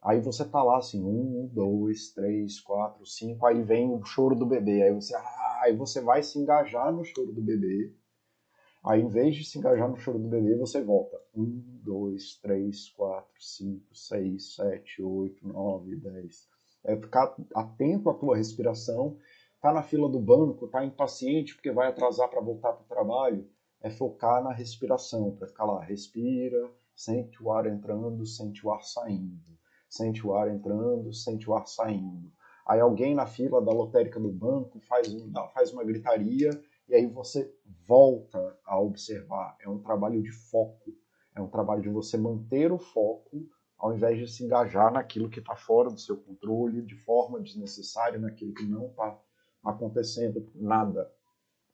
Aí 0.00 0.20
você 0.20 0.44
tá 0.44 0.62
lá 0.62 0.78
assim, 0.78 1.02
1, 1.02 1.50
2, 1.52 2.12
3, 2.12 2.60
4, 2.60 3.04
5, 3.04 3.46
aí 3.46 3.62
vem 3.62 3.92
o 3.92 4.04
choro 4.04 4.34
do 4.34 4.46
bebê, 4.46 4.82
aí 4.82 4.94
você, 4.94 5.14
ah, 5.14 5.60
aí 5.62 5.76
você 5.76 6.00
vai 6.00 6.22
se 6.22 6.38
engajar 6.38 6.92
no 6.92 7.04
choro 7.04 7.32
do 7.32 7.42
bebê. 7.42 7.92
Aí 8.84 9.02
em 9.02 9.08
vez 9.08 9.34
de 9.34 9.44
se 9.44 9.58
engajar 9.58 9.88
no 9.88 9.96
choro 9.96 10.18
do 10.18 10.28
bebê, 10.28 10.56
você 10.56 10.82
volta. 10.82 11.18
1, 11.34 11.80
2, 11.82 12.40
3, 12.40 12.88
4, 12.90 13.28
5, 13.38 13.94
6, 13.94 14.54
7, 14.54 15.02
8, 15.02 15.48
9, 15.48 15.96
10. 15.96 16.48
É 16.84 16.96
ficar 16.96 17.34
atento 17.54 18.08
à 18.08 18.14
tua 18.14 18.36
respiração. 18.36 19.16
Tá 19.60 19.72
na 19.72 19.82
fila 19.82 20.08
do 20.08 20.20
banco, 20.20 20.68
tá 20.68 20.84
impaciente 20.84 21.54
porque 21.54 21.72
vai 21.72 21.88
atrasar 21.88 22.28
para 22.28 22.40
voltar 22.40 22.72
para 22.72 22.84
o 22.84 22.88
trabalho 22.88 23.48
é 23.80 23.90
focar 23.90 24.42
na 24.42 24.52
respiração, 24.52 25.36
para 25.36 25.46
ficar 25.46 25.64
lá, 25.64 25.82
respira, 25.82 26.70
sente 26.94 27.42
o 27.42 27.52
ar 27.52 27.66
entrando, 27.66 28.26
sente 28.26 28.66
o 28.66 28.72
ar 28.72 28.82
saindo, 28.82 29.57
sente 29.88 30.26
o 30.26 30.34
ar 30.34 30.48
entrando, 30.48 31.12
sente 31.12 31.48
o 31.48 31.54
ar 31.54 31.66
saindo. 31.66 32.30
Aí 32.66 32.80
alguém 32.80 33.14
na 33.14 33.26
fila 33.26 33.62
da 33.62 33.72
lotérica 33.72 34.20
do 34.20 34.30
banco 34.30 34.78
faz, 34.80 35.08
faz 35.54 35.72
uma 35.72 35.84
gritaria 35.84 36.50
e 36.88 36.94
aí 36.94 37.06
você 37.06 37.52
volta 37.86 38.58
a 38.64 38.78
observar. 38.78 39.56
É 39.60 39.68
um 39.68 39.78
trabalho 39.78 40.22
de 40.22 40.30
foco, 40.30 40.92
é 41.34 41.40
um 41.40 41.48
trabalho 41.48 41.82
de 41.82 41.88
você 41.88 42.16
manter 42.16 42.70
o 42.70 42.78
foco 42.78 43.46
ao 43.78 43.94
invés 43.94 44.18
de 44.18 44.26
se 44.26 44.44
engajar 44.44 44.92
naquilo 44.92 45.30
que 45.30 45.38
está 45.38 45.54
fora 45.54 45.88
do 45.88 46.00
seu 46.00 46.16
controle, 46.16 46.82
de 46.82 46.96
forma 46.96 47.40
desnecessária, 47.40 48.18
naquilo 48.18 48.52
que 48.52 48.64
não 48.64 48.88
está 48.88 49.16
acontecendo 49.62 50.44
nada 50.54 51.08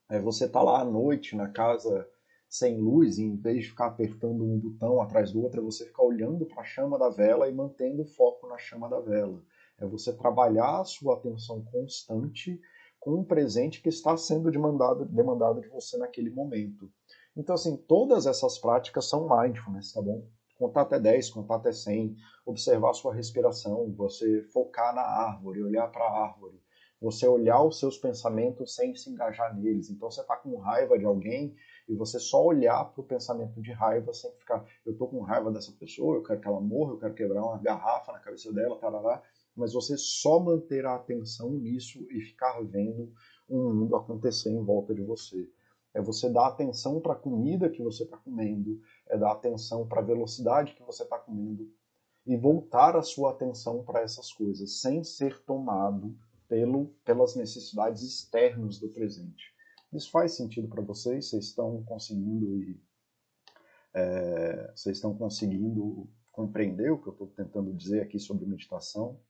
é 0.08 0.20
você 0.20 0.48
tá 0.48 0.62
lá 0.62 0.80
à 0.80 0.84
noite 0.84 1.36
na 1.36 1.48
casa 1.48 2.08
sem 2.54 2.80
luz, 2.80 3.18
e 3.18 3.24
em 3.24 3.34
vez 3.34 3.64
de 3.64 3.70
ficar 3.70 3.86
apertando 3.86 4.44
um 4.44 4.56
botão 4.56 5.02
atrás 5.02 5.32
do 5.32 5.42
outro, 5.42 5.60
é 5.60 5.64
você 5.64 5.84
ficar 5.84 6.04
olhando 6.04 6.46
para 6.46 6.62
a 6.62 6.64
chama 6.64 6.96
da 6.96 7.08
vela 7.08 7.48
e 7.48 7.52
mantendo 7.52 8.02
o 8.02 8.06
foco 8.06 8.46
na 8.46 8.56
chama 8.56 8.88
da 8.88 9.00
vela. 9.00 9.42
É 9.76 9.84
você 9.84 10.12
trabalhar 10.12 10.80
a 10.80 10.84
sua 10.84 11.16
atenção 11.16 11.64
constante 11.64 12.60
com 13.00 13.14
um 13.14 13.24
presente 13.24 13.82
que 13.82 13.88
está 13.88 14.16
sendo 14.16 14.52
demandado, 14.52 15.04
demandado 15.04 15.60
de 15.60 15.68
você 15.68 15.98
naquele 15.98 16.30
momento. 16.30 16.88
Então, 17.36 17.56
assim, 17.56 17.76
todas 17.76 18.24
essas 18.24 18.56
práticas 18.56 19.08
são 19.08 19.28
mindfulness, 19.28 19.92
tá 19.92 20.00
bom? 20.00 20.24
Contar 20.56 20.82
até 20.82 21.00
10, 21.00 21.30
contar 21.30 21.56
até 21.56 21.72
100, 21.72 22.14
observar 22.46 22.90
a 22.90 22.94
sua 22.94 23.12
respiração, 23.12 23.92
você 23.96 24.42
focar 24.52 24.94
na 24.94 25.02
árvore, 25.02 25.60
olhar 25.60 25.88
para 25.88 26.04
a 26.04 26.22
árvore, 26.28 26.62
você 27.00 27.26
olhar 27.26 27.60
os 27.64 27.80
seus 27.80 27.98
pensamentos 27.98 28.76
sem 28.76 28.94
se 28.94 29.10
engajar 29.10 29.56
neles. 29.58 29.90
Então 29.90 30.08
você 30.08 30.20
está 30.20 30.36
com 30.36 30.56
raiva 30.58 30.96
de 30.96 31.04
alguém 31.04 31.52
e 31.88 31.94
você 31.94 32.18
só 32.18 32.42
olhar 32.44 32.84
para 32.84 33.00
o 33.00 33.04
pensamento 33.04 33.60
de 33.60 33.72
raiva 33.72 34.12
sem 34.12 34.32
ficar, 34.32 34.64
eu 34.84 34.92
estou 34.92 35.08
com 35.08 35.20
raiva 35.20 35.50
dessa 35.50 35.72
pessoa, 35.72 36.16
eu 36.16 36.22
quero 36.22 36.40
que 36.40 36.48
ela 36.48 36.60
morra, 36.60 36.92
eu 36.92 36.98
quero 36.98 37.14
quebrar 37.14 37.42
uma 37.42 37.58
garrafa 37.58 38.12
na 38.12 38.20
cabeça 38.20 38.52
dela, 38.52 38.78
tarará, 38.78 39.22
mas 39.54 39.72
você 39.72 39.96
só 39.96 40.40
manter 40.40 40.84
a 40.86 40.94
atenção 40.94 41.50
nisso 41.50 42.06
e 42.10 42.20
ficar 42.20 42.60
vendo 42.62 43.12
um 43.48 43.72
mundo 43.72 43.96
acontecer 43.96 44.50
em 44.50 44.64
volta 44.64 44.94
de 44.94 45.02
você. 45.02 45.48
É 45.92 46.02
você 46.02 46.28
dar 46.28 46.48
atenção 46.48 47.00
para 47.00 47.12
a 47.12 47.18
comida 47.18 47.70
que 47.70 47.82
você 47.82 48.02
está 48.02 48.16
comendo, 48.16 48.80
é 49.06 49.16
dar 49.16 49.32
atenção 49.32 49.86
para 49.86 50.00
a 50.00 50.04
velocidade 50.04 50.74
que 50.74 50.82
você 50.82 51.04
está 51.04 51.18
comendo 51.18 51.70
e 52.26 52.36
voltar 52.36 52.96
a 52.96 53.02
sua 53.02 53.30
atenção 53.30 53.84
para 53.84 54.00
essas 54.00 54.32
coisas, 54.32 54.80
sem 54.80 55.04
ser 55.04 55.44
tomado 55.44 56.16
pelo, 56.48 56.86
pelas 57.04 57.36
necessidades 57.36 58.02
externas 58.02 58.78
do 58.80 58.88
presente. 58.88 59.53
Isso 59.94 60.10
faz 60.10 60.32
sentido 60.32 60.68
para 60.68 60.82
vocês? 60.82 61.28
Vocês 61.28 61.46
estão 61.46 61.82
conseguindo 61.84 62.58
e 62.60 62.80
é, 63.94 64.72
estão 64.96 65.14
conseguindo 65.16 66.08
compreender 66.32 66.90
o 66.90 67.00
que 67.00 67.06
eu 67.06 67.12
estou 67.12 67.28
tentando 67.28 67.72
dizer 67.72 68.02
aqui 68.02 68.18
sobre 68.18 68.44
meditação? 68.44 69.20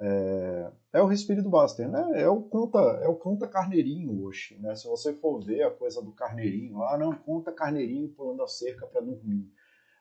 É, 0.00 0.72
é, 0.92 1.02
o 1.02 1.06
respiro 1.06 1.42
do 1.42 1.50
né? 1.88 2.22
É 2.22 2.28
o 2.28 2.40
conta, 2.42 2.78
é 2.78 3.08
o 3.08 3.16
conta 3.16 3.48
carneirinho 3.48 4.22
hoje, 4.22 4.56
né? 4.60 4.76
Se 4.76 4.86
você 4.86 5.12
for 5.12 5.40
ver 5.40 5.64
a 5.64 5.70
coisa 5.72 6.00
do 6.00 6.12
carneirinho, 6.12 6.80
ah, 6.84 6.96
não, 6.96 7.12
conta 7.12 7.50
carneirinho 7.50 8.08
pulando 8.10 8.44
a 8.44 8.46
cerca 8.46 8.86
para 8.86 9.00
dormir. 9.00 9.50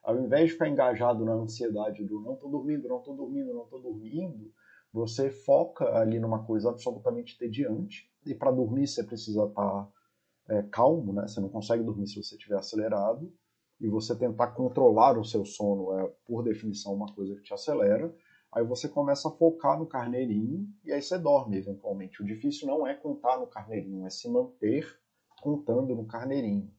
Ao 0.04 0.18
invés 0.20 0.46
de 0.46 0.54
ficar 0.54 0.70
engajado 0.70 1.26
na 1.26 1.34
ansiedade 1.34 2.06
do 2.06 2.22
não 2.22 2.36
estou 2.36 2.50
dormindo, 2.50 2.88
não 2.88 3.00
estou 3.00 3.16
dormindo, 3.16 3.54
não 3.54 3.64
estou 3.64 3.82
dormindo, 3.82 4.54
você 4.94 5.32
foca 5.32 5.98
ali 5.98 6.20
numa 6.20 6.46
coisa 6.46 6.70
absolutamente 6.70 7.38
tediante, 7.38 8.10
e 8.28 8.36
para 8.36 8.52
dormir 8.52 8.88
você 8.88 9.04
precisa 9.04 9.46
estar 9.46 9.54
tá, 9.54 9.92
é, 10.50 10.64
calmo, 10.64 11.14
né? 11.14 11.28
Você 11.28 11.40
não 11.40 11.50
consegue 11.50 11.84
dormir 11.84 12.08
se 12.08 12.22
você 12.22 12.36
estiver 12.36 12.58
acelerado, 12.58 13.32
e 13.80 13.88
você 13.88 14.16
tentar 14.16 14.48
controlar 14.48 15.18
o 15.18 15.24
seu 15.24 15.46
sono 15.46 15.94
é, 16.00 16.08
por 16.26 16.44
definição, 16.44 16.94
uma 16.94 17.14
coisa 17.14 17.36
que 17.36 17.44
te 17.44 17.54
acelera. 17.54 18.14
Aí 18.52 18.64
você 18.64 18.88
começa 18.88 19.28
a 19.28 19.32
focar 19.32 19.78
no 19.78 19.86
carneirinho 19.86 20.68
e 20.84 20.92
aí 20.92 21.02
você 21.02 21.18
dorme 21.18 21.58
eventualmente. 21.58 22.22
O 22.22 22.26
difícil 22.26 22.68
não 22.68 22.88
é 22.88 22.96
contar 22.96 23.38
no 23.38 23.48
carneirinho, 23.48 24.06
é 24.06 24.10
se 24.10 24.30
manter 24.30 24.88
contando 25.42 25.96
no 25.96 26.08
carneirinho, 26.08 26.72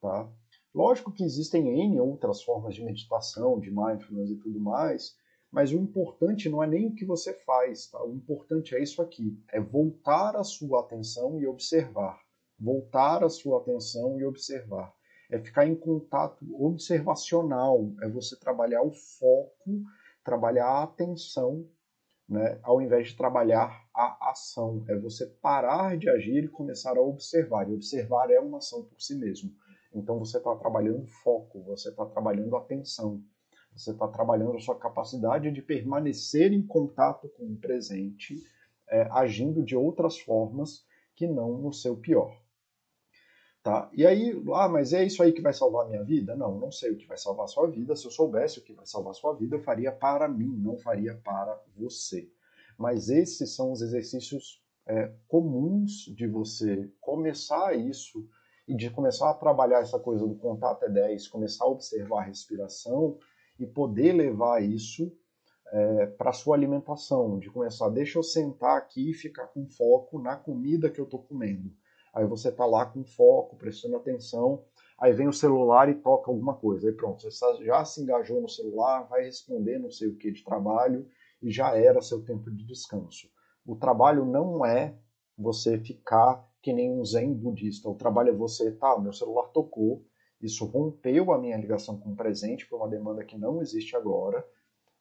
tá? 0.00 0.30
Lógico 0.72 1.10
que 1.10 1.24
existem 1.24 1.68
N 1.86 2.00
outras 2.00 2.42
formas 2.42 2.74
de 2.74 2.84
meditação, 2.84 3.58
de 3.58 3.70
mindfulness 3.70 4.30
e 4.30 4.36
tudo 4.36 4.60
mais, 4.60 5.16
mas 5.50 5.72
o 5.72 5.76
importante 5.76 6.48
não 6.48 6.62
é 6.62 6.66
nem 6.66 6.86
o 6.86 6.94
que 6.94 7.04
você 7.04 7.32
faz, 7.32 7.88
tá? 7.88 8.02
O 8.04 8.14
importante 8.14 8.74
é 8.74 8.82
isso 8.82 9.00
aqui, 9.00 9.38
é 9.50 9.60
voltar 9.60 10.36
a 10.36 10.44
sua 10.44 10.80
atenção 10.80 11.40
e 11.40 11.46
observar. 11.46 12.20
Voltar 12.58 13.22
a 13.22 13.28
sua 13.28 13.60
atenção 13.60 14.18
e 14.18 14.24
observar. 14.24 14.94
É 15.30 15.38
ficar 15.38 15.66
em 15.66 15.74
contato 15.74 16.44
observacional, 16.54 17.92
é 18.02 18.08
você 18.08 18.38
trabalhar 18.38 18.82
o 18.82 18.92
foco, 18.92 19.82
trabalhar 20.24 20.66
a 20.66 20.82
atenção, 20.84 21.68
né, 22.28 22.58
ao 22.62 22.80
invés 22.80 23.08
de 23.08 23.16
trabalhar 23.16 23.88
a 23.94 24.30
ação. 24.30 24.84
É 24.88 24.96
você 24.98 25.26
parar 25.26 25.96
de 25.96 26.08
agir 26.08 26.44
e 26.44 26.48
começar 26.48 26.96
a 26.96 27.00
observar. 27.00 27.68
E 27.68 27.74
observar 27.74 28.30
é 28.30 28.40
uma 28.40 28.58
ação 28.58 28.84
por 28.84 29.00
si 29.00 29.14
mesmo. 29.16 29.52
Então 29.94 30.18
você 30.18 30.38
está 30.38 30.54
trabalhando 30.56 31.06
foco, 31.06 31.62
você 31.62 31.88
está 31.88 32.04
trabalhando 32.04 32.56
atenção. 32.56 33.22
Você 33.76 33.90
está 33.90 34.08
trabalhando 34.08 34.56
a 34.56 34.60
sua 34.60 34.78
capacidade 34.78 35.50
de 35.50 35.60
permanecer 35.60 36.52
em 36.52 36.66
contato 36.66 37.28
com 37.28 37.44
o 37.44 37.56
presente, 37.56 38.42
é, 38.88 39.02
agindo 39.10 39.62
de 39.62 39.76
outras 39.76 40.18
formas 40.18 40.84
que 41.14 41.26
não 41.26 41.58
no 41.58 41.72
seu 41.72 41.96
pior. 41.96 42.34
Tá? 43.62 43.90
E 43.92 44.06
aí, 44.06 44.40
ah, 44.54 44.68
mas 44.68 44.92
é 44.92 45.04
isso 45.04 45.22
aí 45.22 45.32
que 45.32 45.42
vai 45.42 45.52
salvar 45.52 45.84
a 45.84 45.88
minha 45.88 46.04
vida? 46.04 46.36
Não, 46.36 46.58
não 46.58 46.70
sei 46.70 46.92
o 46.92 46.96
que 46.96 47.06
vai 47.06 47.18
salvar 47.18 47.44
a 47.44 47.48
sua 47.48 47.66
vida. 47.68 47.96
Se 47.96 48.06
eu 48.06 48.12
soubesse 48.12 48.60
o 48.60 48.62
que 48.62 48.72
vai 48.72 48.86
salvar 48.86 49.10
a 49.10 49.14
sua 49.14 49.34
vida, 49.34 49.56
eu 49.56 49.62
faria 49.62 49.90
para 49.90 50.28
mim, 50.28 50.56
não 50.56 50.78
faria 50.78 51.16
para 51.16 51.60
você. 51.76 52.30
Mas 52.78 53.08
esses 53.08 53.54
são 53.54 53.72
os 53.72 53.82
exercícios 53.82 54.62
é, 54.86 55.12
comuns 55.26 56.04
de 56.14 56.28
você 56.28 56.88
começar 57.00 57.76
isso 57.76 58.24
e 58.68 58.74
de 58.74 58.88
começar 58.88 59.30
a 59.30 59.34
trabalhar 59.34 59.80
essa 59.80 59.98
coisa 59.98 60.26
do 60.26 60.36
contato 60.36 60.84
é 60.84 60.88
10, 60.88 61.28
começar 61.28 61.64
a 61.64 61.68
observar 61.68 62.20
a 62.20 62.26
respiração 62.26 63.18
e 63.58 63.66
poder 63.66 64.12
levar 64.12 64.62
isso 64.62 65.12
é, 65.72 66.06
para 66.06 66.32
sua 66.32 66.56
alimentação, 66.56 67.38
de 67.38 67.50
começar, 67.50 67.88
deixa 67.88 68.18
eu 68.18 68.22
sentar 68.22 68.76
aqui 68.76 69.10
e 69.10 69.14
ficar 69.14 69.46
com 69.48 69.66
foco 69.66 70.20
na 70.20 70.36
comida 70.36 70.90
que 70.90 71.00
eu 71.00 71.04
estou 71.04 71.22
comendo. 71.22 71.72
Aí 72.14 72.24
você 72.24 72.48
está 72.48 72.64
lá 72.64 72.86
com 72.86 73.04
foco, 73.04 73.56
prestando 73.56 73.96
atenção, 73.96 74.64
aí 74.98 75.12
vem 75.12 75.28
o 75.28 75.32
celular 75.32 75.88
e 75.88 75.94
toca 75.94 76.30
alguma 76.30 76.54
coisa. 76.54 76.88
Aí 76.88 76.94
pronto, 76.94 77.22
você 77.22 77.64
já 77.64 77.84
se 77.84 78.02
engajou 78.02 78.40
no 78.40 78.48
celular, 78.48 79.02
vai 79.02 79.24
responder 79.24 79.78
não 79.78 79.90
sei 79.90 80.08
o 80.08 80.16
que 80.16 80.30
de 80.30 80.42
trabalho 80.42 81.06
e 81.42 81.50
já 81.50 81.76
era 81.76 82.00
seu 82.00 82.24
tempo 82.24 82.50
de 82.50 82.64
descanso. 82.64 83.28
O 83.66 83.76
trabalho 83.76 84.24
não 84.24 84.64
é 84.64 84.96
você 85.36 85.78
ficar 85.78 86.42
que 86.62 86.72
nem 86.72 86.90
um 86.90 87.04
zen 87.04 87.34
budista. 87.34 87.88
O 87.88 87.94
trabalho 87.94 88.30
é 88.30 88.32
você, 88.32 88.72
tá, 88.72 88.98
meu 88.98 89.12
celular 89.12 89.48
tocou, 89.48 90.02
isso 90.40 90.64
rompeu 90.66 91.32
a 91.32 91.38
minha 91.38 91.56
ligação 91.56 91.98
com 91.98 92.10
o 92.10 92.16
presente 92.16 92.66
por 92.66 92.76
uma 92.76 92.88
demanda 92.88 93.24
que 93.24 93.38
não 93.38 93.60
existe 93.60 93.96
agora. 93.96 94.46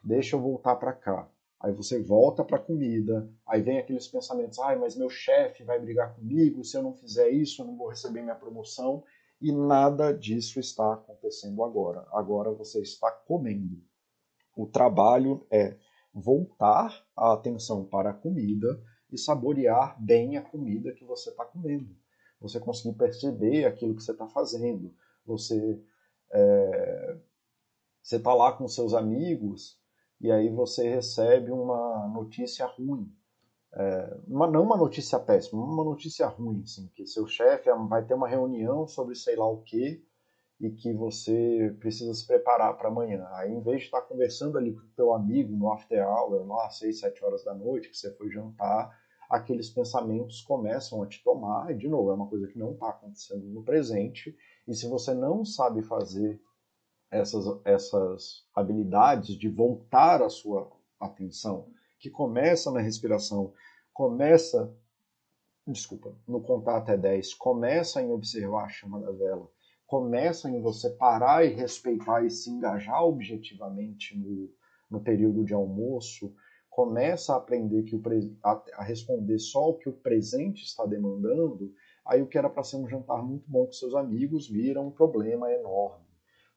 deixa 0.03 0.35
eu 0.35 0.41
voltar 0.41 0.75
para 0.75 0.93
cá. 0.93 1.29
Aí 1.59 1.73
você 1.73 2.01
volta 2.01 2.43
para 2.43 2.57
a 2.57 2.61
comida, 2.61 3.27
aí 3.47 3.61
vem 3.61 3.79
aqueles 3.79 4.07
pensamentos, 4.07 4.59
ai, 4.59 4.75
mas 4.75 4.95
meu 4.95 5.09
chefe 5.09 5.63
vai 5.63 5.79
brigar 5.79 6.13
comigo, 6.13 6.63
se 6.63 6.77
eu 6.77 6.83
não 6.83 6.93
fizer 6.93 7.29
isso, 7.29 7.61
eu 7.61 7.65
não 7.65 7.75
vou 7.75 7.89
receber 7.89 8.21
minha 8.21 8.35
promoção. 8.35 9.03
E 9.41 9.51
nada 9.51 10.11
disso 10.11 10.59
está 10.59 10.93
acontecendo 10.93 11.63
agora. 11.63 12.07
Agora 12.11 12.51
você 12.51 12.81
está 12.81 13.11
comendo. 13.11 13.81
O 14.55 14.65
trabalho 14.65 15.45
é 15.51 15.75
voltar 16.13 17.05
a 17.15 17.33
atenção 17.33 17.83
para 17.83 18.11
a 18.11 18.13
comida 18.13 18.81
e 19.11 19.17
saborear 19.17 20.01
bem 20.01 20.37
a 20.37 20.41
comida 20.41 20.93
que 20.93 21.03
você 21.03 21.29
está 21.29 21.43
comendo. 21.43 21.95
Você 22.39 22.59
conseguir 22.59 22.97
perceber 22.97 23.65
aquilo 23.65 23.95
que 23.95 24.03
você 24.03 24.11
está 24.11 24.27
fazendo. 24.27 24.93
Você 25.25 25.81
é, 26.31 27.17
você 28.05 28.17
está 28.17 28.33
lá 28.33 28.51
com 28.51 28.67
seus 28.67 28.93
amigos 28.93 29.79
e 30.21 30.31
aí 30.31 30.49
você 30.49 30.87
recebe 30.87 31.51
uma 31.51 32.07
notícia 32.07 32.65
ruim. 32.65 33.11
É, 33.73 34.17
uma, 34.27 34.47
não 34.47 34.63
uma 34.63 34.77
notícia 34.77 35.19
péssima, 35.19 35.63
uma 35.63 35.83
notícia 35.83 36.27
ruim, 36.27 36.61
assim, 36.61 36.87
que 36.93 37.05
seu 37.05 37.27
chefe 37.27 37.69
vai 37.89 38.05
ter 38.05 38.13
uma 38.13 38.27
reunião 38.27 38.87
sobre 38.87 39.15
sei 39.15 39.35
lá 39.35 39.49
o 39.49 39.61
que 39.63 40.05
e 40.59 40.69
que 40.69 40.93
você 40.93 41.75
precisa 41.79 42.13
se 42.13 42.25
preparar 42.25 42.77
para 42.77 42.89
amanhã. 42.89 43.27
Aí, 43.31 43.51
em 43.51 43.61
vez 43.61 43.79
de 43.79 43.85
estar 43.85 44.01
conversando 44.01 44.57
ali 44.57 44.73
com 44.73 44.81
o 44.81 44.95
teu 44.95 45.13
amigo 45.13 45.55
no 45.57 45.71
after 45.73 46.07
hour, 46.07 46.45
lá 46.47 46.67
às 46.67 46.77
6, 46.77 46.99
7 46.99 47.25
horas 47.25 47.43
da 47.43 47.53
noite, 47.53 47.89
que 47.89 47.97
você 47.97 48.13
foi 48.15 48.29
jantar, 48.29 48.95
aqueles 49.29 49.69
pensamentos 49.69 50.41
começam 50.41 51.01
a 51.01 51.07
te 51.07 51.23
tomar, 51.23 51.71
e 51.71 51.75
de 51.75 51.89
novo, 51.89 52.11
é 52.11 52.13
uma 52.13 52.29
coisa 52.29 52.47
que 52.47 52.57
não 52.57 52.73
está 52.73 52.89
acontecendo 52.89 53.45
no 53.47 53.63
presente, 53.63 54.37
e 54.67 54.73
se 54.73 54.87
você 54.87 55.13
não 55.13 55.45
sabe 55.45 55.83
fazer 55.83 56.41
essas, 57.11 57.45
essas 57.63 58.45
habilidades 58.53 59.37
de 59.37 59.47
voltar 59.47 60.21
a 60.21 60.29
sua 60.29 60.71
atenção, 60.99 61.69
que 61.99 62.09
começa 62.09 62.71
na 62.71 62.79
respiração, 62.79 63.53
começa, 63.93 64.73
desculpa, 65.67 66.15
no 66.27 66.41
contar 66.41 66.77
até 66.77 66.97
10, 66.97 67.33
começa 67.35 68.01
em 68.01 68.11
observar 68.11 68.65
a 68.65 68.69
chama 68.69 68.99
da 68.99 69.11
vela, 69.11 69.49
começa 69.85 70.49
em 70.49 70.61
você 70.61 70.89
parar 70.89 71.45
e 71.45 71.53
respeitar 71.53 72.25
e 72.25 72.29
se 72.29 72.49
engajar 72.49 73.03
objetivamente 73.03 74.17
no, 74.17 74.49
no 74.89 74.99
período 74.99 75.45
de 75.45 75.53
almoço, 75.53 76.33
começa 76.69 77.33
a 77.33 77.37
aprender 77.37 77.83
que 77.83 77.95
o, 77.95 78.01
a, 78.43 78.63
a 78.73 78.83
responder 78.83 79.39
só 79.39 79.69
o 79.69 79.77
que 79.77 79.87
o 79.87 79.93
presente 79.93 80.63
está 80.63 80.85
demandando, 80.85 81.73
aí 82.05 82.21
o 82.21 82.27
que 82.27 82.37
era 82.37 82.49
para 82.49 82.63
ser 82.63 82.77
um 82.77 82.87
jantar 82.87 83.23
muito 83.23 83.49
bom 83.49 83.65
com 83.65 83.71
seus 83.71 83.95
amigos 83.95 84.47
vira 84.47 84.79
um 84.79 84.91
problema 84.91 85.51
enorme. 85.51 86.05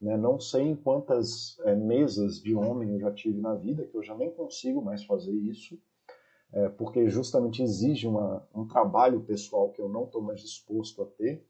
Né? 0.00 0.16
Não 0.16 0.38
sei 0.38 0.62
em 0.62 0.76
quantas 0.76 1.58
é, 1.60 1.74
mesas 1.74 2.40
de 2.40 2.54
homem 2.54 2.90
eu 2.90 3.00
já 3.00 3.12
tive 3.12 3.40
na 3.40 3.54
vida, 3.54 3.86
que 3.86 3.96
eu 3.96 4.02
já 4.02 4.14
nem 4.14 4.30
consigo 4.30 4.82
mais 4.82 5.04
fazer 5.04 5.32
isso, 5.32 5.78
é, 6.52 6.68
porque 6.68 7.08
justamente 7.08 7.62
exige 7.62 8.06
uma, 8.06 8.46
um 8.54 8.66
trabalho 8.66 9.20
pessoal 9.20 9.70
que 9.70 9.80
eu 9.80 9.88
não 9.88 10.04
estou 10.04 10.22
mais 10.22 10.40
disposto 10.40 11.02
a 11.02 11.06
ter, 11.06 11.44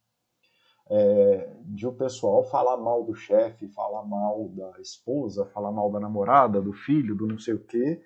é, 0.90 1.53
de 1.66 1.86
o 1.86 1.92
pessoal 1.92 2.42
falar 2.44 2.78
mal 2.78 3.05
do 3.05 3.14
chefe, 3.14 3.68
falar 3.68 4.05
mal 4.05 4.49
da 4.49 4.80
esposa, 4.80 5.44
falar 5.46 5.70
mal 5.70 5.90
da 5.92 6.01
namorada, 6.01 6.62
do 6.62 6.72
filho, 6.72 7.14
do 7.14 7.26
não 7.26 7.38
sei 7.38 7.55
o 7.55 7.64
quê, 7.64 8.01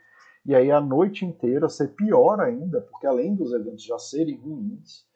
e 0.44 0.54
aí 0.54 0.72
a 0.72 0.80
noite 0.80 1.24
inteira 1.24 1.68
ser 1.68 1.94
pior 1.94 2.40
ainda, 2.40 2.80
porque 2.80 3.06
além 3.06 3.36
dos 3.36 3.52
eventos 3.52 3.84
já 3.84 3.98
serem 3.98 4.36
ruins, 4.36 5.06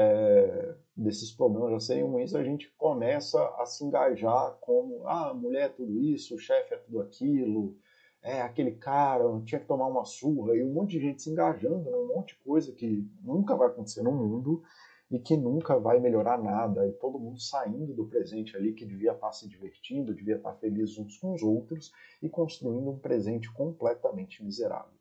é, 0.00 0.76
desses 0.96 1.32
problemas 1.32 1.72
já 1.72 1.80
serem 1.80 2.04
ruins, 2.04 2.32
a 2.32 2.44
gente 2.44 2.72
começa 2.78 3.44
a 3.58 3.66
se 3.66 3.84
engajar 3.84 4.56
como, 4.60 5.04
ah, 5.08 5.34
mulher 5.34 5.66
é 5.66 5.68
tudo 5.68 5.98
isso, 5.98 6.36
o 6.36 6.38
chefe 6.38 6.72
é 6.72 6.76
tudo 6.76 7.00
aquilo, 7.00 7.76
é 8.22 8.40
aquele 8.40 8.70
cara, 8.72 9.24
tinha 9.44 9.60
que 9.60 9.66
tomar 9.66 9.88
uma 9.88 10.04
surra, 10.04 10.54
e 10.54 10.62
um 10.62 10.72
monte 10.72 10.92
de 10.92 11.00
gente 11.00 11.20
se 11.20 11.30
engajando 11.30 11.90
num 11.90 12.06
monte 12.14 12.36
de 12.36 12.44
coisa 12.44 12.72
que 12.72 13.04
nunca 13.24 13.56
vai 13.56 13.66
acontecer 13.66 14.02
no 14.02 14.12
mundo 14.12 14.62
e 15.10 15.18
que 15.18 15.36
nunca 15.36 15.76
vai 15.76 15.98
melhorar 15.98 16.40
nada, 16.40 16.86
e 16.86 16.92
todo 16.92 17.18
mundo 17.18 17.40
saindo 17.40 17.92
do 17.92 18.06
presente 18.06 18.56
ali 18.56 18.74
que 18.74 18.86
devia 18.86 19.12
estar 19.12 19.32
se 19.32 19.48
divertindo, 19.48 20.14
devia 20.14 20.36
estar 20.36 20.52
feliz 20.54 20.96
uns 20.96 21.18
com 21.18 21.34
os 21.34 21.42
outros 21.42 21.90
e 22.22 22.28
construindo 22.28 22.88
um 22.88 22.98
presente 22.98 23.52
completamente 23.52 24.44
miserável. 24.44 24.97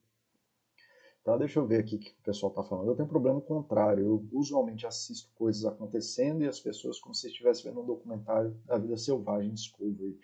Tá? 1.27 1.35
Deixa 1.35 1.59
eu 1.59 1.67
ver 1.67 1.81
aqui 1.81 1.97
o 1.97 1.99
que 1.99 2.09
o 2.09 2.23
pessoal 2.23 2.49
está 2.49 2.63
falando. 2.63 2.87
Eu 2.87 2.95
tenho 2.95 3.05
um 3.05 3.09
problema 3.09 3.41
contrário. 3.41 4.01
Eu 4.01 4.25
usualmente 4.31 4.87
assisto 4.87 5.29
coisas 5.35 5.65
acontecendo 5.65 6.41
e 6.41 6.47
as 6.47 6.57
pessoas 6.57 7.01
como 7.01 7.13
se 7.13 7.27
estivessem 7.27 7.65
vendo 7.65 7.81
um 7.81 7.85
documentário 7.85 8.55
da 8.65 8.77
vida 8.77 8.95
selvagem 8.95 9.53
Discovery. 9.53 10.17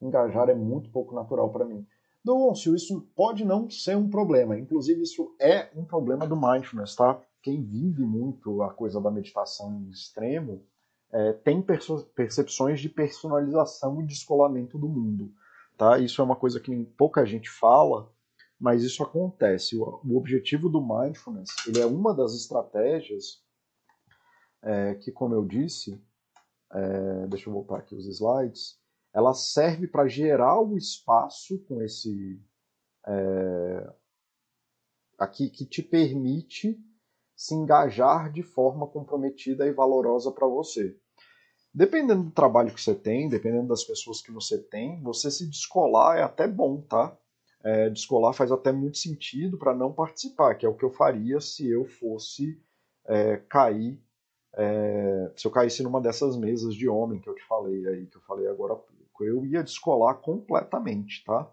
Engajar 0.00 0.48
é 0.48 0.54
muito 0.56 0.90
pouco 0.90 1.14
natural 1.14 1.48
para 1.52 1.64
mim. 1.64 1.86
Doncio, 2.24 2.74
isso 2.74 3.02
pode 3.14 3.44
não 3.44 3.70
ser 3.70 3.96
um 3.96 4.10
problema. 4.10 4.58
Inclusive, 4.58 5.02
isso 5.02 5.32
é 5.38 5.70
um 5.76 5.84
problema 5.84 6.26
do 6.26 6.34
mindfulness, 6.34 6.96
tá? 6.96 7.22
Quem 7.40 7.62
vive 7.62 8.02
muito 8.02 8.62
a 8.62 8.74
coisa 8.74 9.00
da 9.00 9.12
meditação 9.12 9.72
em 9.72 9.90
extremo 9.90 10.64
é, 11.12 11.34
tem 11.34 11.62
percepções 11.62 12.80
de 12.80 12.88
personalização 12.88 14.02
e 14.02 14.06
descolamento 14.06 14.76
do 14.76 14.88
mundo. 14.88 15.32
Tá? 15.78 16.00
Isso 16.00 16.20
é 16.20 16.24
uma 16.24 16.34
coisa 16.34 16.58
que 16.58 16.84
pouca 16.98 17.24
gente 17.24 17.48
fala, 17.48 18.10
mas 18.62 18.84
isso 18.84 19.02
acontece. 19.02 19.76
O, 19.76 20.16
objetivo 20.16 20.68
do 20.68 20.80
mindfulness 20.80 21.50
ele 21.66 21.80
é 21.80 21.84
uma 21.84 22.14
das 22.14 22.32
estratégias 22.32 23.42
é, 24.62 24.94
que, 24.94 25.10
como 25.10 25.34
eu 25.34 25.44
disse, 25.44 26.00
é, 26.72 27.26
deixa 27.26 27.50
eu 27.50 27.52
voltar 27.52 27.78
aqui 27.78 27.96
os 27.96 28.06
slides, 28.06 28.78
ela 29.12 29.34
serve 29.34 29.88
para 29.88 30.06
gerar 30.06 30.60
o 30.60 30.78
espaço 30.78 31.58
com 31.66 31.82
esse 31.82 32.40
é, 33.04 33.92
aqui 35.18 35.50
que 35.50 35.66
te 35.66 35.82
permite 35.82 36.80
se 37.34 37.56
engajar 37.56 38.30
de 38.30 38.44
forma 38.44 38.86
comprometida 38.86 39.66
e 39.66 39.72
valorosa 39.72 40.30
para 40.30 40.46
você. 40.46 40.96
Dependendo 41.74 42.22
do 42.22 42.30
trabalho 42.30 42.72
que 42.72 42.80
você 42.80 42.94
tem, 42.94 43.28
dependendo 43.28 43.66
das 43.66 43.82
pessoas 43.82 44.22
que 44.22 44.30
você 44.30 44.56
tem, 44.56 45.02
você 45.02 45.32
se 45.32 45.50
descolar 45.50 46.18
é 46.18 46.22
até 46.22 46.46
bom, 46.46 46.80
tá? 46.82 47.18
É, 47.64 47.88
descolar 47.90 48.32
faz 48.32 48.50
até 48.50 48.72
muito 48.72 48.98
sentido 48.98 49.56
para 49.56 49.74
não 49.74 49.92
participar, 49.92 50.54
que 50.54 50.66
é 50.66 50.68
o 50.68 50.74
que 50.74 50.84
eu 50.84 50.90
faria 50.90 51.40
se 51.40 51.68
eu 51.68 51.84
fosse 51.84 52.60
é, 53.06 53.36
cair, 53.48 54.00
é, 54.54 55.32
se 55.36 55.46
eu 55.46 55.50
caísse 55.50 55.82
numa 55.82 56.00
dessas 56.00 56.36
mesas 56.36 56.74
de 56.74 56.88
homem 56.88 57.20
que 57.20 57.28
eu 57.28 57.34
te 57.34 57.44
falei 57.44 57.86
aí, 57.86 58.06
que 58.06 58.16
eu 58.16 58.22
falei 58.22 58.48
agora 58.48 58.74
há 58.74 58.76
pouco. 58.76 59.24
Eu 59.24 59.46
ia 59.46 59.62
descolar 59.62 60.14
completamente, 60.14 61.24
tá? 61.24 61.48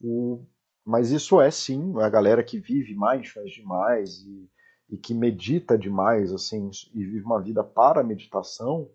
O, 0.00 0.44
mas 0.84 1.10
isso 1.10 1.40
é 1.40 1.50
sim, 1.50 1.94
a 2.00 2.08
galera 2.08 2.42
que 2.42 2.58
vive 2.58 2.94
mais, 2.94 3.28
faz 3.28 3.52
demais 3.52 4.18
e, 4.24 4.50
e 4.88 4.96
que 4.96 5.14
medita 5.14 5.76
demais, 5.76 6.32
assim, 6.32 6.70
e 6.92 7.04
vive 7.04 7.24
uma 7.24 7.40
vida 7.40 7.62
para 7.62 8.02
meditação, 8.02 8.90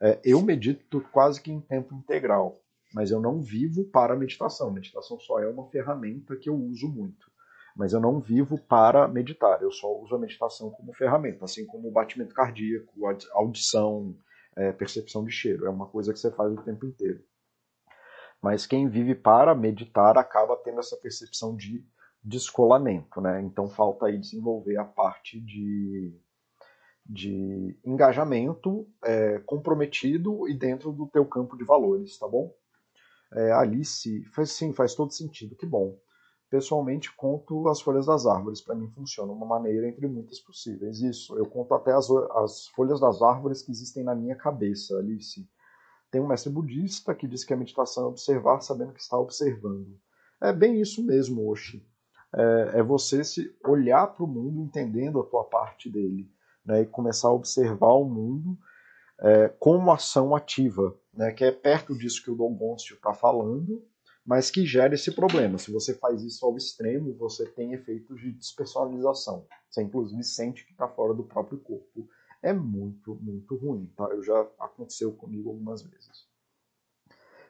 é, 0.00 0.20
eu 0.24 0.42
medito 0.42 1.00
quase 1.12 1.40
que 1.40 1.52
em 1.52 1.60
tempo 1.60 1.94
integral 1.94 2.61
mas 2.92 3.10
eu 3.10 3.20
não 3.20 3.40
vivo 3.40 3.84
para 3.84 4.14
a 4.14 4.16
meditação. 4.16 4.70
Meditação 4.70 5.18
só 5.18 5.40
é 5.40 5.48
uma 5.48 5.66
ferramenta 5.68 6.36
que 6.36 6.48
eu 6.48 6.54
uso 6.54 6.88
muito. 6.88 7.30
Mas 7.74 7.92
eu 7.92 8.00
não 8.00 8.20
vivo 8.20 8.58
para 8.58 9.08
meditar, 9.08 9.62
eu 9.62 9.70
só 9.70 9.90
uso 9.98 10.14
a 10.14 10.18
meditação 10.18 10.70
como 10.70 10.92
ferramenta, 10.92 11.44
assim 11.44 11.64
como 11.64 11.88
o 11.88 11.92
batimento 11.92 12.34
cardíaco, 12.34 12.92
audição, 13.32 14.14
é, 14.54 14.72
percepção 14.72 15.24
de 15.24 15.32
cheiro. 15.32 15.66
É 15.66 15.70
uma 15.70 15.86
coisa 15.86 16.12
que 16.12 16.18
você 16.18 16.30
faz 16.30 16.52
o 16.52 16.62
tempo 16.62 16.84
inteiro. 16.84 17.24
Mas 18.42 18.66
quem 18.66 18.88
vive 18.88 19.14
para 19.14 19.54
meditar 19.54 20.18
acaba 20.18 20.56
tendo 20.56 20.80
essa 20.80 20.96
percepção 20.96 21.56
de 21.56 21.86
descolamento, 22.22 23.20
né? 23.20 23.40
Então 23.40 23.68
falta 23.68 24.06
aí 24.06 24.18
desenvolver 24.18 24.76
a 24.76 24.84
parte 24.84 25.40
de, 25.40 26.14
de 27.06 27.78
engajamento 27.84 28.86
é, 29.02 29.38
comprometido 29.40 30.48
e 30.48 30.54
dentro 30.54 30.92
do 30.92 31.06
teu 31.06 31.24
campo 31.24 31.56
de 31.56 31.64
valores, 31.64 32.18
tá 32.18 32.28
bom? 32.28 32.52
É, 33.34 33.52
Alice, 33.52 34.24
faz, 34.34 34.52
sim, 34.52 34.72
faz 34.72 34.94
todo 34.94 35.12
sentido, 35.12 35.56
que 35.56 35.66
bom. 35.66 35.98
Pessoalmente, 36.50 37.14
conto 37.16 37.66
as 37.68 37.80
folhas 37.80 38.06
das 38.06 38.26
árvores. 38.26 38.60
Para 38.60 38.74
mim, 38.74 38.90
funciona 38.90 39.32
uma 39.32 39.46
maneira 39.46 39.88
entre 39.88 40.06
muitas 40.06 40.38
possíveis. 40.38 41.00
Isso, 41.00 41.36
eu 41.38 41.46
conto 41.46 41.72
até 41.72 41.92
as, 41.92 42.10
as 42.10 42.66
folhas 42.68 43.00
das 43.00 43.22
árvores 43.22 43.62
que 43.62 43.70
existem 43.70 44.04
na 44.04 44.14
minha 44.14 44.36
cabeça, 44.36 44.98
Alice. 44.98 45.48
Tem 46.10 46.20
um 46.20 46.28
mestre 46.28 46.52
budista 46.52 47.14
que 47.14 47.26
diz 47.26 47.42
que 47.42 47.54
a 47.54 47.56
meditação 47.56 48.04
é 48.04 48.06
observar 48.08 48.60
sabendo 48.60 48.92
que 48.92 49.00
está 49.00 49.18
observando. 49.18 49.98
É 50.42 50.52
bem 50.52 50.78
isso 50.78 51.02
mesmo, 51.02 51.48
Oshi. 51.48 51.82
É, 52.34 52.80
é 52.80 52.82
você 52.82 53.24
se 53.24 53.56
olhar 53.64 54.08
para 54.08 54.24
o 54.24 54.28
mundo 54.28 54.60
entendendo 54.60 55.20
a 55.20 55.24
tua 55.24 55.44
parte 55.44 55.90
dele. 55.90 56.30
Né, 56.64 56.82
e 56.82 56.86
começar 56.86 57.26
a 57.26 57.32
observar 57.32 57.94
o 57.94 58.04
mundo 58.04 58.56
é, 59.18 59.48
como 59.58 59.90
ação 59.90 60.32
ativa 60.32 60.96
né, 61.12 61.32
que 61.32 61.44
é 61.44 61.52
perto 61.52 61.96
disso 61.96 62.22
que 62.22 62.30
o 62.30 62.36
Dom 62.36 62.54
Goncio 62.54 62.96
está 62.96 63.12
falando, 63.12 63.84
mas 64.24 64.50
que 64.50 64.64
gera 64.64 64.94
esse 64.94 65.10
problema. 65.12 65.58
Se 65.58 65.72
você 65.72 65.94
faz 65.94 66.22
isso 66.22 66.46
ao 66.46 66.56
extremo, 66.56 67.14
você 67.16 67.44
tem 67.46 67.72
efeitos 67.72 68.20
de 68.20 68.32
despersonalização. 68.32 69.46
Você, 69.68 69.82
inclusive, 69.82 70.22
sente 70.22 70.64
que 70.64 70.72
está 70.72 70.88
fora 70.88 71.12
do 71.12 71.24
próprio 71.24 71.58
corpo. 71.58 72.08
É 72.40 72.52
muito, 72.52 73.16
muito 73.16 73.56
ruim. 73.56 73.92
Tá? 73.96 74.04
Eu 74.04 74.22
já 74.22 74.40
aconteceu 74.60 75.12
comigo 75.12 75.50
algumas 75.50 75.82
vezes. 75.82 76.26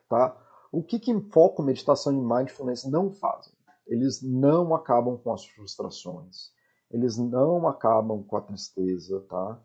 Tá? 0.09 0.37
O 0.71 0.83
que, 0.83 0.99
que 0.99 1.21
foco, 1.31 1.63
meditação 1.63 2.13
e 2.13 2.17
mindfulness 2.17 2.85
não 2.85 3.13
fazem? 3.13 3.53
Eles 3.87 4.23
não 4.23 4.75
acabam 4.75 5.19
com 5.19 5.33
as 5.33 5.45
frustrações, 5.45 6.51
eles 6.91 7.19
não 7.19 7.67
acabam 7.69 8.23
com 8.23 8.37
a 8.37 8.41
tristeza, 8.41 9.21
tá? 9.29 9.63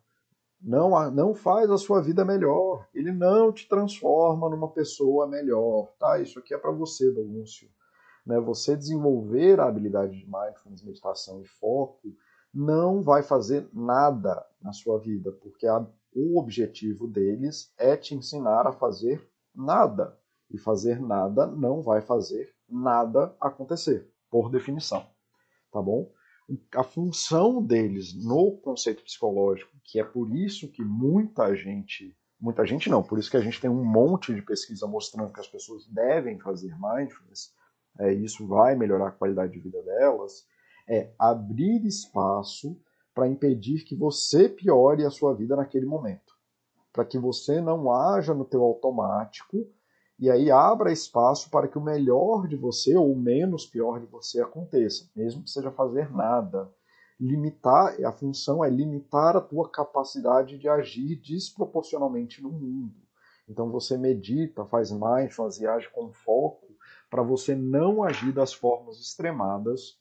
Não, 0.59 1.11
não 1.11 1.35
faz 1.35 1.69
a 1.69 1.77
sua 1.77 2.01
vida 2.01 2.25
melhor, 2.25 2.87
ele 2.93 3.11
não 3.11 3.51
te 3.51 3.67
transforma 3.67 4.49
numa 4.49 4.69
pessoa 4.71 5.27
melhor, 5.27 5.93
tá? 5.99 6.19
Isso 6.19 6.39
aqui 6.39 6.53
é 6.53 6.57
para 6.57 6.71
você, 6.71 7.11
Dalúncio. 7.13 7.69
Né? 8.25 8.39
Você 8.39 8.75
desenvolver 8.75 9.59
a 9.59 9.67
habilidade 9.67 10.17
de 10.17 10.25
mindfulness, 10.25 10.83
meditação 10.83 11.41
e 11.41 11.45
foco 11.45 12.13
não 12.53 13.01
vai 13.01 13.21
fazer 13.21 13.69
nada 13.71 14.43
na 14.61 14.73
sua 14.73 14.99
vida, 14.99 15.31
porque 15.31 15.67
a, 15.67 15.85
o 16.13 16.39
objetivo 16.39 17.07
deles 17.07 17.71
é 17.77 17.95
te 17.95 18.15
ensinar 18.15 18.65
a 18.65 18.73
fazer 18.73 19.29
nada. 19.53 20.17
E 20.49 20.57
fazer 20.57 20.99
nada 21.01 21.45
não 21.45 21.81
vai 21.81 22.01
fazer 22.01 22.53
nada 22.67 23.35
acontecer, 23.39 24.09
por 24.29 24.49
definição. 24.49 25.05
Tá 25.71 25.81
bom? 25.81 26.09
A 26.75 26.83
função 26.83 27.61
deles 27.61 28.13
no 28.13 28.57
conceito 28.57 29.03
psicológico, 29.03 29.75
que 29.83 29.99
é 29.99 30.03
por 30.03 30.33
isso 30.33 30.71
que 30.71 30.81
muita 30.81 31.53
gente, 31.55 32.15
muita 32.39 32.65
gente 32.65 32.89
não, 32.89 33.03
por 33.03 33.19
isso 33.19 33.29
que 33.29 33.35
a 33.35 33.41
gente 33.41 33.59
tem 33.59 33.69
um 33.69 33.83
monte 33.83 34.33
de 34.33 34.41
pesquisa 34.41 34.87
mostrando 34.87 35.33
que 35.33 35.41
as 35.41 35.47
pessoas 35.47 35.85
devem 35.87 36.39
fazer 36.39 36.73
mindfulness, 36.79 37.53
é, 37.99 38.13
isso 38.13 38.47
vai 38.47 38.75
melhorar 38.75 39.09
a 39.09 39.11
qualidade 39.11 39.53
de 39.53 39.59
vida 39.59 39.81
delas, 39.83 40.45
é 40.87 41.11
abrir 41.19 41.85
espaço 41.85 42.79
para 43.13 43.27
impedir 43.27 43.83
que 43.83 43.95
você 43.95 44.47
piore 44.47 45.03
a 45.03 45.09
sua 45.09 45.33
vida 45.33 45.55
naquele 45.55 45.85
momento. 45.85 46.37
Para 46.93 47.03
que 47.03 47.17
você 47.17 47.59
não 47.59 47.91
haja 47.91 48.33
no 48.33 48.45
teu 48.45 48.63
automático 48.63 49.67
e 50.19 50.31
aí 50.31 50.49
abra 50.49 50.91
espaço 50.91 51.49
para 51.49 51.67
que 51.67 51.77
o 51.77 51.83
melhor 51.83 52.47
de 52.47 52.55
você 52.55 52.95
ou 52.95 53.11
o 53.11 53.19
menos 53.19 53.67
pior 53.67 53.99
de 53.99 54.07
você 54.07 54.41
aconteça, 54.41 55.09
mesmo 55.15 55.43
que 55.43 55.49
seja 55.51 55.71
fazer 55.71 56.11
nada. 56.11 56.71
Limitar, 57.19 57.95
a 58.03 58.11
função 58.11 58.63
é 58.63 58.69
limitar 58.69 59.35
a 59.35 59.41
tua 59.41 59.69
capacidade 59.69 60.57
de 60.57 60.67
agir 60.67 61.15
desproporcionalmente 61.17 62.41
no 62.41 62.51
mundo. 62.51 62.95
Então 63.47 63.71
você 63.71 63.97
medita, 63.97 64.65
faz 64.65 64.91
mindfulness 64.91 65.59
e 65.59 65.67
age 65.67 65.89
com 65.89 66.11
foco 66.11 66.67
para 67.09 67.21
você 67.21 67.55
não 67.55 68.03
agir 68.03 68.33
das 68.33 68.53
formas 68.53 68.99
extremadas 68.99 69.99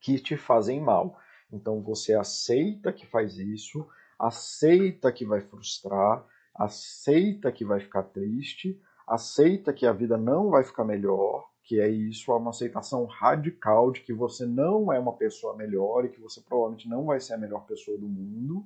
que 0.00 0.18
te 0.18 0.36
fazem 0.36 0.80
mal. 0.80 1.18
Então 1.50 1.82
você 1.82 2.14
aceita 2.14 2.92
que 2.92 3.06
faz 3.06 3.38
isso, 3.38 3.86
aceita 4.18 5.10
que 5.10 5.24
vai 5.24 5.40
frustrar, 5.40 6.24
aceita 6.54 7.50
que 7.50 7.64
vai 7.64 7.80
ficar 7.80 8.04
triste, 8.04 8.80
aceita 9.08 9.72
que 9.72 9.86
a 9.86 9.92
vida 9.92 10.16
não 10.16 10.50
vai 10.50 10.62
ficar 10.62 10.84
melhor, 10.84 11.48
que 11.62 11.80
é 11.80 11.88
isso, 11.88 12.32
é 12.32 12.36
uma 12.36 12.50
aceitação 12.50 13.04
radical 13.04 13.90
de 13.90 14.00
que 14.00 14.12
você 14.12 14.46
não 14.46 14.92
é 14.92 14.98
uma 14.98 15.12
pessoa 15.12 15.56
melhor 15.56 16.04
e 16.04 16.08
que 16.08 16.20
você 16.20 16.40
provavelmente 16.40 16.88
não 16.88 17.04
vai 17.06 17.20
ser 17.20 17.34
a 17.34 17.38
melhor 17.38 17.66
pessoa 17.66 17.98
do 17.98 18.08
mundo. 18.08 18.64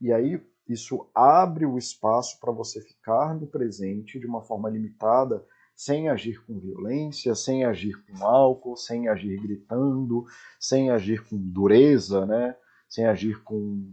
E 0.00 0.12
aí 0.12 0.40
isso 0.68 1.08
abre 1.14 1.64
o 1.64 1.78
espaço 1.78 2.38
para 2.40 2.52
você 2.52 2.80
ficar 2.80 3.34
no 3.34 3.46
presente 3.46 4.18
de 4.18 4.26
uma 4.26 4.42
forma 4.42 4.68
limitada 4.68 5.44
sem 5.74 6.08
agir 6.08 6.44
com 6.44 6.58
violência, 6.58 7.34
sem 7.34 7.64
agir 7.64 7.94
com 8.04 8.26
álcool, 8.26 8.76
sem 8.76 9.08
agir 9.08 9.38
gritando, 9.40 10.24
sem 10.58 10.90
agir 10.90 11.22
com 11.28 11.36
dureza, 11.36 12.24
né? 12.24 12.56
sem 12.88 13.06
agir 13.06 13.42
com, 13.42 13.92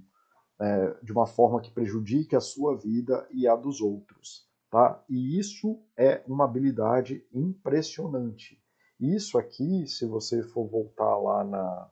é, 0.59 0.95
de 1.03 1.11
uma 1.11 1.25
forma 1.25 1.61
que 1.61 1.71
prejudique 1.71 2.35
a 2.35 2.41
sua 2.41 2.77
vida 2.77 3.27
e 3.31 3.47
a 3.47 3.55
dos 3.55 3.81
outros. 3.81 4.47
Tá? 4.73 4.99
E 5.07 5.37
isso 5.37 5.79
é 5.95 6.23
uma 6.25 6.45
habilidade 6.45 7.23
impressionante. 7.31 8.59
Isso 8.99 9.37
aqui, 9.37 9.85
se 9.85 10.03
você 10.03 10.41
for 10.41 10.67
voltar 10.67 11.15
lá 11.15 11.43
na, 11.43 11.91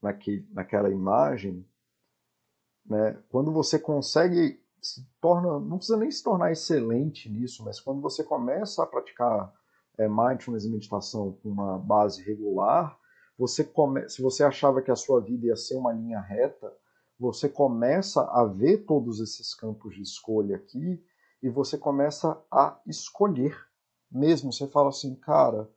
naque, 0.00 0.48
naquela 0.52 0.88
imagem, 0.88 1.68
né, 2.86 3.22
quando 3.28 3.52
você 3.52 3.78
consegue 3.78 4.58
se 4.80 5.06
torna, 5.20 5.60
não 5.60 5.76
precisa 5.76 5.98
nem 5.98 6.10
se 6.10 6.22
tornar 6.22 6.50
excelente 6.50 7.28
nisso, 7.28 7.62
mas 7.62 7.78
quando 7.78 8.00
você 8.00 8.24
começa 8.24 8.82
a 8.82 8.86
praticar 8.86 9.52
é, 9.98 10.08
mindfulness 10.08 10.64
e 10.64 10.70
meditação 10.70 11.32
com 11.42 11.50
uma 11.50 11.78
base 11.78 12.22
regular, 12.22 12.98
você 13.36 13.64
come, 13.64 14.08
se 14.08 14.22
você 14.22 14.42
achava 14.42 14.80
que 14.80 14.90
a 14.90 14.96
sua 14.96 15.20
vida 15.20 15.48
ia 15.48 15.56
ser 15.56 15.74
uma 15.74 15.92
linha 15.92 16.20
reta, 16.20 16.74
você 17.18 17.50
começa 17.50 18.22
a 18.22 18.46
ver 18.46 18.86
todos 18.86 19.20
esses 19.20 19.54
campos 19.54 19.94
de 19.94 20.00
escolha 20.00 20.56
aqui 20.56 21.04
e 21.42 21.48
você 21.48 21.78
começa 21.78 22.40
a 22.50 22.80
escolher 22.86 23.56
mesmo. 24.10 24.52
Você 24.52 24.66
fala 24.66 24.90
assim, 24.90 25.14
cara, 25.14 25.68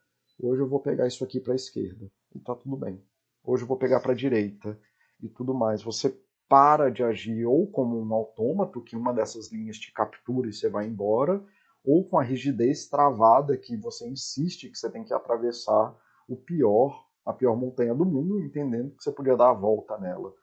hoje 0.42 0.62
eu 0.62 0.68
vou 0.68 0.80
pegar 0.80 1.08
isso 1.08 1.24
aqui 1.24 1.40
para 1.40 1.54
a 1.54 1.56
esquerda 1.56 2.12
e 2.36 2.40
tá 2.40 2.56
tudo 2.56 2.76
bem. 2.76 3.02
Hoje 3.44 3.64
eu 3.64 3.68
vou 3.68 3.78
pegar 3.78 4.00
para 4.00 4.14
a 4.14 4.16
direita 4.16 4.80
e 5.22 5.30
tudo 5.30 5.54
mais. 5.54 5.84
Você 5.84 6.18
para 6.48 6.92
de 6.92 7.04
agir 7.04 7.46
ou 7.46 7.66
como 7.68 8.00
um 8.00 8.14
autômato, 8.14 8.82
que 8.82 8.96
uma 8.96 9.14
dessas 9.14 9.52
linhas 9.52 9.78
te 9.78 9.92
captura 9.92 10.50
e 10.50 10.54
você 10.54 10.70
vai 10.70 10.88
embora, 10.88 11.44
ou 11.84 12.08
com 12.08 12.18
a 12.18 12.24
rigidez 12.24 12.88
travada 12.88 13.58
que 13.58 13.76
você 13.76 14.08
insiste 14.08 14.70
que 14.70 14.78
você 14.78 14.90
tem 14.90 15.04
que 15.04 15.14
atravessar 15.14 15.96
o 16.28 16.36
pior, 16.36 17.08
a 17.26 17.34
pior 17.34 17.56
montanha 17.56 17.94
do 17.94 18.06
mundo, 18.06 18.40
entendendo 18.40 18.92
que 18.96 19.04
você 19.04 19.12
podia 19.12 19.36
dar 19.36 19.50
a 19.50 19.54
volta 19.54 19.98
nela. 19.98 20.34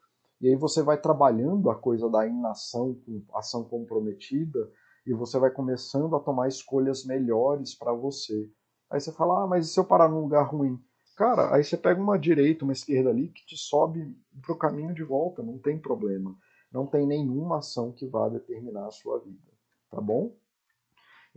E 0.40 0.48
aí 0.48 0.56
você 0.56 0.82
vai 0.82 1.00
trabalhando 1.00 1.70
a 1.70 1.74
coisa 1.74 2.08
da 2.10 2.26
inação 2.26 2.94
com 3.06 3.22
ação 3.34 3.62
comprometida 3.64 4.70
e 5.07 5.12
você 5.12 5.38
vai 5.38 5.51
começando 5.51 6.14
a 6.16 6.20
tomar 6.20 6.48
escolhas 6.48 7.05
melhores 7.05 7.74
para 7.74 7.92
você. 7.92 8.51
Aí 8.90 9.01
você 9.01 9.12
fala: 9.12 9.44
"Ah, 9.44 9.46
mas 9.46 9.66
e 9.66 9.72
se 9.72 9.80
eu 9.80 9.84
parar 9.84 10.09
num 10.09 10.20
lugar 10.20 10.42
ruim?" 10.42 10.78
Cara, 11.16 11.55
aí 11.55 11.62
você 11.62 11.76
pega 11.76 12.01
uma 12.01 12.18
direita, 12.18 12.64
uma 12.64 12.72
esquerda 12.72 13.11
ali 13.11 13.28
que 13.28 13.44
te 13.44 13.57
sobe 13.57 14.16
para 14.40 14.53
o 14.55 14.59
caminho 14.59 14.94
de 14.94 15.05
volta, 15.05 15.42
não 15.42 15.59
tem 15.59 15.78
problema. 15.78 16.34
Não 16.72 16.86
tem 16.86 17.07
nenhuma 17.07 17.59
ação 17.59 17.92
que 17.92 18.07
vá 18.07 18.28
determinar 18.28 18.86
a 18.86 18.90
sua 18.90 19.18
vida, 19.18 19.51
tá 19.90 20.01
bom? 20.01 20.34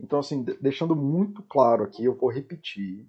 Então, 0.00 0.20
assim, 0.20 0.42
deixando 0.60 0.96
muito 0.96 1.42
claro 1.42 1.84
aqui, 1.84 2.04
eu 2.04 2.14
vou 2.14 2.30
repetir: 2.30 3.06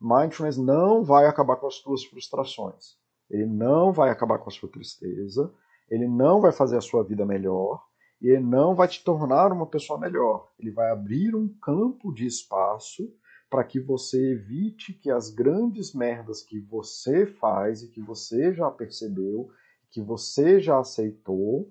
mindfulness 0.00 0.56
não 0.56 1.04
vai 1.04 1.26
acabar 1.26 1.56
com 1.56 1.66
as 1.66 1.74
suas 1.74 2.04
frustrações, 2.04 2.96
ele 3.28 3.46
não 3.46 3.92
vai 3.92 4.10
acabar 4.10 4.38
com 4.38 4.48
a 4.48 4.52
sua 4.52 4.68
tristeza, 4.68 5.52
ele 5.90 6.08
não 6.08 6.40
vai 6.40 6.52
fazer 6.52 6.76
a 6.76 6.80
sua 6.80 7.04
vida 7.04 7.26
melhor, 7.26 7.84
e 8.24 8.28
ele 8.30 8.42
não 8.42 8.74
vai 8.74 8.88
te 8.88 9.04
tornar 9.04 9.52
uma 9.52 9.66
pessoa 9.66 10.00
melhor. 10.00 10.50
Ele 10.58 10.70
vai 10.70 10.90
abrir 10.90 11.36
um 11.36 11.46
campo 11.46 12.10
de 12.10 12.24
espaço 12.24 13.14
para 13.50 13.62
que 13.62 13.78
você 13.78 14.32
evite 14.32 14.94
que 14.94 15.10
as 15.10 15.28
grandes 15.28 15.92
merdas 15.92 16.40
que 16.40 16.58
você 16.58 17.26
faz 17.26 17.82
e 17.82 17.90
que 17.90 18.00
você 18.00 18.54
já 18.54 18.70
percebeu, 18.70 19.50
que 19.90 20.00
você 20.00 20.58
já 20.58 20.78
aceitou, 20.78 21.70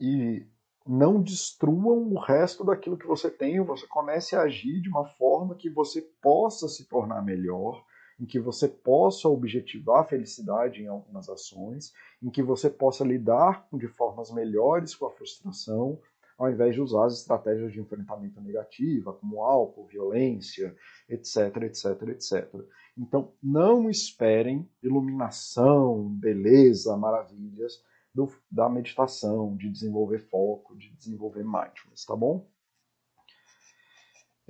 e 0.00 0.44
não 0.84 1.22
destruam 1.22 2.12
o 2.12 2.18
resto 2.18 2.64
daquilo 2.64 2.98
que 2.98 3.06
você 3.06 3.30
tem, 3.30 3.64
você 3.64 3.86
comece 3.86 4.34
a 4.34 4.42
agir 4.42 4.80
de 4.80 4.88
uma 4.88 5.06
forma 5.06 5.54
que 5.54 5.70
você 5.70 6.02
possa 6.20 6.66
se 6.66 6.88
tornar 6.88 7.22
melhor, 7.22 7.84
em 8.22 8.24
que 8.24 8.38
você 8.38 8.68
possa 8.68 9.28
objetivar 9.28 10.02
a 10.02 10.04
felicidade 10.04 10.80
em 10.80 10.86
algumas 10.86 11.28
ações, 11.28 11.92
em 12.22 12.30
que 12.30 12.40
você 12.40 12.70
possa 12.70 13.02
lidar 13.02 13.66
de 13.72 13.88
formas 13.88 14.30
melhores 14.30 14.94
com 14.94 15.06
a 15.06 15.10
frustração, 15.10 15.98
ao 16.38 16.48
invés 16.48 16.72
de 16.72 16.80
usar 16.80 17.06
as 17.06 17.14
estratégias 17.14 17.72
de 17.72 17.80
enfrentamento 17.80 18.40
negativa, 18.40 19.12
como 19.12 19.42
álcool, 19.42 19.88
violência, 19.88 20.72
etc, 21.08 21.62
etc, 21.62 22.02
etc. 22.10 22.64
Então, 22.96 23.32
não 23.42 23.90
esperem 23.90 24.70
iluminação, 24.80 26.08
beleza, 26.08 26.96
maravilhas 26.96 27.82
do, 28.14 28.32
da 28.48 28.68
meditação, 28.68 29.56
de 29.56 29.68
desenvolver 29.68 30.20
foco, 30.20 30.76
de 30.76 30.90
desenvolver 30.90 31.42
mindfulness, 31.42 32.04
tá 32.06 32.14
bom? 32.14 32.46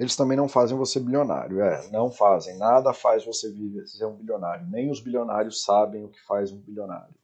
Eles 0.03 0.17
também 0.17 0.37
não 0.37 0.49
fazem 0.49 0.77
você 0.77 0.99
bilionário, 0.99 1.63
é, 1.63 1.89
não 1.93 2.11
fazem. 2.11 2.59
Nada 2.59 2.93
faz 2.93 3.25
você 3.25 3.49
viver, 3.49 3.87
ser 3.87 4.05
um 4.05 4.17
bilionário. 4.17 4.67
Nem 4.69 4.91
os 4.91 4.99
bilionários 4.99 5.63
sabem 5.63 6.05
o 6.05 6.09
que 6.09 6.21
faz 6.27 6.51
um 6.51 6.59
bilionário. 6.59 7.15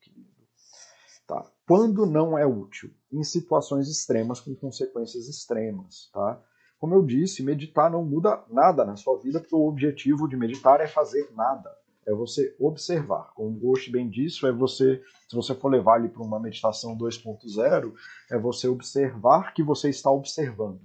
Tá? 1.26 1.44
Quando 1.66 2.06
não 2.06 2.38
é 2.38 2.46
útil? 2.46 2.94
Em 3.12 3.24
situações 3.24 3.88
extremas 3.88 4.38
com 4.38 4.54
consequências 4.54 5.26
extremas. 5.26 6.08
Tá? 6.12 6.40
Como 6.78 6.94
eu 6.94 7.04
disse, 7.04 7.42
meditar 7.42 7.90
não 7.90 8.04
muda 8.04 8.44
nada 8.48 8.84
na 8.84 8.94
sua 8.94 9.18
vida, 9.18 9.40
porque 9.40 9.56
o 9.56 9.66
objetivo 9.66 10.28
de 10.28 10.36
meditar 10.36 10.80
é 10.80 10.86
fazer 10.86 11.28
nada. 11.34 11.76
É 12.06 12.14
você 12.14 12.54
observar. 12.60 13.32
Como 13.34 13.48
o 13.48 13.58
Ghost 13.58 13.90
bem 13.90 14.08
disse, 14.08 14.46
é 14.46 14.52
você, 14.52 15.02
se 15.28 15.34
você 15.34 15.52
for 15.52 15.68
levar 15.68 15.98
ele 15.98 16.10
para 16.10 16.22
uma 16.22 16.38
meditação 16.38 16.96
2.0, 16.96 17.92
é 18.30 18.38
você 18.38 18.68
observar 18.68 19.52
que 19.52 19.64
você 19.64 19.90
está 19.90 20.12
observando. 20.12 20.80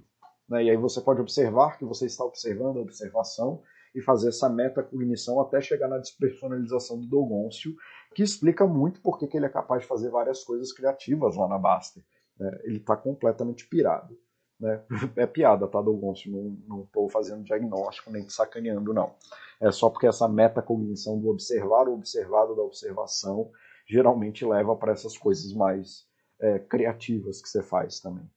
Né? 0.54 0.66
E 0.66 0.70
aí 0.70 0.78
você 0.78 1.02
pode 1.02 1.20
observar 1.20 1.80
que 1.80 1.86
você 1.86 2.06
está 2.06 2.24
observando 2.24 2.78
a 2.78 2.82
observação 2.82 3.64
e 3.96 4.02
fazer 4.02 4.30
essa 4.30 4.48
metacognição 4.48 5.42
até 5.42 5.60
chegar 5.60 5.88
na 5.88 5.98
despersonalização 5.98 7.00
do 7.00 7.08
Dogoncio, 7.08 7.76
que 8.14 8.22
explica 8.22 8.68
muito 8.68 9.02
porque 9.02 9.26
que 9.26 9.36
ele 9.36 9.48
é 9.48 9.50
capaz 9.50 9.82
de 9.82 9.88
fazer 9.88 10.12
várias 10.12 10.44
coisas 10.44 10.72
criativas 10.72 11.36
lá 11.36 11.48
na 11.48 11.58
Baster. 11.58 12.04
Né? 12.40 12.60
Ele 12.66 12.78
está 12.78 12.96
completamente 12.96 13.68
pirado. 13.68 14.16
Né? 14.60 14.84
É 15.18 15.26
piada, 15.26 15.68
tá, 15.68 15.82
Dogoncio? 15.82 16.32
Não 16.68 16.84
estou 16.84 17.10
fazendo 17.10 17.44
diagnóstico 17.44 18.12
nem 18.12 18.30
sacaneando, 18.30 18.94
não. 18.94 19.16
É 19.60 19.72
só 19.72 19.90
porque 19.90 20.06
essa 20.06 20.28
metacognição 20.28 21.20
do 21.20 21.30
observar 21.30 21.88
o 21.88 21.96
observado 21.96 22.56
da 22.56 22.62
observação 22.62 23.50
geralmente 23.88 24.46
leva 24.46 24.76
para 24.76 24.92
essas 24.92 25.18
coisas 25.18 25.52
mais 25.52 26.06
é, 26.40 26.60
criativas 26.60 27.42
que 27.42 27.50
você 27.50 27.64
faz 27.64 28.00
também. 28.00 28.30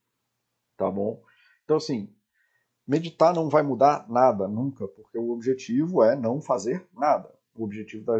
Tá 0.78 0.90
bom? 0.90 1.22
Então, 1.66 1.76
assim, 1.78 2.08
meditar 2.86 3.34
não 3.34 3.48
vai 3.48 3.64
mudar 3.64 4.08
nada 4.08 4.46
nunca, 4.46 4.86
porque 4.86 5.18
o 5.18 5.30
objetivo 5.30 6.02
é 6.02 6.14
não 6.14 6.40
fazer 6.40 6.86
nada. 6.94 7.28
O 7.56 7.64
objetivo 7.64 8.04
da, 8.04 8.14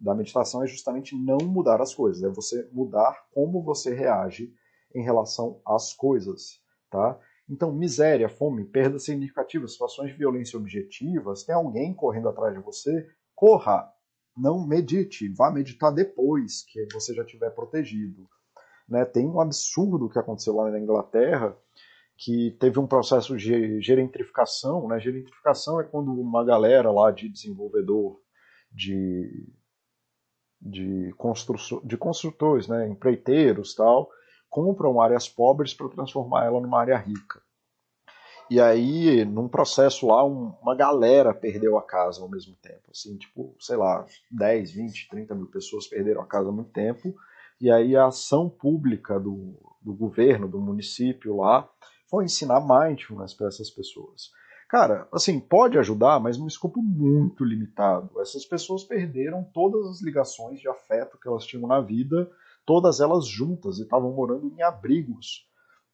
da 0.00 0.14
meditação 0.14 0.62
é 0.62 0.68
justamente 0.68 1.16
não 1.16 1.38
mudar 1.38 1.82
as 1.82 1.92
coisas, 1.92 2.22
é 2.22 2.28
você 2.28 2.68
mudar 2.72 3.26
como 3.34 3.60
você 3.60 3.92
reage 3.92 4.54
em 4.94 5.02
relação 5.02 5.60
às 5.66 5.92
coisas, 5.92 6.60
tá? 6.88 7.18
Então, 7.48 7.72
miséria, 7.72 8.28
fome, 8.28 8.64
perda 8.64 9.00
significativa, 9.00 9.66
situações 9.66 10.12
de 10.12 10.16
violência 10.16 10.56
objetivas, 10.56 11.42
tem 11.42 11.54
alguém 11.54 11.92
correndo 11.92 12.28
atrás 12.28 12.54
de 12.54 12.62
você, 12.62 13.10
corra, 13.34 13.92
não 14.36 14.64
medite, 14.64 15.28
vá 15.34 15.50
meditar 15.50 15.92
depois 15.92 16.62
que 16.62 16.86
você 16.92 17.12
já 17.12 17.22
estiver 17.24 17.50
protegido. 17.50 18.28
Né? 18.88 19.04
Tem 19.04 19.26
um 19.26 19.40
absurdo 19.40 20.08
que 20.08 20.18
aconteceu 20.18 20.54
lá 20.54 20.70
na 20.70 20.78
Inglaterra, 20.78 21.56
que 22.24 22.52
teve 22.60 22.78
um 22.78 22.86
processo 22.86 23.36
de 23.36 23.80
gerentrificação. 23.80 24.86
Né? 24.86 25.00
Gerentrificação 25.00 25.80
é 25.80 25.84
quando 25.84 26.12
uma 26.12 26.44
galera 26.44 26.90
lá 26.90 27.10
de 27.10 27.28
desenvolvedor, 27.28 28.20
de, 28.70 29.48
de, 30.60 31.12
de 31.84 31.96
construtores, 31.96 32.68
né? 32.68 32.88
empreiteiros 32.88 33.74
tal, 33.74 34.08
compram 34.48 35.00
áreas 35.00 35.28
pobres 35.28 35.74
para 35.74 35.88
transformar 35.88 36.44
ela 36.44 36.60
numa 36.60 36.80
área 36.80 36.96
rica. 36.96 37.42
E 38.48 38.60
aí, 38.60 39.24
num 39.24 39.48
processo 39.48 40.06
lá, 40.06 40.24
um, 40.24 40.54
uma 40.62 40.76
galera 40.76 41.34
perdeu 41.34 41.76
a 41.78 41.82
casa 41.82 42.20
ao 42.20 42.28
mesmo 42.28 42.54
tempo. 42.56 42.82
Assim, 42.90 43.16
tipo, 43.16 43.56
sei 43.58 43.76
lá, 43.76 44.06
10, 44.30 44.72
20, 44.72 45.08
30 45.08 45.34
mil 45.34 45.46
pessoas 45.46 45.88
perderam 45.88 46.20
a 46.20 46.26
casa 46.26 46.50
há 46.50 46.52
muito 46.52 46.70
tempo. 46.70 47.14
E 47.60 47.70
aí 47.70 47.96
a 47.96 48.06
ação 48.06 48.48
pública 48.48 49.18
do, 49.18 49.54
do 49.80 49.94
governo, 49.94 50.46
do 50.46 50.60
município 50.60 51.36
lá, 51.36 51.68
foi 52.12 52.26
ensinar 52.26 52.60
mindfulness 52.60 53.32
para 53.32 53.48
essas 53.48 53.70
pessoas. 53.70 54.30
Cara, 54.68 55.08
assim, 55.10 55.40
pode 55.40 55.78
ajudar, 55.78 56.20
mas 56.20 56.36
num 56.36 56.46
escopo 56.46 56.82
muito 56.82 57.44
limitado. 57.44 58.20
Essas 58.20 58.44
pessoas 58.44 58.84
perderam 58.84 59.42
todas 59.52 59.86
as 59.86 60.02
ligações 60.02 60.60
de 60.60 60.68
afeto 60.68 61.18
que 61.18 61.26
elas 61.26 61.46
tinham 61.46 61.66
na 61.66 61.80
vida 61.80 62.30
todas 62.64 63.00
elas 63.00 63.26
juntas 63.26 63.78
e 63.78 63.82
estavam 63.82 64.12
morando 64.12 64.48
em 64.48 64.62
abrigos, 64.62 65.48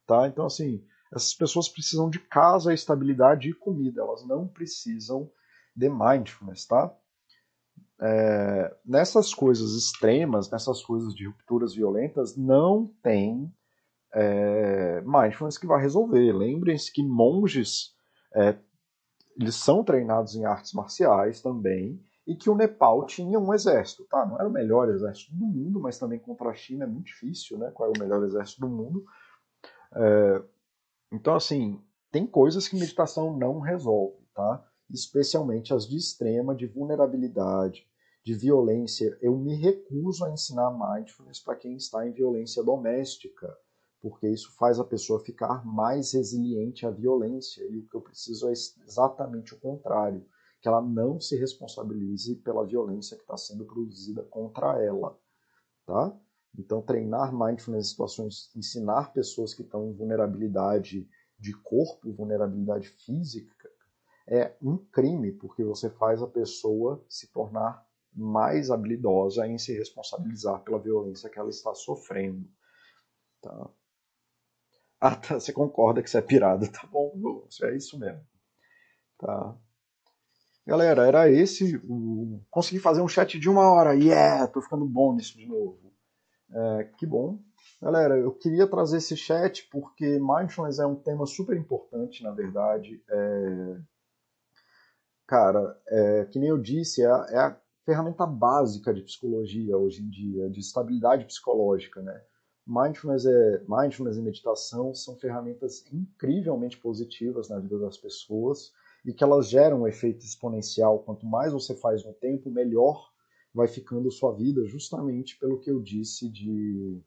tá? 0.05 0.27
Então 0.27 0.45
assim, 0.45 0.83
essas 1.11 1.33
pessoas 1.33 1.67
precisam 1.67 2.09
de 2.09 2.19
casa, 2.19 2.73
estabilidade 2.73 3.49
e 3.49 3.53
comida, 3.53 4.01
elas 4.01 4.25
não 4.25 4.47
precisam 4.47 5.29
de 5.75 5.89
mindfulness, 5.89 6.65
tá? 6.65 6.93
É, 8.01 8.77
nessas 8.85 9.33
coisas 9.33 9.73
extremas, 9.73 10.49
nessas 10.49 10.81
coisas 10.81 11.13
de 11.13 11.27
rupturas 11.27 11.73
violentas, 11.73 12.37
não 12.37 12.87
tem 13.01 13.51
é, 14.13 15.01
mindfulness 15.01 15.57
que 15.57 15.67
vai 15.67 15.81
resolver. 15.81 16.31
Lembrem-se 16.33 16.91
que 16.91 17.03
monges 17.03 17.93
é, 18.35 18.57
eles 19.39 19.55
são 19.55 19.83
treinados 19.83 20.35
em 20.35 20.45
artes 20.45 20.73
marciais 20.73 21.41
também 21.41 22.03
e 22.27 22.35
que 22.35 22.49
o 22.49 22.55
Nepal 22.55 23.05
tinha 23.05 23.39
um 23.39 23.53
exército, 23.53 24.05
tá? 24.09 24.25
Não 24.25 24.39
era 24.39 24.47
o 24.47 24.51
melhor 24.51 24.89
exército 24.89 25.33
do 25.33 25.45
mundo, 25.45 25.79
mas 25.79 25.97
também 25.97 26.19
contra 26.19 26.49
a 26.49 26.53
China 26.53 26.83
é 26.83 26.87
muito 26.87 27.07
difícil, 27.07 27.57
né? 27.57 27.71
Qual 27.71 27.89
é 27.89 27.93
o 27.97 27.99
melhor 27.99 28.23
exército 28.23 28.61
do 28.61 28.69
mundo? 28.69 29.03
É, 29.95 30.43
então, 31.11 31.35
assim, 31.35 31.81
tem 32.11 32.27
coisas 32.27 32.67
que 32.67 32.77
meditação 32.77 33.35
não 33.35 33.59
resolve, 33.59 34.17
tá? 34.35 34.63
Especialmente 34.89 35.73
as 35.73 35.87
de 35.87 35.97
extrema, 35.97 36.55
de 36.55 36.67
vulnerabilidade, 36.67 37.87
de 38.23 38.33
violência. 38.35 39.17
Eu 39.21 39.37
me 39.37 39.55
recuso 39.55 40.25
a 40.25 40.31
ensinar 40.31 40.69
mindfulness 40.71 41.39
para 41.39 41.55
quem 41.55 41.75
está 41.75 42.05
em 42.07 42.11
violência 42.11 42.63
doméstica, 42.63 43.47
porque 44.01 44.27
isso 44.27 44.55
faz 44.57 44.79
a 44.79 44.83
pessoa 44.83 45.23
ficar 45.23 45.65
mais 45.65 46.13
resiliente 46.13 46.85
à 46.85 46.89
violência. 46.89 47.63
E 47.69 47.79
o 47.79 47.87
que 47.87 47.95
eu 47.95 48.01
preciso 48.01 48.47
é 48.47 48.51
exatamente 48.51 49.53
o 49.53 49.59
contrário 49.59 50.25
que 50.61 50.67
ela 50.67 50.81
não 50.81 51.19
se 51.19 51.37
responsabilize 51.37 52.35
pela 52.37 52.65
violência 52.65 53.15
que 53.15 53.23
está 53.23 53.37
sendo 53.37 53.65
produzida 53.65 54.23
contra 54.23 54.83
ela, 54.83 55.17
tá? 55.85 56.17
Então, 56.57 56.81
treinar 56.81 57.31
mindfulness 57.31 57.87
em 57.87 57.89
situações, 57.89 58.55
ensinar 58.55 59.13
pessoas 59.13 59.53
que 59.53 59.61
estão 59.61 59.87
em 59.87 59.93
vulnerabilidade 59.93 61.07
de 61.37 61.53
corpo, 61.61 62.11
vulnerabilidade 62.11 62.89
física, 62.89 63.69
é 64.27 64.55
um 64.61 64.77
crime, 64.77 65.31
porque 65.31 65.63
você 65.63 65.89
faz 65.89 66.21
a 66.21 66.27
pessoa 66.27 67.03
se 67.07 67.31
tornar 67.31 67.85
mais 68.13 68.69
habilidosa 68.69 69.47
em 69.47 69.57
se 69.57 69.73
responsabilizar 69.73 70.61
pela 70.63 70.79
violência 70.79 71.29
que 71.29 71.39
ela 71.39 71.49
está 71.49 71.73
sofrendo. 71.73 72.47
Tá? 73.41 73.69
Ah, 75.01 75.15
tá, 75.15 75.39
você 75.39 75.53
concorda 75.53 76.03
que 76.03 76.09
você 76.09 76.17
é 76.17 76.21
pirado, 76.21 76.69
tá 76.69 76.85
bom, 76.91 77.13
é 77.63 77.75
isso 77.75 77.97
mesmo. 77.97 78.21
Tá? 79.17 79.57
Galera, 80.69 81.07
era 81.07 81.31
esse. 81.31 81.77
O... 81.85 82.41
Consegui 82.49 82.79
fazer 82.79 83.01
um 83.01 83.07
chat 83.07 83.39
de 83.39 83.49
uma 83.49 83.71
hora. 83.71 83.95
Yeah! 83.95 84.47
Tô 84.47 84.61
ficando 84.61 84.85
bom 84.85 85.15
nisso 85.15 85.37
de 85.37 85.47
novo. 85.47 85.91
É, 86.51 86.83
que 86.97 87.07
bom. 87.07 87.39
Galera, 87.81 88.17
eu 88.17 88.31
queria 88.33 88.67
trazer 88.67 88.97
esse 88.97 89.15
chat 89.15 89.67
porque 89.71 90.19
mindfulness 90.19 90.79
é 90.79 90.85
um 90.85 90.95
tema 90.95 91.25
super 91.25 91.57
importante, 91.57 92.21
na 92.23 92.31
verdade. 92.31 93.01
É... 93.09 93.79
Cara, 95.25 95.79
é, 95.87 96.25
que 96.25 96.37
nem 96.37 96.49
eu 96.49 96.57
disse, 96.57 97.03
é 97.03 97.07
é 97.07 97.37
a 97.39 97.61
ferramenta 97.85 98.25
básica 98.25 98.93
de 98.93 99.01
psicologia 99.01 99.77
hoje 99.77 100.03
em 100.03 100.09
dia, 100.09 100.49
de 100.49 100.59
estabilidade 100.59 101.25
psicológica, 101.25 102.01
né? 102.01 102.21
Mindfulness, 102.69 103.25
é, 103.25 103.63
mindfulness 103.67 104.17
e 104.17 104.21
meditação 104.21 104.93
são 104.93 105.15
ferramentas 105.15 105.83
incrivelmente 105.91 106.77
positivas 106.77 107.49
na 107.49 107.57
vida 107.57 107.79
das 107.79 107.97
pessoas 107.97 108.71
e 109.03 109.11
que 109.11 109.23
elas 109.23 109.49
geram 109.49 109.81
um 109.81 109.87
efeito 109.87 110.23
exponencial. 110.23 110.99
Quanto 110.99 111.25
mais 111.25 111.51
você 111.51 111.75
faz 111.75 112.05
no 112.05 112.13
tempo, 112.13 112.51
melhor 112.51 113.09
vai 113.51 113.67
ficando 113.67 114.11
sua 114.11 114.33
vida, 114.33 114.63
justamente 114.67 115.35
pelo 115.39 115.59
que 115.59 115.71
eu 115.71 115.81
disse 115.81 116.29
de 116.29 117.01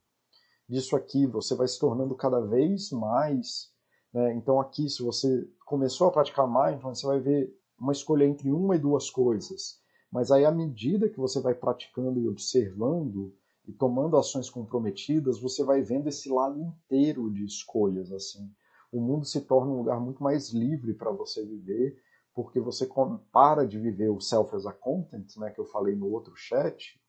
disso 0.68 0.96
aqui, 0.96 1.26
você 1.26 1.54
vai 1.54 1.68
se 1.68 1.78
tornando 1.78 2.16
cada 2.16 2.40
vez 2.40 2.90
mais. 2.90 3.70
Né? 4.12 4.34
Então, 4.34 4.60
aqui, 4.60 4.88
se 4.88 5.00
você 5.00 5.48
começou 5.64 6.08
a 6.08 6.10
praticar 6.10 6.48
mindfulness, 6.48 7.00
você 7.00 7.06
vai 7.06 7.20
ver 7.20 7.56
uma 7.78 7.92
escolha 7.92 8.24
entre 8.24 8.50
uma 8.50 8.74
e 8.74 8.80
duas 8.80 9.08
coisas. 9.10 9.80
Mas 10.10 10.32
aí, 10.32 10.44
à 10.44 10.50
medida 10.50 11.08
que 11.08 11.18
você 11.18 11.40
vai 11.40 11.54
praticando 11.54 12.18
e 12.18 12.28
observando 12.28 13.32
e 13.66 13.72
tomando 13.72 14.16
ações 14.16 14.50
comprometidas, 14.50 15.40
você 15.40 15.62
vai 15.64 15.82
vendo 15.82 16.08
esse 16.08 16.28
lado 16.28 16.60
inteiro 16.60 17.30
de 17.30 17.44
escolhas. 17.44 18.12
assim 18.12 18.50
o 18.92 19.00
mundo 19.00 19.24
se 19.24 19.40
torna 19.40 19.72
um 19.72 19.78
lugar 19.78 19.98
muito 19.98 20.22
mais 20.22 20.50
livre 20.50 20.92
para 20.92 21.10
você 21.10 21.44
viver, 21.44 21.98
porque 22.34 22.60
você 22.60 22.86
para 23.32 23.66
de 23.66 23.78
viver 23.78 24.10
o 24.10 24.20
self 24.20 24.54
as 24.54 24.66
a 24.66 24.72
content, 24.72 25.34
né, 25.38 25.50
que 25.50 25.58
eu 25.58 25.64
falei 25.64 25.96
no 25.96 26.10
outro 26.10 26.34
chat, 26.36 27.00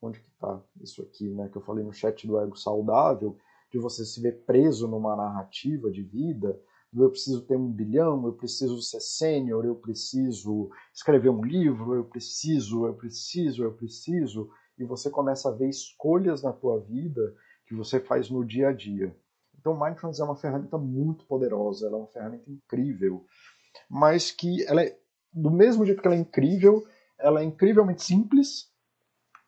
onde 0.00 0.20
que 0.20 0.28
está 0.28 0.62
isso 0.80 1.02
aqui, 1.02 1.28
né, 1.30 1.48
que 1.48 1.56
eu 1.56 1.62
falei 1.62 1.84
no 1.84 1.92
chat 1.92 2.24
do 2.26 2.38
ego 2.38 2.56
saudável, 2.56 3.36
de 3.72 3.78
você 3.78 4.04
se 4.04 4.20
ver 4.20 4.44
preso 4.44 4.86
numa 4.86 5.16
narrativa 5.16 5.90
de 5.90 6.02
vida, 6.02 6.60
eu 6.96 7.10
preciso 7.10 7.42
ter 7.42 7.56
um 7.56 7.72
bilhão, 7.72 8.24
eu 8.24 8.32
preciso 8.32 8.80
ser 8.80 9.00
sênior, 9.00 9.64
eu 9.64 9.74
preciso 9.74 10.70
escrever 10.94 11.30
um 11.30 11.44
livro, 11.44 11.94
eu 11.94 12.04
preciso, 12.04 12.86
eu 12.86 12.94
preciso, 12.94 13.64
eu 13.64 13.72
preciso, 13.72 14.48
e 14.78 14.84
você 14.84 15.10
começa 15.10 15.48
a 15.48 15.52
ver 15.52 15.68
escolhas 15.68 16.42
na 16.42 16.52
tua 16.52 16.80
vida 16.80 17.34
que 17.66 17.74
você 17.74 18.00
faz 18.00 18.30
no 18.30 18.44
dia 18.44 18.68
a 18.68 18.72
dia. 18.72 19.14
Então, 19.58 19.78
Mindfulness 19.78 20.20
é 20.20 20.24
uma 20.24 20.36
ferramenta 20.36 20.76
muito 20.76 21.24
poderosa, 21.24 21.86
ela 21.86 21.96
é 21.96 22.00
uma 22.00 22.08
ferramenta 22.08 22.50
incrível, 22.50 23.24
mas 23.88 24.30
que 24.30 24.64
ela 24.66 24.82
é, 24.82 24.96
do 25.32 25.50
mesmo 25.50 25.84
jeito 25.86 26.02
que 26.02 26.06
ela 26.06 26.16
é 26.16 26.20
incrível, 26.20 26.84
ela 27.18 27.40
é 27.40 27.44
incrivelmente 27.44 28.02
simples, 28.02 28.70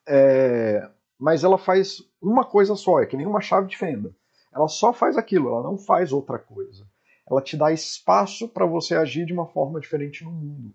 é, 0.09 0.89
mas 1.19 1.45
ela 1.45 1.59
faz 1.59 2.03
uma 2.21 2.45
coisa 2.45 2.75
só, 2.75 3.01
é 3.01 3.07
que 3.07 3.17
nem 3.17 3.27
uma 3.27 3.41
chave 3.41 3.69
de 3.69 3.77
fenda. 3.77 4.15
Ela 4.55 4.69
só 4.69 4.93
faz 4.93 5.19
aquilo, 5.19 5.49
ela 5.49 5.63
não 5.63 5.77
faz 5.77 6.13
outra 6.13 6.39
coisa. 6.39 6.87
Ela 7.29 7.43
te 7.43 7.57
dá 7.57 7.73
espaço 7.73 8.49
para 8.49 8.65
você 8.65 8.95
agir 8.95 9.27
de 9.27 9.33
uma 9.33 9.47
forma 9.47 9.81
diferente 9.81 10.25
no 10.25 10.31
mundo. 10.31 10.75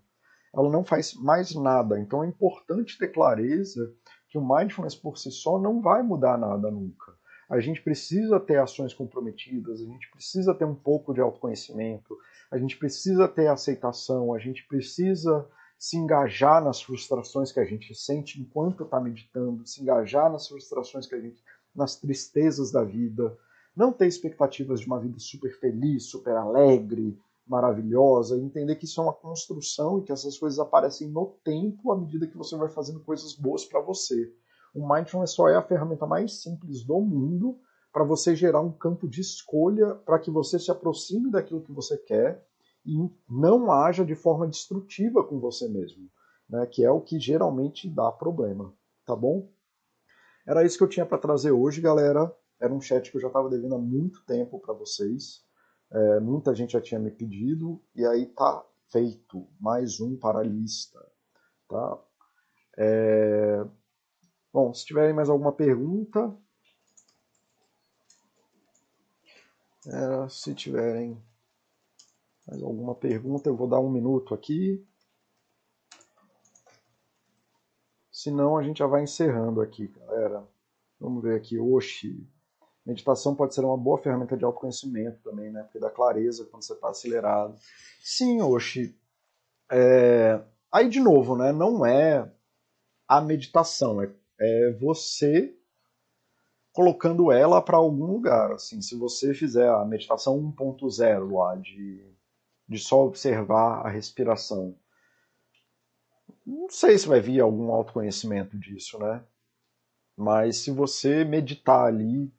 Ela 0.54 0.70
não 0.70 0.84
faz 0.84 1.14
mais 1.14 1.54
nada. 1.54 1.98
Então 1.98 2.22
é 2.22 2.28
importante 2.28 2.98
ter 2.98 3.08
clareza 3.08 3.92
que 4.32 4.38
o 4.38 4.40
mindfulness 4.40 4.94
por 4.94 5.18
si 5.18 5.30
só 5.30 5.58
não 5.58 5.82
vai 5.82 6.02
mudar 6.02 6.38
nada 6.38 6.70
nunca. 6.70 7.12
A 7.50 7.60
gente 7.60 7.82
precisa 7.82 8.40
ter 8.40 8.58
ações 8.58 8.94
comprometidas, 8.94 9.82
a 9.82 9.84
gente 9.84 10.10
precisa 10.10 10.54
ter 10.54 10.64
um 10.64 10.74
pouco 10.74 11.12
de 11.12 11.20
autoconhecimento, 11.20 12.16
a 12.50 12.56
gente 12.56 12.78
precisa 12.78 13.28
ter 13.28 13.48
aceitação, 13.48 14.32
a 14.32 14.38
gente 14.38 14.66
precisa 14.66 15.46
se 15.78 15.98
engajar 15.98 16.64
nas 16.64 16.80
frustrações 16.80 17.52
que 17.52 17.60
a 17.60 17.64
gente 17.66 17.94
sente 17.94 18.40
enquanto 18.40 18.84
está 18.84 18.98
meditando, 18.98 19.66
se 19.66 19.82
engajar 19.82 20.32
nas 20.32 20.48
frustrações 20.48 21.06
que 21.06 21.14
a 21.14 21.20
gente, 21.20 21.42
nas 21.76 21.96
tristezas 21.96 22.72
da 22.72 22.82
vida, 22.82 23.36
Não 23.76 23.92
ter 23.92 24.06
expectativas 24.06 24.80
de 24.80 24.86
uma 24.86 25.00
vida 25.00 25.18
super 25.18 25.58
feliz, 25.58 26.04
super 26.04 26.36
alegre, 26.36 27.18
maravilhosa, 27.46 28.38
entender 28.38 28.76
que 28.76 28.84
isso 28.84 29.00
é 29.00 29.04
uma 29.04 29.12
construção 29.12 29.98
e 29.98 30.02
que 30.02 30.12
essas 30.12 30.38
coisas 30.38 30.58
aparecem 30.58 31.08
no 31.08 31.38
tempo 31.44 31.92
à 31.92 31.98
medida 31.98 32.26
que 32.26 32.36
você 32.36 32.56
vai 32.56 32.68
fazendo 32.68 33.00
coisas 33.00 33.34
boas 33.34 33.64
para 33.64 33.80
você. 33.80 34.32
O 34.74 34.88
Mindfulness 34.88 35.32
só 35.32 35.48
é 35.48 35.56
a 35.56 35.62
ferramenta 35.62 36.06
mais 36.06 36.42
simples 36.42 36.84
do 36.84 37.00
mundo 37.00 37.58
para 37.92 38.04
você 38.04 38.34
gerar 38.34 38.60
um 38.60 38.72
campo 38.72 39.06
de 39.06 39.20
escolha 39.20 39.94
para 39.94 40.18
que 40.18 40.30
você 40.30 40.58
se 40.58 40.70
aproxime 40.70 41.30
daquilo 41.30 41.62
que 41.62 41.72
você 41.72 41.98
quer 41.98 42.46
e 42.86 42.96
não 43.28 43.70
haja 43.70 44.04
de 44.04 44.14
forma 44.14 44.48
destrutiva 44.48 45.22
com 45.22 45.38
você 45.38 45.68
mesmo, 45.68 46.08
né, 46.48 46.66
que 46.66 46.84
é 46.84 46.90
o 46.90 47.00
que 47.00 47.20
geralmente 47.20 47.88
dá 47.88 48.10
problema, 48.10 48.74
tá 49.06 49.14
bom? 49.14 49.48
Era 50.46 50.64
isso 50.64 50.76
que 50.76 50.84
eu 50.84 50.88
tinha 50.88 51.06
para 51.06 51.18
trazer 51.18 51.52
hoje, 51.52 51.80
galera. 51.80 52.34
Era 52.60 52.72
um 52.72 52.80
chat 52.80 53.10
que 53.10 53.16
eu 53.16 53.20
já 53.20 53.28
estava 53.28 53.48
devendo 53.48 53.74
há 53.74 53.78
muito 53.78 54.24
tempo 54.24 54.58
para 54.58 54.74
vocês. 54.74 55.44
É, 55.94 56.20
muita 56.20 56.54
gente 56.54 56.72
já 56.72 56.80
tinha 56.80 56.98
me 56.98 57.10
pedido 57.10 57.78
e 57.94 58.06
aí 58.06 58.24
tá 58.24 58.64
feito 58.90 59.46
mais 59.60 60.00
um 60.00 60.16
para 60.16 60.38
a 60.38 60.42
lista, 60.42 60.98
tá? 61.68 61.98
É... 62.78 63.62
Bom, 64.50 64.72
se 64.72 64.86
tiverem 64.86 65.14
mais 65.14 65.28
alguma 65.28 65.52
pergunta, 65.52 66.34
é, 69.86 70.28
se 70.30 70.54
tiverem 70.54 71.22
mais 72.46 72.62
alguma 72.62 72.94
pergunta, 72.94 73.50
eu 73.50 73.56
vou 73.56 73.68
dar 73.68 73.80
um 73.80 73.90
minuto 73.90 74.34
aqui. 74.34 74.82
Senão 78.10 78.56
a 78.56 78.62
gente 78.62 78.78
já 78.78 78.86
vai 78.86 79.02
encerrando 79.02 79.60
aqui, 79.60 79.88
galera. 79.88 80.46
Vamos 80.98 81.22
ver 81.22 81.36
aqui, 81.36 81.58
Oxi. 81.58 82.26
Meditação 82.84 83.34
pode 83.34 83.54
ser 83.54 83.64
uma 83.64 83.76
boa 83.76 83.98
ferramenta 83.98 84.36
de 84.36 84.44
autoconhecimento 84.44 85.20
também, 85.22 85.52
né? 85.52 85.62
Porque 85.62 85.78
dá 85.78 85.90
clareza 85.90 86.44
quando 86.50 86.64
você 86.64 86.72
está 86.72 86.88
acelerado. 86.88 87.56
Sim, 88.02 88.40
Oxi. 88.42 88.98
É... 89.70 90.40
Aí, 90.70 90.88
de 90.88 90.98
novo, 90.98 91.36
né? 91.36 91.52
Não 91.52 91.86
é 91.86 92.28
a 93.06 93.20
meditação, 93.20 94.02
é, 94.02 94.10
é 94.40 94.72
você 94.72 95.54
colocando 96.72 97.30
ela 97.30 97.60
para 97.60 97.76
algum 97.76 98.06
lugar. 98.06 98.52
Assim, 98.52 98.80
se 98.80 98.96
você 98.96 99.34
fizer 99.34 99.68
a 99.68 99.84
meditação 99.84 100.36
1.0 100.38 101.30
lá, 101.30 101.54
de, 101.56 102.04
de 102.66 102.78
só 102.78 103.04
observar 103.04 103.86
a 103.86 103.90
respiração, 103.90 104.74
não 106.44 106.68
sei 106.68 106.98
se 106.98 107.06
vai 107.06 107.20
vir 107.20 107.40
algum 107.40 107.70
autoconhecimento 107.70 108.58
disso, 108.58 108.98
né? 108.98 109.22
Mas 110.16 110.56
se 110.58 110.70
você 110.70 111.24
meditar 111.24 111.86
ali 111.86 112.32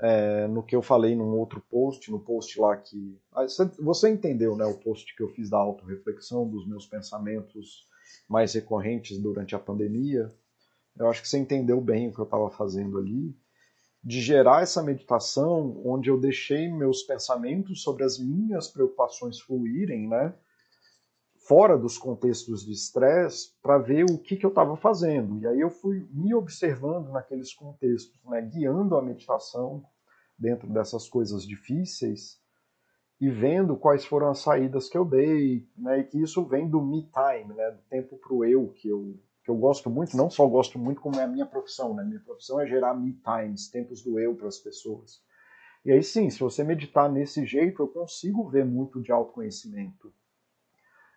é, 0.00 0.48
no 0.48 0.62
que 0.62 0.74
eu 0.74 0.82
falei 0.82 1.14
num 1.14 1.38
outro 1.38 1.62
post, 1.70 2.10
no 2.10 2.18
post 2.18 2.58
lá 2.58 2.76
que. 2.76 3.18
Ah, 3.32 3.46
você 3.78 4.08
entendeu, 4.08 4.56
né? 4.56 4.64
O 4.64 4.78
post 4.78 5.14
que 5.14 5.22
eu 5.22 5.28
fiz 5.28 5.50
da 5.50 5.58
autorreflexão, 5.58 6.48
dos 6.48 6.66
meus 6.66 6.86
pensamentos 6.86 7.86
mais 8.28 8.54
recorrentes 8.54 9.18
durante 9.18 9.54
a 9.54 9.58
pandemia. 9.58 10.32
Eu 10.98 11.08
acho 11.08 11.22
que 11.22 11.28
você 11.28 11.38
entendeu 11.38 11.80
bem 11.80 12.08
o 12.08 12.12
que 12.12 12.18
eu 12.18 12.24
estava 12.24 12.50
fazendo 12.50 12.98
ali 12.98 13.34
de 14.02 14.20
gerar 14.20 14.62
essa 14.62 14.82
meditação 14.82 15.80
onde 15.84 16.08
eu 16.08 16.18
deixei 16.18 16.70
meus 16.72 17.02
pensamentos 17.02 17.82
sobre 17.82 18.02
as 18.02 18.18
minhas 18.18 18.66
preocupações 18.66 19.38
fluírem, 19.38 20.08
né? 20.08 20.34
Fora 21.50 21.76
dos 21.76 21.98
contextos 21.98 22.64
de 22.64 22.70
estresse, 22.70 23.56
para 23.60 23.76
ver 23.76 24.04
o 24.04 24.16
que, 24.16 24.36
que 24.36 24.46
eu 24.46 24.50
estava 24.50 24.76
fazendo. 24.76 25.36
E 25.40 25.48
aí 25.48 25.58
eu 25.58 25.68
fui 25.68 26.06
me 26.12 26.32
observando 26.32 27.10
naqueles 27.10 27.52
contextos, 27.52 28.16
né? 28.26 28.40
guiando 28.40 28.96
a 28.96 29.02
meditação 29.02 29.84
dentro 30.38 30.72
dessas 30.72 31.08
coisas 31.08 31.44
difíceis 31.44 32.40
e 33.20 33.28
vendo 33.28 33.76
quais 33.76 34.04
foram 34.04 34.30
as 34.30 34.38
saídas 34.38 34.88
que 34.88 34.96
eu 34.96 35.04
dei, 35.04 35.68
né? 35.76 35.98
E 35.98 36.04
que 36.04 36.22
isso 36.22 36.44
vem 36.44 36.70
do 36.70 36.80
me 36.80 37.10
time, 37.10 37.52
né? 37.52 37.72
Do 37.72 37.82
tempo 37.88 38.16
para 38.18 38.32
o 38.32 38.44
eu 38.44 38.68
que 38.68 38.88
eu 38.88 39.18
que 39.42 39.50
eu 39.50 39.56
gosto 39.56 39.90
muito, 39.90 40.16
não 40.16 40.30
só 40.30 40.46
gosto 40.46 40.78
muito, 40.78 41.00
como 41.00 41.18
é 41.18 41.24
a 41.24 41.26
minha 41.26 41.46
profissão, 41.46 41.96
né? 41.96 42.04
Minha 42.04 42.20
profissão 42.20 42.60
é 42.60 42.66
gerar 42.68 42.94
me 42.94 43.14
times, 43.14 43.68
tempos 43.68 44.04
do 44.04 44.20
eu 44.20 44.36
para 44.36 44.46
as 44.46 44.60
pessoas. 44.60 45.20
E 45.84 45.90
aí 45.90 46.04
sim, 46.04 46.30
se 46.30 46.38
você 46.38 46.62
meditar 46.62 47.10
nesse 47.10 47.44
jeito, 47.44 47.82
eu 47.82 47.88
consigo 47.88 48.48
ver 48.48 48.64
muito 48.64 49.02
de 49.02 49.10
autoconhecimento. 49.10 50.12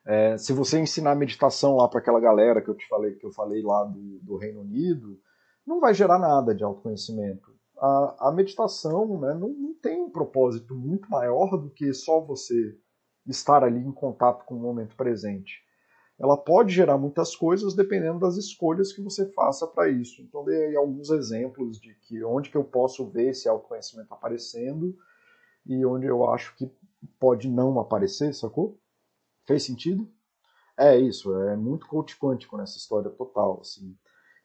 É, 0.06 0.38
se 0.38 0.52
você 0.52 0.80
ensinar 0.80 1.16
meditação 1.16 1.76
lá 1.76 1.88
para 1.88 2.00
aquela 2.00 2.20
galera 2.20 2.62
que 2.62 2.70
eu 2.70 2.76
te 2.76 2.88
falei, 2.88 3.16
que 3.16 3.26
eu 3.26 3.32
falei 3.32 3.62
lá 3.62 3.84
do, 3.86 4.20
do 4.22 4.38
Reino 4.38 4.62
Unido, 4.62 5.20
não 5.66 5.80
vai 5.80 5.94
gerar 5.94 6.20
nada 6.20 6.54
de 6.54 6.64
autoconhecimento. 6.64 7.54
A, 7.78 8.30
a 8.30 8.32
meditação 8.32 9.20
né, 9.20 9.34
não, 9.34 9.50
não 9.50 9.74
tem 9.82 10.02
um 10.02 10.10
propósito 10.10 10.76
muito 10.76 11.10
maior 11.10 11.58
do 11.58 11.70
que 11.70 11.94
só 11.94 12.20
você 12.20 12.78
estar 13.26 13.64
ali 13.64 13.80
em 13.80 13.92
contato 13.92 14.44
com 14.46 14.56
o 14.56 14.60
momento 14.60 14.96
presente 14.96 15.64
ela 16.20 16.38
pode 16.38 16.74
gerar 16.74 16.98
muitas 16.98 17.36
coisas 17.36 17.74
dependendo 17.74 18.20
das 18.20 18.38
escolhas 18.38 18.94
que 18.94 19.02
você 19.02 19.26
faça 19.32 19.66
para 19.68 19.90
isso. 19.90 20.22
Então 20.22 20.46
dei 20.46 20.68
aí 20.68 20.76
alguns 20.76 21.10
exemplos 21.10 21.80
de 21.80 21.94
que 21.96 22.24
onde 22.24 22.50
que 22.50 22.58
eu 22.58 22.64
posso 22.64 23.10
ver 23.10 23.32
esse 23.32 23.50
autoconhecimento 23.50 24.14
aparecendo 24.14 24.96
e 25.66 25.86
onde 25.86 26.06
eu 26.06 26.30
acho 26.30 26.56
que 26.56 26.72
pode 27.20 27.50
não 27.50 27.80
aparecer, 27.80 28.34
sacou? 28.34 28.80
Fez 29.46 29.64
sentido? 29.64 30.10
É 30.78 30.98
isso, 30.98 31.36
é 31.38 31.56
muito 31.56 31.88
coach 31.88 32.18
quântico 32.18 32.58
nessa 32.58 32.78
história 32.78 33.10
total, 33.10 33.60
assim. 33.62 33.96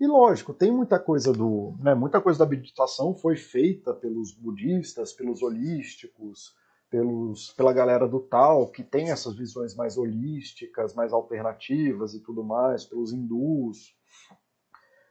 E 0.01 0.07
lógico, 0.07 0.55
tem 0.55 0.71
muita 0.71 0.99
coisa 0.99 1.33
do, 1.33 1.75
né, 1.81 1.95
muita 1.95 2.21
coisa 2.21 2.39
da 2.39 2.47
meditação 2.47 3.15
foi 3.15 3.37
feita 3.37 3.93
pelos 3.93 4.33
budistas, 4.33 5.13
pelos 5.13 5.43
holísticos, 5.43 6.55
pelos, 6.91 7.51
pela 7.53 7.73
galera 7.73 8.07
do 8.07 8.21
tal, 8.21 8.69
que 8.69 8.85
tem 8.85 9.11
essas 9.11 9.35
visões 9.35 9.75
mais 9.75 9.99
holísticas, 9.99 10.95
mais 10.95 11.13
alternativas 11.13 12.15
e 12.15 12.21
tudo 12.21 12.45
mais, 12.45 12.85
pelos 12.85 13.13
hindus. 13.13 13.97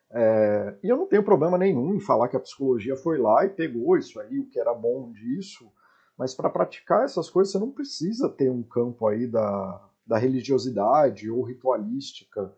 É, 0.09 0.77
e 0.81 0.87
eu 0.87 0.95
não 0.95 1.05
tenho 1.05 1.23
problema 1.23 1.57
nenhum 1.57 1.93
em 1.93 1.99
falar 1.99 2.29
que 2.29 2.37
a 2.37 2.39
psicologia 2.39 2.95
foi 2.95 3.17
lá 3.17 3.43
e 3.45 3.49
pegou 3.49 3.97
isso 3.97 4.19
aí, 4.21 4.39
o 4.39 4.47
que 4.47 4.59
era 4.59 4.73
bom 4.73 5.11
disso, 5.11 5.69
mas 6.17 6.33
para 6.33 6.49
praticar 6.49 7.05
essas 7.05 7.29
coisas 7.29 7.51
você 7.51 7.59
não 7.59 7.71
precisa 7.71 8.27
ter 8.27 8.49
um 8.49 8.63
campo 8.63 9.07
aí 9.07 9.27
da, 9.27 9.87
da 10.05 10.17
religiosidade 10.17 11.29
ou 11.29 11.43
ritualística. 11.43 12.53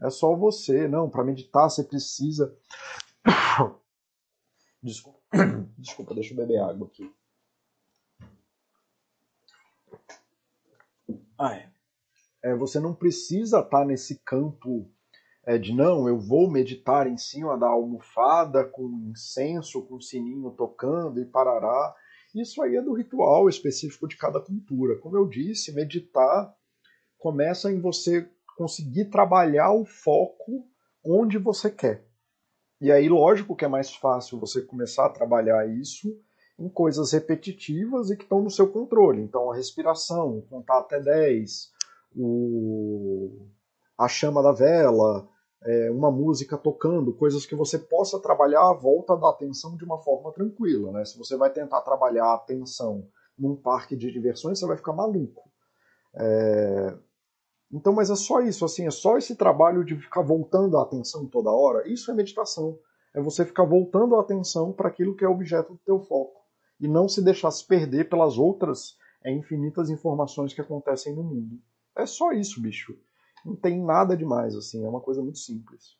É 0.00 0.10
só 0.10 0.34
você, 0.34 0.88
não, 0.88 1.08
para 1.08 1.22
meditar 1.22 1.70
você 1.70 1.84
precisa. 1.84 2.56
Desculpa, 4.82 5.18
desculpa, 5.78 6.14
deixa 6.14 6.34
eu 6.34 6.36
beber 6.36 6.58
água 6.58 6.86
aqui. 6.86 7.10
Ah, 11.38 11.54
é. 11.54 11.70
é 12.42 12.54
você 12.54 12.78
não 12.78 12.94
precisa 12.94 13.60
estar 13.60 13.78
tá 13.80 13.84
nesse 13.84 14.18
campo 14.18 14.86
é, 15.46 15.58
de 15.58 15.74
não, 15.74 16.08
eu 16.08 16.18
vou 16.18 16.50
meditar 16.50 17.06
em 17.06 17.18
cima 17.18 17.56
da 17.56 17.66
almofada 17.66 18.64
com 18.64 18.88
incenso, 19.10 19.82
com 19.82 20.00
sininho 20.00 20.50
tocando 20.50 21.20
e 21.20 21.24
parará. 21.24 21.94
Isso 22.34 22.60
aí 22.62 22.76
é 22.76 22.82
do 22.82 22.92
ritual 22.92 23.48
específico 23.48 24.08
de 24.08 24.16
cada 24.16 24.40
cultura. 24.40 24.98
Como 24.98 25.16
eu 25.16 25.26
disse, 25.28 25.72
meditar 25.72 26.52
começa 27.18 27.70
em 27.70 27.80
você 27.80 28.28
conseguir 28.56 29.06
trabalhar 29.06 29.72
o 29.72 29.84
foco 29.84 30.66
onde 31.04 31.38
você 31.38 31.70
quer. 31.70 32.04
E 32.80 32.90
aí, 32.90 33.08
lógico 33.08 33.54
que 33.54 33.64
é 33.64 33.68
mais 33.68 33.94
fácil 33.94 34.38
você 34.38 34.60
começar 34.60 35.06
a 35.06 35.10
trabalhar 35.10 35.66
isso 35.66 36.20
em 36.58 36.68
coisas 36.68 37.12
repetitivas 37.12 38.10
e 38.10 38.16
que 38.16 38.24
estão 38.24 38.42
no 38.42 38.50
seu 38.50 38.70
controle. 38.70 39.22
Então, 39.22 39.50
a 39.50 39.56
respiração, 39.56 40.42
contar 40.50 40.80
até 40.80 41.00
10, 41.00 41.70
o... 42.16 43.46
a 43.98 44.08
chama 44.08 44.42
da 44.42 44.52
vela, 44.52 45.28
é, 45.64 45.90
uma 45.90 46.10
música 46.10 46.58
tocando, 46.58 47.14
coisas 47.14 47.46
que 47.46 47.54
você 47.54 47.78
possa 47.78 48.20
trabalhar 48.20 48.68
a 48.68 48.74
volta 48.74 49.16
da 49.16 49.30
atenção 49.30 49.76
de 49.76 49.84
uma 49.84 49.98
forma 49.98 50.30
tranquila. 50.32 50.92
Né? 50.92 51.04
Se 51.04 51.16
você 51.16 51.36
vai 51.36 51.50
tentar 51.50 51.80
trabalhar 51.80 52.26
a 52.26 52.34
atenção 52.34 53.08
num 53.36 53.56
parque 53.56 53.96
de 53.96 54.12
diversões, 54.12 54.58
você 54.58 54.66
vai 54.66 54.76
ficar 54.76 54.92
maluco. 54.92 55.50
É... 56.14 56.94
Então, 57.72 57.92
mas 57.92 58.10
é 58.10 58.14
só 58.14 58.40
isso, 58.40 58.64
assim, 58.64 58.86
é 58.86 58.90
só 58.90 59.16
esse 59.16 59.34
trabalho 59.34 59.84
de 59.84 59.96
ficar 59.96 60.22
voltando 60.22 60.76
a 60.76 60.82
atenção 60.82 61.26
toda 61.26 61.50
hora. 61.50 61.88
Isso 61.88 62.10
é 62.10 62.14
meditação. 62.14 62.78
É 63.14 63.20
você 63.20 63.44
ficar 63.44 63.64
voltando 63.64 64.16
a 64.16 64.20
atenção 64.20 64.72
para 64.72 64.88
aquilo 64.88 65.16
que 65.16 65.24
é 65.24 65.28
objeto 65.28 65.72
do 65.72 65.80
teu 65.84 65.98
foco 66.00 66.42
e 66.80 66.86
não 66.86 67.08
se 67.08 67.22
deixar 67.22 67.50
se 67.50 67.66
perder 67.66 68.08
pelas 68.08 68.36
outras 68.38 68.96
é, 69.24 69.32
infinitas 69.32 69.88
informações 69.88 70.52
que 70.52 70.60
acontecem 70.60 71.14
no 71.14 71.22
mundo. 71.22 71.58
É 71.96 72.04
só 72.06 72.32
isso, 72.32 72.60
bicho. 72.60 72.96
Não 73.44 73.54
tem 73.54 73.82
nada 73.82 74.16
demais, 74.16 74.54
assim, 74.56 74.84
é 74.84 74.88
uma 74.88 75.00
coisa 75.00 75.22
muito 75.22 75.38
simples. 75.38 75.96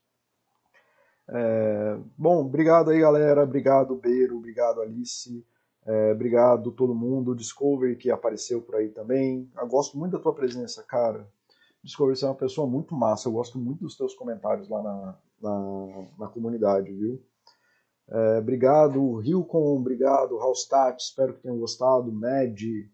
É... 1.29 1.99
Bom, 2.17 2.45
obrigado 2.45 2.91
aí, 2.91 3.01
galera. 3.01 3.43
Obrigado, 3.43 3.95
Beiro. 3.97 4.37
Obrigado, 4.37 4.81
Alice. 4.81 5.45
É, 5.87 6.13
obrigado 6.13 6.73
todo 6.73 6.95
mundo. 6.95 7.35
Discovery 7.35 7.97
que 7.97 8.11
apareceu 8.11 8.63
por 8.63 8.77
aí 8.77 8.89
também. 8.89 9.51
Eu 9.57 9.67
gosto 9.67 9.99
muito 9.99 10.13
da 10.13 10.19
tua 10.19 10.35
presença, 10.35 10.83
cara. 10.83 11.29
Discovery, 11.83 12.17
você 12.17 12.25
é 12.25 12.29
uma 12.29 12.35
pessoa 12.35 12.67
muito 12.67 12.95
massa. 12.95 13.29
Eu 13.29 13.33
gosto 13.33 13.59
muito 13.59 13.81
dos 13.81 13.97
teus 13.97 14.15
comentários 14.15 14.69
lá 14.69 14.83
na, 14.83 15.19
na, 15.43 16.07
na 16.19 16.29
comunidade, 16.29 16.91
viu? 16.91 17.23
É, 18.09 18.39
obrigado, 18.39 19.23
Hilcon, 19.23 19.77
obrigado, 19.79 20.39
Halstat, 20.39 21.03
espero 21.03 21.33
que 21.33 21.41
tenham 21.41 21.59
gostado, 21.59 22.13
Med, 22.13 22.91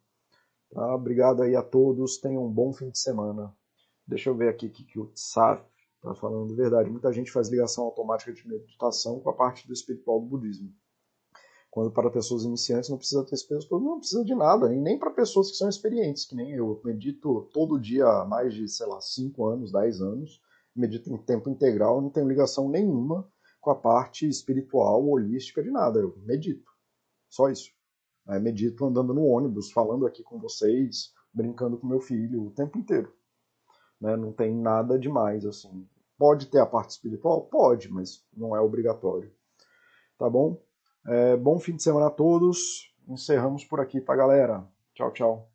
tá? 0.72 0.94
obrigado 0.94 1.42
aí 1.42 1.56
a 1.56 1.62
todos, 1.64 2.18
tenham 2.18 2.46
um 2.46 2.52
bom 2.52 2.72
fim 2.72 2.90
de 2.90 2.98
semana. 3.00 3.52
Deixa 4.10 4.28
eu 4.28 4.34
ver 4.34 4.48
aqui 4.48 4.66
o 4.66 4.70
que, 4.70 4.98
o 4.98 5.06
Tsaf 5.06 5.64
está 5.94 6.12
falando 6.16 6.48
de 6.48 6.54
verdade. 6.56 6.90
Muita 6.90 7.12
gente 7.12 7.30
faz 7.30 7.48
ligação 7.48 7.84
automática 7.84 8.32
de 8.32 8.46
meditação 8.46 9.20
com 9.20 9.30
a 9.30 9.32
parte 9.32 9.68
do 9.68 9.72
espiritual 9.72 10.18
do 10.20 10.26
budismo. 10.26 10.74
Quando 11.70 11.92
para 11.92 12.10
pessoas 12.10 12.42
iniciantes 12.42 12.90
não 12.90 12.98
precisa 12.98 13.24
ter 13.24 13.36
esse 13.36 13.46
peso 13.46 13.68
todo, 13.68 13.84
não 13.84 14.00
precisa 14.00 14.24
de 14.24 14.34
nada, 14.34 14.68
nem 14.68 14.98
para 14.98 15.12
pessoas 15.12 15.52
que 15.52 15.56
são 15.56 15.68
experientes, 15.68 16.24
que 16.24 16.34
nem 16.34 16.50
eu. 16.50 16.70
eu. 16.70 16.80
Medito 16.84 17.48
todo 17.52 17.78
dia 17.78 18.04
há 18.04 18.24
mais 18.24 18.52
de, 18.52 18.66
sei 18.66 18.84
lá, 18.84 19.00
5 19.00 19.46
anos, 19.46 19.70
10 19.70 20.00
anos, 20.00 20.42
medito 20.74 21.08
em 21.08 21.16
tempo 21.16 21.48
integral, 21.48 22.02
não 22.02 22.10
tenho 22.10 22.26
ligação 22.26 22.68
nenhuma 22.68 23.30
com 23.60 23.70
a 23.70 23.76
parte 23.76 24.28
espiritual, 24.28 25.06
holística 25.08 25.62
de 25.62 25.70
nada. 25.70 26.00
Eu 26.00 26.18
medito. 26.24 26.68
Só 27.28 27.48
isso. 27.48 27.70
Eu 28.26 28.40
medito 28.40 28.84
andando 28.84 29.14
no 29.14 29.24
ônibus, 29.26 29.70
falando 29.70 30.04
aqui 30.04 30.24
com 30.24 30.40
vocês, 30.40 31.12
brincando 31.32 31.78
com 31.78 31.86
meu 31.86 32.00
filho 32.00 32.48
o 32.48 32.50
tempo 32.50 32.76
inteiro. 32.76 33.19
Né? 34.00 34.16
Não 34.16 34.32
tem 34.32 34.54
nada 34.54 34.98
demais 34.98 35.44
assim. 35.44 35.86
Pode 36.18 36.46
ter 36.46 36.58
a 36.58 36.66
parte 36.66 36.90
espiritual? 36.90 37.42
Pode, 37.42 37.90
mas 37.90 38.24
não 38.36 38.54
é 38.54 38.60
obrigatório. 38.60 39.32
Tá 40.18 40.28
bom? 40.28 40.60
É, 41.06 41.36
bom 41.36 41.58
fim 41.58 41.76
de 41.76 41.82
semana 41.82 42.06
a 42.06 42.10
todos. 42.10 42.94
Encerramos 43.08 43.64
por 43.64 43.80
aqui, 43.80 44.00
tá, 44.00 44.14
galera? 44.14 44.64
Tchau, 44.94 45.12
tchau. 45.12 45.48